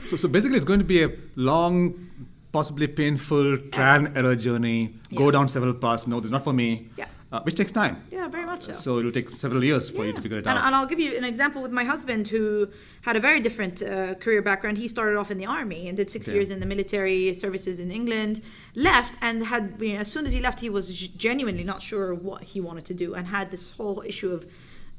So, 0.09 0.17
so 0.17 0.29
basically, 0.29 0.57
it's 0.57 0.67
going 0.67 0.81
to 0.81 0.85
be 0.85 1.03
a 1.03 1.11
long, 1.37 2.11
possibly 2.53 2.87
painful 2.87 3.57
trial 3.73 4.07
and 4.07 4.19
error 4.19 4.37
journey. 4.37 4.95
Go 5.15 5.31
down 5.31 5.49
several 5.49 5.75
paths. 5.75 6.07
No, 6.07 6.21
this 6.21 6.27
is 6.27 6.31
not 6.31 6.45
for 6.45 6.53
me. 6.53 6.89
Yeah. 6.97 7.07
Uh, 7.35 7.41
which 7.43 7.57
takes 7.57 7.73
time. 7.73 7.95
yeah, 8.13 8.29
very 8.29 8.47
much 8.47 8.63
so. 8.63 8.73
So 8.73 8.99
it'll 9.01 9.11
take 9.11 9.29
several 9.29 9.65
years 9.65 9.91
for 9.91 10.03
you 10.07 10.13
to 10.13 10.23
figure 10.23 10.39
it 10.39 10.47
and, 10.47 10.57
out. 10.57 10.67
and 10.67 10.73
I'll 10.77 10.87
give 10.87 11.01
you 11.01 11.17
an 11.17 11.25
example 11.25 11.61
with 11.63 11.73
my 11.73 11.83
husband, 11.83 12.29
who 12.29 12.69
had 13.03 13.17
a 13.17 13.21
very 13.29 13.41
different 13.41 13.83
uh, 13.83 14.15
career 14.15 14.41
background. 14.41 14.79
He 14.79 14.87
started 14.87 15.17
off 15.21 15.33
in 15.33 15.39
the 15.39 15.47
army 15.47 15.89
and 15.89 15.97
did 15.97 16.09
six 16.17 16.29
years 16.29 16.49
in 16.49 16.61
the 16.61 16.67
military 16.75 17.35
services 17.35 17.81
in 17.81 17.91
England. 17.91 18.41
Left 18.77 19.15
and 19.21 19.37
had, 19.47 19.63
you 19.81 19.95
know, 19.95 19.99
as 20.05 20.09
soon 20.15 20.27
as 20.27 20.33
he 20.33 20.41
left, 20.41 20.61
he 20.61 20.71
was 20.71 20.87
genuinely 21.27 21.65
not 21.65 21.83
sure 21.83 22.15
what 22.15 22.43
he 22.53 22.61
wanted 22.61 22.85
to 22.85 22.95
do, 22.95 23.15
and 23.17 23.27
had 23.27 23.51
this 23.51 23.65
whole 23.79 24.01
issue 24.07 24.31
of 24.31 24.47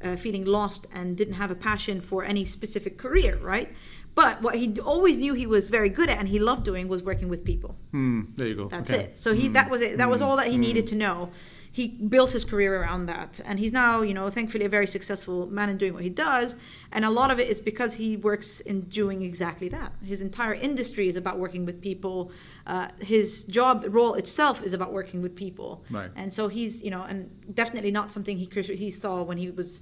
uh, 0.03 0.17
feeling 0.17 0.43
lost 0.43 0.87
and 0.93 1.15
didn't 1.15 1.35
have 1.35 1.51
a 1.51 1.55
passion 1.55 2.01
for 2.01 2.25
any 2.25 2.43
specific 2.43 2.97
career, 2.97 3.37
right? 3.37 3.69
But 4.13 4.41
what 4.41 4.55
he 4.55 4.77
always 4.79 5.15
knew 5.17 5.33
he 5.33 5.47
was 5.47 5.69
very 5.69 5.89
good 5.89 6.09
at 6.09 6.17
and 6.19 6.27
he 6.27 6.39
loved 6.39 6.63
doing 6.65 6.87
was 6.89 7.01
working 7.01 7.29
with 7.29 7.43
people. 7.45 7.75
Hmm, 7.91 8.21
there 8.35 8.47
you 8.47 8.55
go. 8.55 8.67
That's 8.67 8.91
Okay. 8.91 9.03
it. 9.03 9.17
So 9.17 9.33
he 9.33 9.47
that 9.49 9.69
was 9.69 9.81
it. 9.81 9.97
That 9.97 10.09
was 10.09 10.21
all 10.21 10.35
that 10.37 10.47
he 10.47 10.57
needed 10.57 10.87
to 10.87 10.95
know. 10.95 11.31
He 11.79 11.89
built 11.89 12.31
his 12.31 12.45
career 12.45 12.71
around 12.81 13.07
that, 13.07 13.41
and 13.43 13.59
he's 13.59 13.73
now, 13.73 14.01
you 14.01 14.13
know, 14.13 14.29
thankfully 14.29 14.63
a 14.63 14.69
very 14.69 14.87
successful 14.87 15.45
man 15.47 15.67
in 15.69 15.77
doing 15.77 15.93
what 15.93 16.03
he 16.03 16.09
does. 16.09 16.55
And 16.93 17.03
a 17.03 17.09
lot 17.09 17.29
of 17.31 17.37
it 17.43 17.49
is 17.49 17.59
because 17.59 17.95
he 17.95 18.15
works 18.15 18.61
in 18.61 18.77
doing 19.01 19.23
exactly 19.23 19.67
that. 19.77 19.91
His 20.01 20.21
entire 20.21 20.53
industry 20.53 21.09
is 21.09 21.17
about 21.17 21.37
working 21.37 21.65
with 21.65 21.81
people. 21.81 22.31
Uh, 22.65 22.87
his 23.01 23.43
job 23.57 23.83
role 23.89 24.13
itself 24.13 24.63
is 24.63 24.71
about 24.71 24.93
working 24.93 25.21
with 25.21 25.35
people. 25.35 25.83
Right. 25.91 26.11
And 26.15 26.31
so 26.31 26.47
he's, 26.47 26.81
you 26.81 26.91
know, 26.91 27.03
and 27.11 27.29
definitely 27.53 27.91
not 27.91 28.09
something 28.15 28.37
he 28.37 28.47
he 28.85 28.89
saw 28.89 29.21
when 29.29 29.37
he 29.37 29.49
was, 29.51 29.81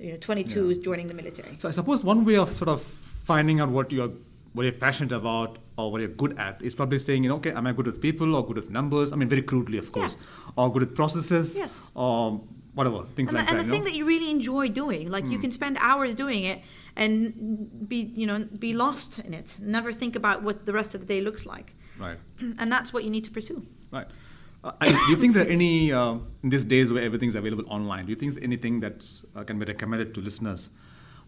you 0.00 0.10
know, 0.10 0.18
22 0.18 0.70
Yeah. 0.70 0.82
joining 0.82 1.06
the 1.06 1.14
military. 1.14 1.54
So 1.60 1.68
I 1.68 1.72
suppose 1.72 2.02
one 2.02 2.24
way 2.24 2.36
of 2.36 2.48
sort 2.62 2.68
of 2.68 2.82
finding 3.30 3.60
out 3.60 3.68
what 3.68 3.92
you're 3.92 4.10
what 4.52 4.62
you're 4.64 4.72
passionate 4.72 5.12
about 5.12 5.58
or 5.76 5.92
what 5.92 6.00
you're 6.00 6.10
good 6.10 6.38
at 6.38 6.60
is 6.62 6.74
probably 6.74 6.98
saying, 6.98 7.22
you 7.22 7.28
know, 7.28 7.36
okay, 7.36 7.52
am 7.52 7.66
I 7.66 7.72
good 7.72 7.86
with 7.86 8.00
people 8.00 8.34
or 8.34 8.46
good 8.46 8.56
with 8.56 8.70
numbers? 8.70 9.12
I 9.12 9.16
mean, 9.16 9.28
very 9.28 9.42
crudely, 9.42 9.78
of 9.78 9.92
course, 9.92 10.16
or 10.56 10.72
good 10.72 10.82
with 10.82 10.94
processes, 10.94 11.56
Yes. 11.58 11.90
or 11.94 12.40
whatever 12.74 13.04
things 13.16 13.30
and, 13.30 13.38
like 13.38 13.46
the, 13.46 13.50
and 13.50 13.58
that. 13.58 13.64
the 13.64 13.70
thing 13.70 13.80
know? 13.80 13.86
that 13.86 13.94
you 13.94 14.04
really 14.04 14.30
enjoy 14.30 14.68
doing 14.68 15.10
like 15.10 15.26
you 15.26 15.38
can 15.38 15.50
spend 15.50 15.76
hours 15.80 16.14
doing 16.14 16.44
it 16.44 16.60
and 16.94 17.88
be 17.88 18.12
you 18.14 18.24
know 18.24 18.46
be 18.56 18.72
lost 18.72 19.18
in 19.18 19.34
it 19.34 19.56
never 19.60 19.92
think 19.92 20.14
about 20.14 20.44
what 20.44 20.64
the 20.64 20.72
rest 20.72 20.94
of 20.94 21.00
the 21.00 21.06
day 21.06 21.20
looks 21.20 21.44
like 21.44 21.74
right, 21.98 22.18
and 22.58 22.70
that's 22.70 22.92
what 22.92 23.02
you 23.02 23.10
need 23.10 23.24
to 23.24 23.30
pursue 23.32 23.66
right. 23.90 24.06
Uh, 24.62 24.72
and 24.80 24.90
do 24.90 25.10
you 25.12 25.16
think 25.16 25.34
there 25.34 25.46
are 25.46 25.50
any 25.50 25.92
uh, 25.92 26.14
in 26.42 26.50
these 26.50 26.64
days 26.64 26.92
where 26.92 27.02
everything's 27.02 27.36
available 27.36 27.64
online? 27.68 28.06
Do 28.06 28.10
you 28.10 28.16
think 28.16 28.34
there's 28.34 28.44
anything 28.44 28.80
that 28.80 29.06
uh, 29.36 29.44
can 29.44 29.56
be 29.56 29.64
recommended 29.64 30.12
to 30.14 30.20
listeners 30.20 30.70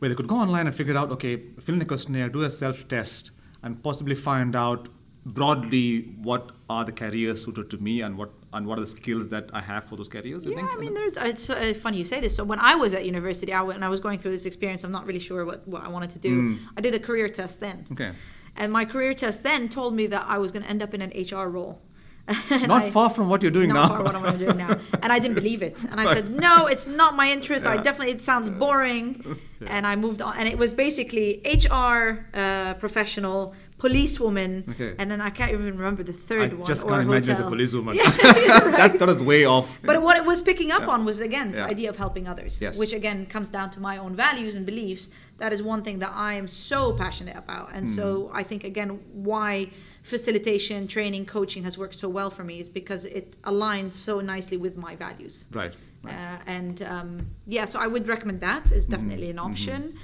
where 0.00 0.08
they 0.08 0.14
could 0.14 0.26
go 0.26 0.36
online 0.36 0.66
and 0.66 0.74
figure 0.74 0.96
out, 0.96 1.10
okay, 1.12 1.36
fill 1.60 1.76
in 1.76 1.82
a 1.82 1.84
questionnaire, 1.84 2.28
do 2.28 2.42
a 2.42 2.50
self-test, 2.50 3.30
and 3.62 3.82
possibly 3.82 4.14
find 4.14 4.56
out 4.56 4.88
broadly 5.26 6.14
what 6.22 6.52
are 6.68 6.84
the 6.84 6.92
careers 6.92 7.44
suited 7.44 7.68
to 7.70 7.76
me 7.78 8.00
and 8.00 8.16
what 8.16 8.30
and 8.52 8.66
what 8.66 8.78
are 8.78 8.80
the 8.80 8.86
skills 8.86 9.28
that 9.28 9.48
I 9.52 9.60
have 9.60 9.84
for 9.84 9.94
those 9.96 10.08
careers? 10.08 10.44
you 10.46 10.52
yeah 10.52 10.56
think? 10.56 10.70
i 10.74 10.76
mean 10.76 10.94
there's 10.94 11.16
it's 11.18 11.50
uh, 11.50 11.74
funny 11.80 11.98
you 11.98 12.06
say 12.06 12.20
this 12.22 12.34
so 12.34 12.42
when 12.42 12.58
i 12.58 12.74
was 12.74 12.94
at 12.94 13.04
university 13.04 13.52
I, 13.52 13.60
when 13.60 13.82
i 13.82 13.88
was 13.90 14.00
going 14.00 14.18
through 14.18 14.32
this 14.32 14.46
experience 14.46 14.82
i'm 14.82 14.90
not 14.98 15.04
really 15.06 15.20
sure 15.20 15.44
what, 15.44 15.68
what 15.68 15.82
i 15.84 15.88
wanted 15.88 16.10
to 16.16 16.18
do 16.18 16.56
i 16.76 16.80
did 16.80 16.94
a 16.94 16.98
career 16.98 17.28
test 17.28 17.60
then 17.60 17.86
Okay. 17.92 18.12
and 18.56 18.72
my 18.72 18.84
career 18.86 19.12
test 19.12 19.42
then 19.42 19.68
told 19.68 19.94
me 19.94 20.06
that 20.06 20.24
i 20.26 20.38
was 20.38 20.50
going 20.52 20.62
to 20.64 20.70
end 20.70 20.82
up 20.82 20.94
in 20.94 21.02
an 21.02 21.12
hr 21.30 21.48
role 21.58 21.82
And 22.50 22.68
Not 22.68 22.84
I- 22.84 22.90
far 22.90 23.10
from 23.10 23.28
what 23.28 23.42
you're 23.42 23.50
doing 23.58 23.68
now. 23.68 23.74
not 23.74 23.88
now. 23.90 23.94
far 23.96 24.04
what 24.22 24.32
I'm 24.32 24.38
doing 24.38 24.56
now. 24.56 24.72
And 25.02 25.12
I 25.12 25.18
didn't 25.18 25.34
believe 25.34 25.62
it. 25.62 25.76
And 25.90 26.00
I 26.00 26.06
said, 26.14 26.28
no, 26.46 26.66
it's 26.72 26.86
not 26.86 27.16
my 27.16 27.26
interest. 27.36 27.66
I 27.66 27.76
definitely, 27.76 28.12
it 28.12 28.22
sounds 28.22 28.48
boring. 28.48 29.06
And 29.66 29.86
I 29.86 29.94
moved 29.96 30.22
on. 30.22 30.36
And 30.38 30.48
it 30.48 30.56
was 30.58 30.72
basically 30.72 31.40
HR 31.44 32.26
uh, 32.34 32.74
professional, 32.74 33.54
policewoman. 33.78 34.64
Okay. 34.70 34.94
And 34.98 35.10
then 35.10 35.20
I 35.20 35.30
can't 35.30 35.52
even 35.52 35.66
remember 35.76 36.02
the 36.02 36.12
I 36.12 36.16
third 36.16 36.52
one. 36.54 36.66
just 36.66 36.84
or 36.84 36.90
can't 36.90 37.02
imagine 37.08 37.32
as 37.32 37.38
a 37.40 37.42
hotel. 37.42 37.50
policewoman. 37.56 37.94
Yeah, 38.00 38.10
that, 38.80 38.98
that 38.98 39.08
was 39.08 39.22
way 39.22 39.44
off. 39.44 39.78
But 39.82 40.00
what 40.02 40.16
it 40.16 40.24
was 40.24 40.40
picking 40.40 40.70
up 40.70 40.86
on 40.88 41.04
was 41.04 41.20
again 41.20 41.50
this 41.50 41.58
Yeah. 41.60 41.66
idea 41.74 41.88
of 41.90 41.96
helping 41.96 42.26
others, 42.28 42.60
Yes. 42.60 42.78
which 42.78 42.92
again 42.92 43.26
comes 43.26 43.50
down 43.50 43.70
to 43.72 43.80
my 43.80 43.96
own 43.98 44.14
values 44.14 44.54
and 44.56 44.64
beliefs. 44.64 45.08
That 45.38 45.52
is 45.52 45.62
one 45.62 45.82
thing 45.82 45.98
that 46.00 46.12
I 46.14 46.34
am 46.34 46.48
so 46.48 46.92
passionate 46.92 47.36
about, 47.36 47.66
and 47.76 47.88
so 47.88 48.04
Mm-hmm. 48.24 48.36
I 48.36 48.42
think 48.42 48.64
again 48.64 48.90
why 49.12 49.70
facilitation, 50.02 50.86
training, 50.88 51.26
coaching 51.26 51.62
has 51.64 51.76
worked 51.78 51.94
so 51.94 52.08
well 52.08 52.30
for 52.30 52.44
me 52.44 52.60
is 52.60 52.70
because 52.70 53.04
it 53.04 53.40
aligns 53.42 53.92
so 53.92 54.20
nicely 54.20 54.56
with 54.56 54.76
my 54.76 54.96
values. 54.96 55.46
right. 55.52 55.72
right. 56.02 56.14
Uh, 56.14 56.38
and 56.46 56.82
um, 56.82 57.26
yeah, 57.46 57.64
so 57.66 57.78
I 57.78 57.86
would 57.86 58.08
recommend 58.08 58.40
that 58.40 58.72
is 58.72 58.86
definitely 58.86 59.28
Mm-hmm. 59.28 59.38
an 59.38 59.50
option. 59.52 59.98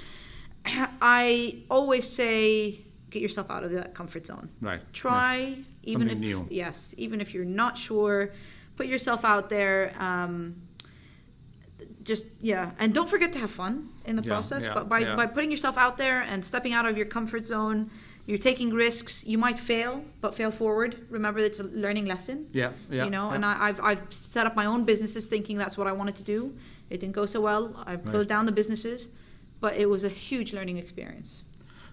I 1.01 1.63
always 1.69 2.07
say 2.09 2.79
get 3.09 3.21
yourself 3.21 3.49
out 3.49 3.63
of 3.63 3.71
that 3.71 3.93
comfort 3.95 4.27
zone. 4.27 4.49
Right. 4.61 4.81
Try 4.93 5.57
even 5.83 6.09
Something 6.09 6.17
if 6.17 6.19
new. 6.19 6.47
yes, 6.49 6.93
even 6.97 7.21
if 7.21 7.33
you're 7.33 7.45
not 7.45 7.77
sure, 7.77 8.31
put 8.75 8.85
yourself 8.87 9.23
out 9.23 9.49
there. 9.49 9.93
Um, 9.97 10.61
just 12.03 12.25
yeah, 12.41 12.71
and 12.79 12.93
don't 12.93 13.09
forget 13.09 13.31
to 13.33 13.39
have 13.39 13.51
fun 13.51 13.89
in 14.05 14.15
the 14.15 14.21
Yeah, 14.23 14.29
process. 14.29 14.65
yeah, 14.65 14.73
but 14.73 14.89
by, 14.89 14.99
yeah. 14.99 15.15
by 15.15 15.25
putting 15.25 15.51
yourself 15.51 15.77
out 15.77 15.97
there 15.97 16.19
and 16.21 16.43
stepping 16.43 16.73
out 16.73 16.85
of 16.85 16.97
your 16.97 17.05
comfort 17.05 17.45
zone, 17.45 17.89
you're 18.27 18.37
taking 18.51 18.69
risks. 18.73 19.23
You 19.25 19.37
might 19.37 19.59
fail, 19.59 20.03
but 20.21 20.35
fail 20.35 20.51
forward. 20.51 20.91
Remember, 21.09 21.39
it's 21.39 21.59
a 21.59 21.63
learning 21.63 22.05
lesson 22.13 22.37
Yeah. 22.51 22.71
Yeah. 22.91 23.05
you 23.05 23.09
know 23.15 23.29
yeah. 23.29 23.35
and 23.35 23.43
I, 23.45 23.53
I've, 23.67 23.79
I've 23.89 24.01
set 24.09 24.45
up 24.45 24.55
my 24.55 24.65
own 24.65 24.83
businesses 24.91 25.27
thinking 25.33 25.57
that's 25.57 25.77
what 25.79 25.87
i 25.87 25.93
wanted 26.01 26.15
to 26.21 26.23
do 26.35 26.39
it 26.91 26.97
didn't 27.01 27.15
go 27.21 27.25
so 27.25 27.39
well 27.41 27.63
i've 27.87 28.03
Right. 28.03 28.11
closed 28.13 28.29
down 28.33 28.45
the 28.45 28.51
businesses 28.61 28.99
but 29.63 29.71
it 29.83 29.87
was 29.93 30.03
a 30.03 30.09
huge 30.27 30.49
learning 30.57 30.77
experience 30.77 31.29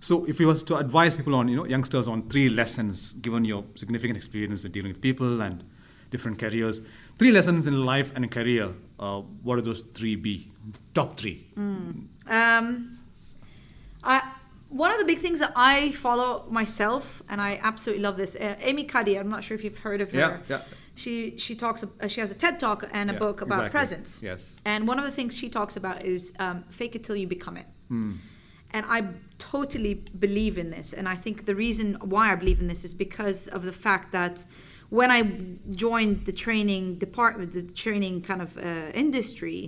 So, 0.01 0.14
if 0.32 0.37
you 0.41 0.47
was 0.53 0.62
to 0.64 0.74
advise 0.85 1.12
people 1.18 1.35
on, 1.41 1.45
you 1.51 1.57
know, 1.59 1.66
youngsters 1.74 2.07
on 2.09 2.18
three 2.32 2.49
lessons, 2.61 2.97
given 3.26 3.43
your 3.53 3.62
significant 3.82 4.16
experience 4.20 4.61
in 4.66 4.70
dealing 4.76 4.91
with 4.93 5.01
people 5.09 5.41
and 5.47 5.57
different 6.14 6.37
careers, 6.43 6.82
three 7.18 7.32
lessons 7.39 7.66
in 7.70 7.74
life 7.93 8.09
and 8.14 8.22
a 8.28 8.28
career, 8.39 8.64
uh, 9.05 9.20
what 9.47 9.55
would 9.57 9.64
those 9.64 9.82
three 9.99 10.16
be? 10.28 10.35
Top 10.99 11.11
three. 11.20 11.39
um, 11.57 12.99
I, 14.12 14.16
one 14.83 14.91
of 14.95 14.99
the 14.99 15.05
big 15.12 15.20
things 15.25 15.39
that 15.45 15.53
i 15.72 15.93
follow 16.07 16.31
myself 16.61 17.22
and 17.31 17.39
i 17.49 17.51
absolutely 17.70 18.03
love 18.09 18.16
this 18.16 18.33
uh, 18.37 18.57
amy 18.70 18.85
cuddy 18.95 19.14
i'm 19.20 19.31
not 19.37 19.43
sure 19.45 19.55
if 19.59 19.62
you've 19.64 19.83
heard 19.89 20.01
of 20.05 20.09
her 20.11 20.18
Yeah, 20.18 20.39
yeah. 20.53 20.62
she 21.03 21.12
she 21.45 21.55
talks 21.64 21.81
uh, 21.85 22.09
she 22.12 22.20
has 22.25 22.31
a 22.37 22.39
ted 22.43 22.55
talk 22.64 22.79
and 22.99 23.07
a 23.11 23.12
Yeah, 23.14 23.18
book 23.27 23.39
about 23.47 23.61
exactly. 23.66 23.79
presence 23.79 24.09
Yes. 24.31 24.43
and 24.64 24.81
one 24.91 24.99
of 25.01 25.05
the 25.09 25.14
things 25.18 25.31
she 25.43 25.49
talks 25.59 25.75
about 25.77 25.99
is 26.14 26.20
um, 26.45 26.57
fake 26.79 26.95
it 26.99 27.03
till 27.07 27.16
you 27.22 27.29
become 27.39 27.57
it 27.62 27.66
Hmm. 27.93 28.12
and 28.77 28.85
I 28.97 28.99
totally 29.39 29.95
believe 30.27 30.55
in 30.62 30.68
this. 30.77 30.89
And 30.99 31.07
I 31.14 31.16
think 31.25 31.37
the 31.51 31.55
reason 31.66 31.87
why 32.12 32.25
I 32.33 32.37
believe 32.43 32.59
in 32.62 32.68
this 32.72 32.83
is 32.89 32.93
because 33.07 33.41
of 33.57 33.61
the 33.70 33.77
fact 33.87 34.07
that 34.18 34.37
when 34.99 35.11
I 35.18 35.20
joined 35.85 36.16
the 36.29 36.33
training 36.47 36.85
department, 37.07 37.53
the 37.53 37.62
training 37.85 38.14
kind 38.31 38.41
of 38.47 38.51
uh, 38.57 38.62
industry, 39.05 39.59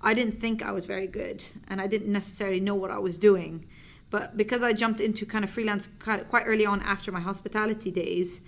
I 0.00 0.14
didn't 0.18 0.38
think 0.40 0.56
I 0.62 0.72
was 0.78 0.84
very 0.94 1.08
good, 1.20 1.38
and 1.68 1.76
I 1.84 1.86
didn't 1.94 2.12
necessarily 2.20 2.60
know 2.68 2.76
what 2.82 2.90
I 2.98 3.00
was 3.08 3.16
doing. 3.18 3.66
But 4.16 4.26
because 4.42 4.62
I 4.62 4.72
jumped 4.82 5.00
into 5.08 5.22
kind 5.34 5.44
of 5.44 5.50
freelance 5.56 5.84
quite 6.32 6.44
early 6.52 6.66
on 6.72 6.78
after 6.94 7.08
my 7.12 7.20
hospitality 7.30 7.90
days, 7.90 8.40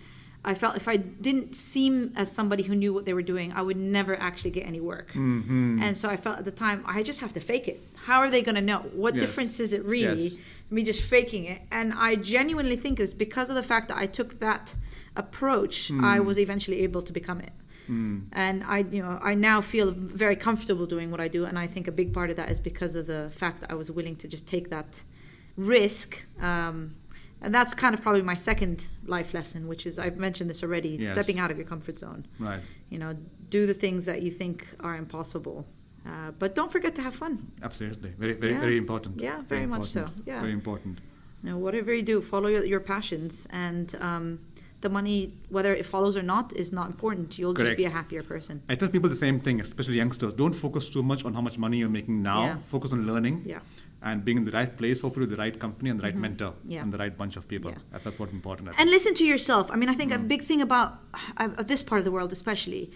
I 0.50 0.54
felt 0.54 0.76
if 0.76 0.88
I 0.94 0.96
didn't 0.96 1.54
seem 1.56 1.94
as 2.16 2.26
somebody 2.38 2.62
who 2.68 2.74
knew 2.82 2.92
what 2.94 3.04
they 3.06 3.12
were 3.18 3.28
doing, 3.34 3.48
I 3.52 3.60
would 3.68 3.76
never 3.98 4.14
actually 4.28 4.52
get 4.58 4.64
any 4.72 4.80
work. 4.80 5.08
Mm-hmm. 5.12 5.82
And 5.84 5.92
so 6.00 6.08
I 6.08 6.16
felt 6.24 6.36
at 6.38 6.46
the 6.46 6.56
time, 6.66 6.78
I 6.86 7.02
just 7.02 7.20
have 7.24 7.34
to 7.38 7.40
fake 7.40 7.66
it. 7.72 7.78
How 8.06 8.18
are 8.20 8.30
they 8.34 8.40
going 8.48 8.54
to 8.62 8.66
know? 8.70 8.80
What 9.04 9.12
Yes. 9.14 9.22
difference 9.24 9.54
is 9.60 9.70
it 9.74 9.82
really? 9.84 10.28
Yes. 10.28 10.38
Me 10.70 10.80
just 10.84 11.02
faking 11.02 11.44
it. 11.44 11.60
And 11.78 11.92
I 11.92 12.10
genuinely 12.36 12.76
think 12.84 12.94
it's 12.98 13.12
because 13.26 13.48
of 13.50 13.56
the 13.60 13.68
fact 13.72 13.88
that 13.88 13.98
I 14.04 14.06
took 14.18 14.30
that 14.40 14.74
approach, 15.16 15.88
Hmm. 15.88 16.02
I 16.14 16.18
was 16.28 16.38
eventually 16.38 16.78
able 16.88 17.02
to 17.02 17.12
become 17.20 17.40
it. 17.48 17.52
And 17.90 18.56
I, 18.76 18.78
you 18.96 19.02
know, 19.02 19.18
I 19.22 19.34
now 19.34 19.58
feel 19.62 19.88
very 19.92 20.36
comfortable 20.36 20.86
doing 20.94 21.10
what 21.10 21.20
I 21.26 21.28
do, 21.36 21.46
and 21.48 21.58
I 21.58 21.66
think 21.66 21.88
a 21.88 21.92
big 22.00 22.12
part 22.12 22.28
of 22.32 22.36
that 22.36 22.50
is 22.50 22.60
because 22.60 22.94
of 22.94 23.06
the 23.06 23.22
fact 23.42 23.56
that 23.62 23.70
I 23.70 23.76
was 23.82 23.88
willing 23.90 24.16
to 24.16 24.28
just 24.28 24.46
take 24.46 24.68
that 24.76 24.90
risk. 25.58 26.24
Um, 26.40 26.94
and 27.40 27.54
that's 27.54 27.74
kind 27.74 27.94
of 27.94 28.00
probably 28.02 28.22
my 28.22 28.34
second 28.34 28.86
life 29.06 29.34
lesson, 29.34 29.68
which 29.68 29.86
is 29.86 29.98
I've 29.98 30.16
mentioned 30.16 30.48
this 30.50 30.62
already: 30.62 30.90
Yes. 31.00 31.12
stepping 31.12 31.38
out 31.38 31.50
of 31.50 31.56
your 31.58 31.66
comfort 31.66 31.98
zone. 31.98 32.26
Right. 32.38 32.60
You 32.90 32.98
know, 32.98 33.14
do 33.50 33.66
the 33.66 33.74
things 33.74 34.06
that 34.06 34.22
you 34.22 34.30
think 34.30 34.66
are 34.80 34.96
impossible, 34.96 35.66
uh, 36.06 36.30
but 36.38 36.54
don't 36.54 36.72
forget 36.72 36.94
to 36.96 37.02
have 37.02 37.14
fun. 37.14 37.52
Absolutely. 37.62 38.10
Very, 38.18 38.32
very, 38.32 38.52
Yeah. 38.54 38.60
very 38.60 38.76
important. 38.76 39.20
Yeah, 39.20 39.42
very 39.42 39.66
much 39.66 39.84
so. 39.86 40.08
Yeah. 40.26 40.40
Very 40.40 40.52
important. 40.52 41.00
You 41.44 41.50
know, 41.50 41.58
whatever 41.58 41.94
you 41.94 42.02
do, 42.02 42.20
follow 42.20 42.48
your, 42.48 42.64
your 42.64 42.80
passions, 42.80 43.46
and 43.50 43.94
um, 44.00 44.40
the 44.80 44.88
money, 44.88 45.34
whether 45.48 45.72
it 45.72 45.86
follows 45.86 46.16
or 46.16 46.22
not, 46.22 46.52
is 46.56 46.72
not 46.72 46.86
important. 46.88 47.38
You'll 47.38 47.54
just 47.54 47.76
be 47.76 47.84
a 47.84 47.90
happier 47.90 48.24
person. 48.24 48.62
I 48.68 48.74
tell 48.74 48.88
people 48.88 49.08
the 49.08 49.14
same 49.26 49.38
thing, 49.38 49.60
especially 49.60 49.94
youngsters. 49.96 50.34
Don't 50.34 50.54
focus 50.54 50.90
too 50.90 51.04
much 51.04 51.24
on 51.24 51.34
how 51.34 51.40
much 51.40 51.56
money 51.56 51.78
you're 51.78 51.88
making 52.00 52.20
now. 52.22 52.42
Yeah. 52.42 52.56
Focus 52.66 52.92
on 52.92 53.06
learning 53.06 53.44
Yeah. 53.46 53.60
And 54.02 54.24
being 54.24 54.38
in 54.38 54.44
the 54.44 54.52
right 54.52 54.76
place, 54.76 55.00
hopefully 55.00 55.26
with 55.26 55.30
the 55.36 55.42
right 55.44 55.58
company 55.58 55.90
and 55.90 55.98
the 55.98 56.04
right 56.04 56.14
mentor 56.16 56.52
Mm-hmm. 56.52 56.70
Yeah. 56.70 56.82
and 56.82 56.92
the 56.92 56.98
right 56.98 57.16
bunch 57.16 57.36
of 57.36 57.48
people. 57.48 57.70
Yeah. 57.72 57.78
That's, 57.90 58.04
that's 58.04 58.18
what's 58.18 58.32
important. 58.32 58.70
And 58.78 58.90
listen 58.90 59.14
to 59.14 59.24
yourself. 59.24 59.70
I 59.72 59.76
mean, 59.76 59.88
I 59.88 59.94
think 59.94 60.12
Mm. 60.12 60.16
a 60.16 60.18
big 60.34 60.42
thing 60.44 60.60
about 60.62 60.90
uh, 61.36 61.48
this 61.72 61.82
part 61.82 61.98
of 61.98 62.04
the 62.04 62.12
world, 62.12 62.32
especially, 62.32 62.90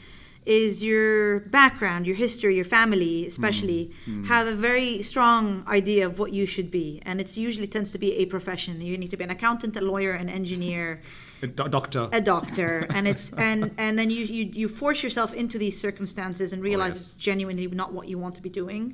is 0.45 0.83
your 0.83 1.41
background, 1.59 2.05
your 2.07 2.17
history, 2.17 2.55
your 2.57 2.65
family, 2.65 3.27
especially, 3.27 3.91
Mm. 4.09 4.27
have 4.27 4.47
a 4.47 4.55
very 4.57 5.03
strong 5.03 5.65
idea 5.69 6.05
of 6.07 6.19
what 6.21 6.33
you 6.33 6.47
should 6.47 6.71
be, 6.71 7.01
and 7.07 7.21
it's 7.21 7.37
usually 7.39 7.67
tends 7.69 7.91
to 7.93 7.99
be 7.99 8.11
a 8.23 8.25
profession. 8.27 8.81
You 8.81 8.97
need 8.99 9.11
to 9.11 9.17
be 9.17 9.25
an 9.25 9.31
accountant, 9.31 9.77
a 9.77 9.81
lawyer, 9.81 10.13
an 10.13 10.29
engineer, 10.29 11.01
A 11.43 11.47
do- 11.47 11.69
doctor. 11.69 12.09
a 12.13 12.21
doctor, 12.21 12.87
and 12.97 13.07
it's 13.13 13.33
and 13.49 13.61
and 13.79 13.93
then 13.99 14.09
you 14.11 14.25
you, 14.39 14.45
you 14.61 14.69
force 14.69 15.03
yourself 15.05 15.33
into 15.43 15.59
these 15.59 15.77
circumstances 15.87 16.53
and 16.53 16.61
realize 16.63 16.95
Oh, 16.95 16.99
yes. 16.99 17.07
it's 17.13 17.15
genuinely 17.29 17.67
not 17.69 17.93
what 17.93 18.09
you 18.09 18.19
want 18.25 18.35
to 18.37 18.43
be 18.43 18.51
doing. 18.63 18.85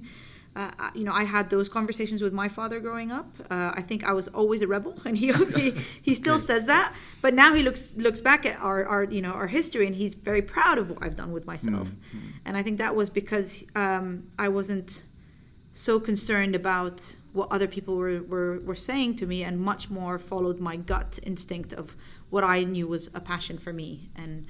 Uh, 0.58 0.90
you 0.94 1.04
know, 1.04 1.12
I 1.12 1.24
had 1.24 1.50
those 1.50 1.68
conversations 1.68 2.20
with 2.20 2.32
my 2.32 2.48
father 2.48 2.80
growing 2.80 3.10
up. 3.12 3.28
Uh, 3.48 3.70
I 3.80 3.82
think 3.88 4.02
I 4.02 4.12
was 4.12 4.26
always 4.28 4.60
a 4.60 4.66
rebel, 4.66 4.94
and 5.06 5.16
he 5.16 5.32
he, 5.32 5.66
he 6.02 6.14
still 6.22 6.34
Okay. 6.34 6.42
says 6.50 6.66
that. 6.66 6.92
But 7.22 7.32
now 7.42 7.54
he 7.54 7.62
looks 7.62 7.94
looks 7.96 8.20
back 8.20 8.44
at 8.44 8.56
our, 8.68 8.84
our 8.92 9.04
you 9.04 9.22
know 9.22 9.30
our 9.40 9.46
history, 9.58 9.86
and 9.86 9.94
he's 10.02 10.14
very 10.14 10.42
proud 10.42 10.76
of 10.78 10.90
what 10.90 10.98
I've 11.04 11.16
done 11.22 11.32
with 11.32 11.46
myself. 11.46 11.88
And 12.44 12.56
I 12.56 12.62
think 12.64 12.78
that 12.78 12.94
was 12.96 13.08
because 13.10 13.64
um, 13.76 14.06
I 14.38 14.48
wasn't 14.48 14.90
so 15.74 16.00
concerned 16.00 16.54
about 16.56 17.16
what 17.32 17.46
other 17.52 17.68
people 17.68 17.94
were, 17.96 18.20
were, 18.22 18.58
were 18.68 18.74
saying 18.74 19.14
to 19.14 19.26
me 19.26 19.44
and 19.44 19.60
much 19.60 19.88
more 19.90 20.18
followed 20.18 20.58
my 20.58 20.74
gut 20.76 21.20
instinct 21.22 21.72
of 21.72 21.94
what 22.30 22.42
I 22.42 22.64
knew 22.64 22.88
was 22.88 23.10
a 23.14 23.20
passion 23.20 23.58
for 23.58 23.72
me. 23.72 24.10
And 24.16 24.46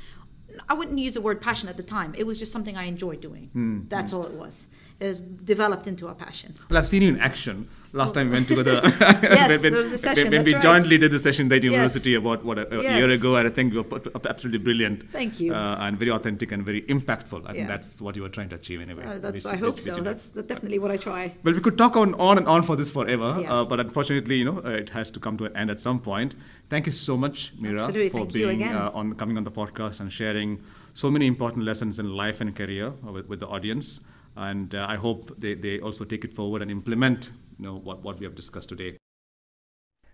I 0.71 0.73
wouldn't 0.75 0.99
use 0.99 1.15
the 1.15 1.21
word 1.21 1.41
passion 1.43 1.69
at 1.69 1.77
the 1.77 1.83
time. 1.83 2.15
It 2.17 2.25
was 2.27 2.39
just 2.39 2.51
something 2.51 2.77
I 2.79 2.85
enjoyed 2.85 3.21
doing. 3.21 3.85
That's 3.91 4.13
all 4.15 4.25
it 4.25 4.33
was. 4.33 4.67
Was 5.01 5.21
developed 5.21 5.87
into 5.87 6.09
a 6.09 6.15
passion. 6.15 6.55
Well, 6.69 6.77
I've 6.79 6.89
seen 6.89 7.03
you 7.03 7.09
in 7.11 7.21
action. 7.21 7.69
Last 7.93 8.15
time 8.15 8.27
we 8.29 8.33
went 8.35 8.49
together. 8.49 8.81
Yes, 8.85 9.63
when, 9.63 9.73
there 9.73 9.81
was 9.81 9.93
a 9.93 9.99
session, 10.07 10.25
When, 10.25 10.33
when 10.33 10.45
we 10.45 10.53
right. 10.55 10.63
jointly 10.63 10.99
did 10.99 11.13
the 11.13 11.21
session 11.21 11.47
at 11.53 11.63
Yes. 11.63 11.71
university 11.73 12.15
about 12.17 12.45
what 12.45 12.59
a, 12.59 12.79
a 12.79 12.83
Yes. 12.83 12.99
year 12.99 13.11
ago, 13.13 13.37
and 13.37 13.47
I 13.47 13.51
think 13.51 13.73
you 13.73 13.83
were 13.83 14.01
absolutely 14.29 14.59
brilliant. 14.59 15.09
Thank 15.13 15.39
you. 15.39 15.55
Uh, 15.55 15.77
and 15.85 15.97
very 15.99 16.11
authentic 16.11 16.51
and 16.51 16.67
very 16.67 16.83
impactful. 16.83 17.49
I 17.49 17.53
think 17.53 17.69
that's 17.69 18.03
what 18.03 18.17
you 18.17 18.23
were 18.23 18.29
trying 18.29 18.49
to 18.51 18.57
achieve 18.57 18.81
anyway. 18.81 19.05
Uh, 19.07 19.19
that's, 19.21 19.35
which- 19.45 19.47
I 19.47 19.57
hope 19.57 19.77
which- 19.77 19.85
so. 19.85 19.95
which 19.95 20.05
That's, 20.05 20.29
that's 20.31 20.49
definitely 20.49 20.81
what 20.81 20.91
I 20.91 20.97
try. 20.97 21.33
Well, 21.45 21.55
we 21.55 21.61
could 21.61 21.79
talk 21.79 21.97
on, 21.97 22.15
on 22.15 22.37
and 22.37 22.49
on 22.49 22.65
for 22.65 22.75
this 22.75 22.91
forever, 22.91 23.39
Yeah. 23.41 23.55
uh, 23.55 23.65
but 23.65 23.79
unfortunately, 23.79 24.37
you 24.37 24.45
know, 24.47 24.59
uh, 24.65 24.71
it 24.71 24.91
has 24.91 25.11
to 25.13 25.21
come 25.21 25.37
to 25.39 25.45
an 25.45 25.57
end 25.57 25.71
at 25.71 25.81
some 25.81 26.01
point. 26.01 26.35
Thank 26.69 26.87
you 26.87 26.93
so 26.93 27.17
much, 27.17 27.53
Mira, 27.61 27.83
Absolutely. 27.85 28.09
for 28.11 28.19
Thank 28.19 28.33
being 28.33 28.63
uh, 28.65 28.91
on 28.93 29.15
coming 29.15 29.37
on 29.39 29.45
the 29.45 29.53
podcast 29.53 30.01
and 30.01 30.13
sharing 30.13 30.61
so 30.93 31.09
many 31.09 31.27
important 31.29 31.65
lessons 31.65 31.99
in 32.01 32.13
life 32.15 32.41
and 32.41 32.55
career 32.55 32.93
uh, 33.07 33.13
with, 33.13 33.29
with 33.29 33.39
the 33.41 33.47
audience. 33.47 34.01
And 34.39 34.73
uh, 34.73 34.87
I 34.89 34.95
hope 34.95 35.35
they, 35.37 35.55
they 35.55 35.81
also 35.81 36.05
take 36.05 36.25
it 36.25 36.33
forward 36.33 36.63
and 36.63 36.71
implement, 36.71 37.33
you 37.59 37.65
know, 37.67 37.75
what, 37.75 38.03
what 38.03 38.21
we 38.21 38.25
have 38.25 38.37
discussed 38.37 38.69
today. 38.69 38.97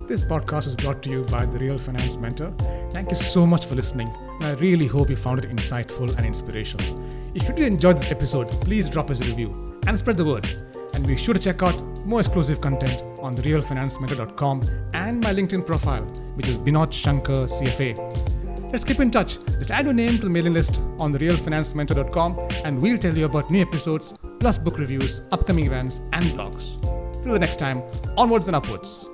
This 0.00 0.22
podcast 0.22 0.66
was 0.66 0.76
brought 0.76 1.02
to 1.02 1.10
you 1.10 1.24
by 1.24 1.44
The 1.44 1.58
Real 1.58 1.78
Finance 1.78 2.16
Mentor. 2.16 2.52
Thank 2.90 3.10
you 3.10 3.16
so 3.16 3.46
much 3.46 3.66
for 3.66 3.74
listening, 3.74 4.08
and 4.08 4.44
I 4.44 4.52
really 4.54 4.86
hope 4.86 5.10
you 5.10 5.16
found 5.16 5.44
it 5.44 5.50
insightful 5.50 6.16
and 6.16 6.26
inspirational. 6.26 7.00
If 7.34 7.48
you 7.48 7.54
did 7.54 7.66
enjoy 7.66 7.92
this 7.92 8.10
episode, 8.10 8.48
please 8.62 8.88
drop 8.88 9.10
us 9.10 9.20
a 9.20 9.24
review 9.24 9.78
and 9.86 9.98
spread 9.98 10.16
the 10.16 10.24
word. 10.24 10.48
And 10.94 11.06
be 11.06 11.16
sure 11.16 11.34
to 11.34 11.40
check 11.40 11.62
out 11.62 11.78
more 12.06 12.20
exclusive 12.20 12.60
content 12.60 13.02
on 13.20 13.36
therealfinancementor.com 13.36 14.66
and 14.94 15.20
my 15.20 15.34
LinkedIn 15.34 15.66
profile, 15.66 16.02
which 16.36 16.48
is 16.48 16.56
Binod 16.56 16.92
Shankar 16.92 17.46
CFA. 17.46 18.33
Let's 18.74 18.84
keep 18.84 18.98
in 18.98 19.12
touch. 19.12 19.38
Just 19.60 19.70
add 19.70 19.84
your 19.84 19.94
name 19.94 20.16
to 20.16 20.22
the 20.22 20.28
mailing 20.28 20.52
list 20.52 20.80
on 20.98 21.12
therealfinancementor.com 21.12 22.48
and 22.64 22.82
we'll 22.82 22.98
tell 22.98 23.16
you 23.16 23.24
about 23.24 23.48
new 23.48 23.62
episodes, 23.62 24.14
plus 24.40 24.58
book 24.58 24.78
reviews, 24.78 25.22
upcoming 25.30 25.66
events, 25.66 26.00
and 26.12 26.24
blogs. 26.24 26.82
Till 27.22 27.34
the 27.34 27.38
next 27.38 27.60
time, 27.60 27.84
onwards 28.16 28.48
and 28.48 28.56
upwards. 28.56 29.08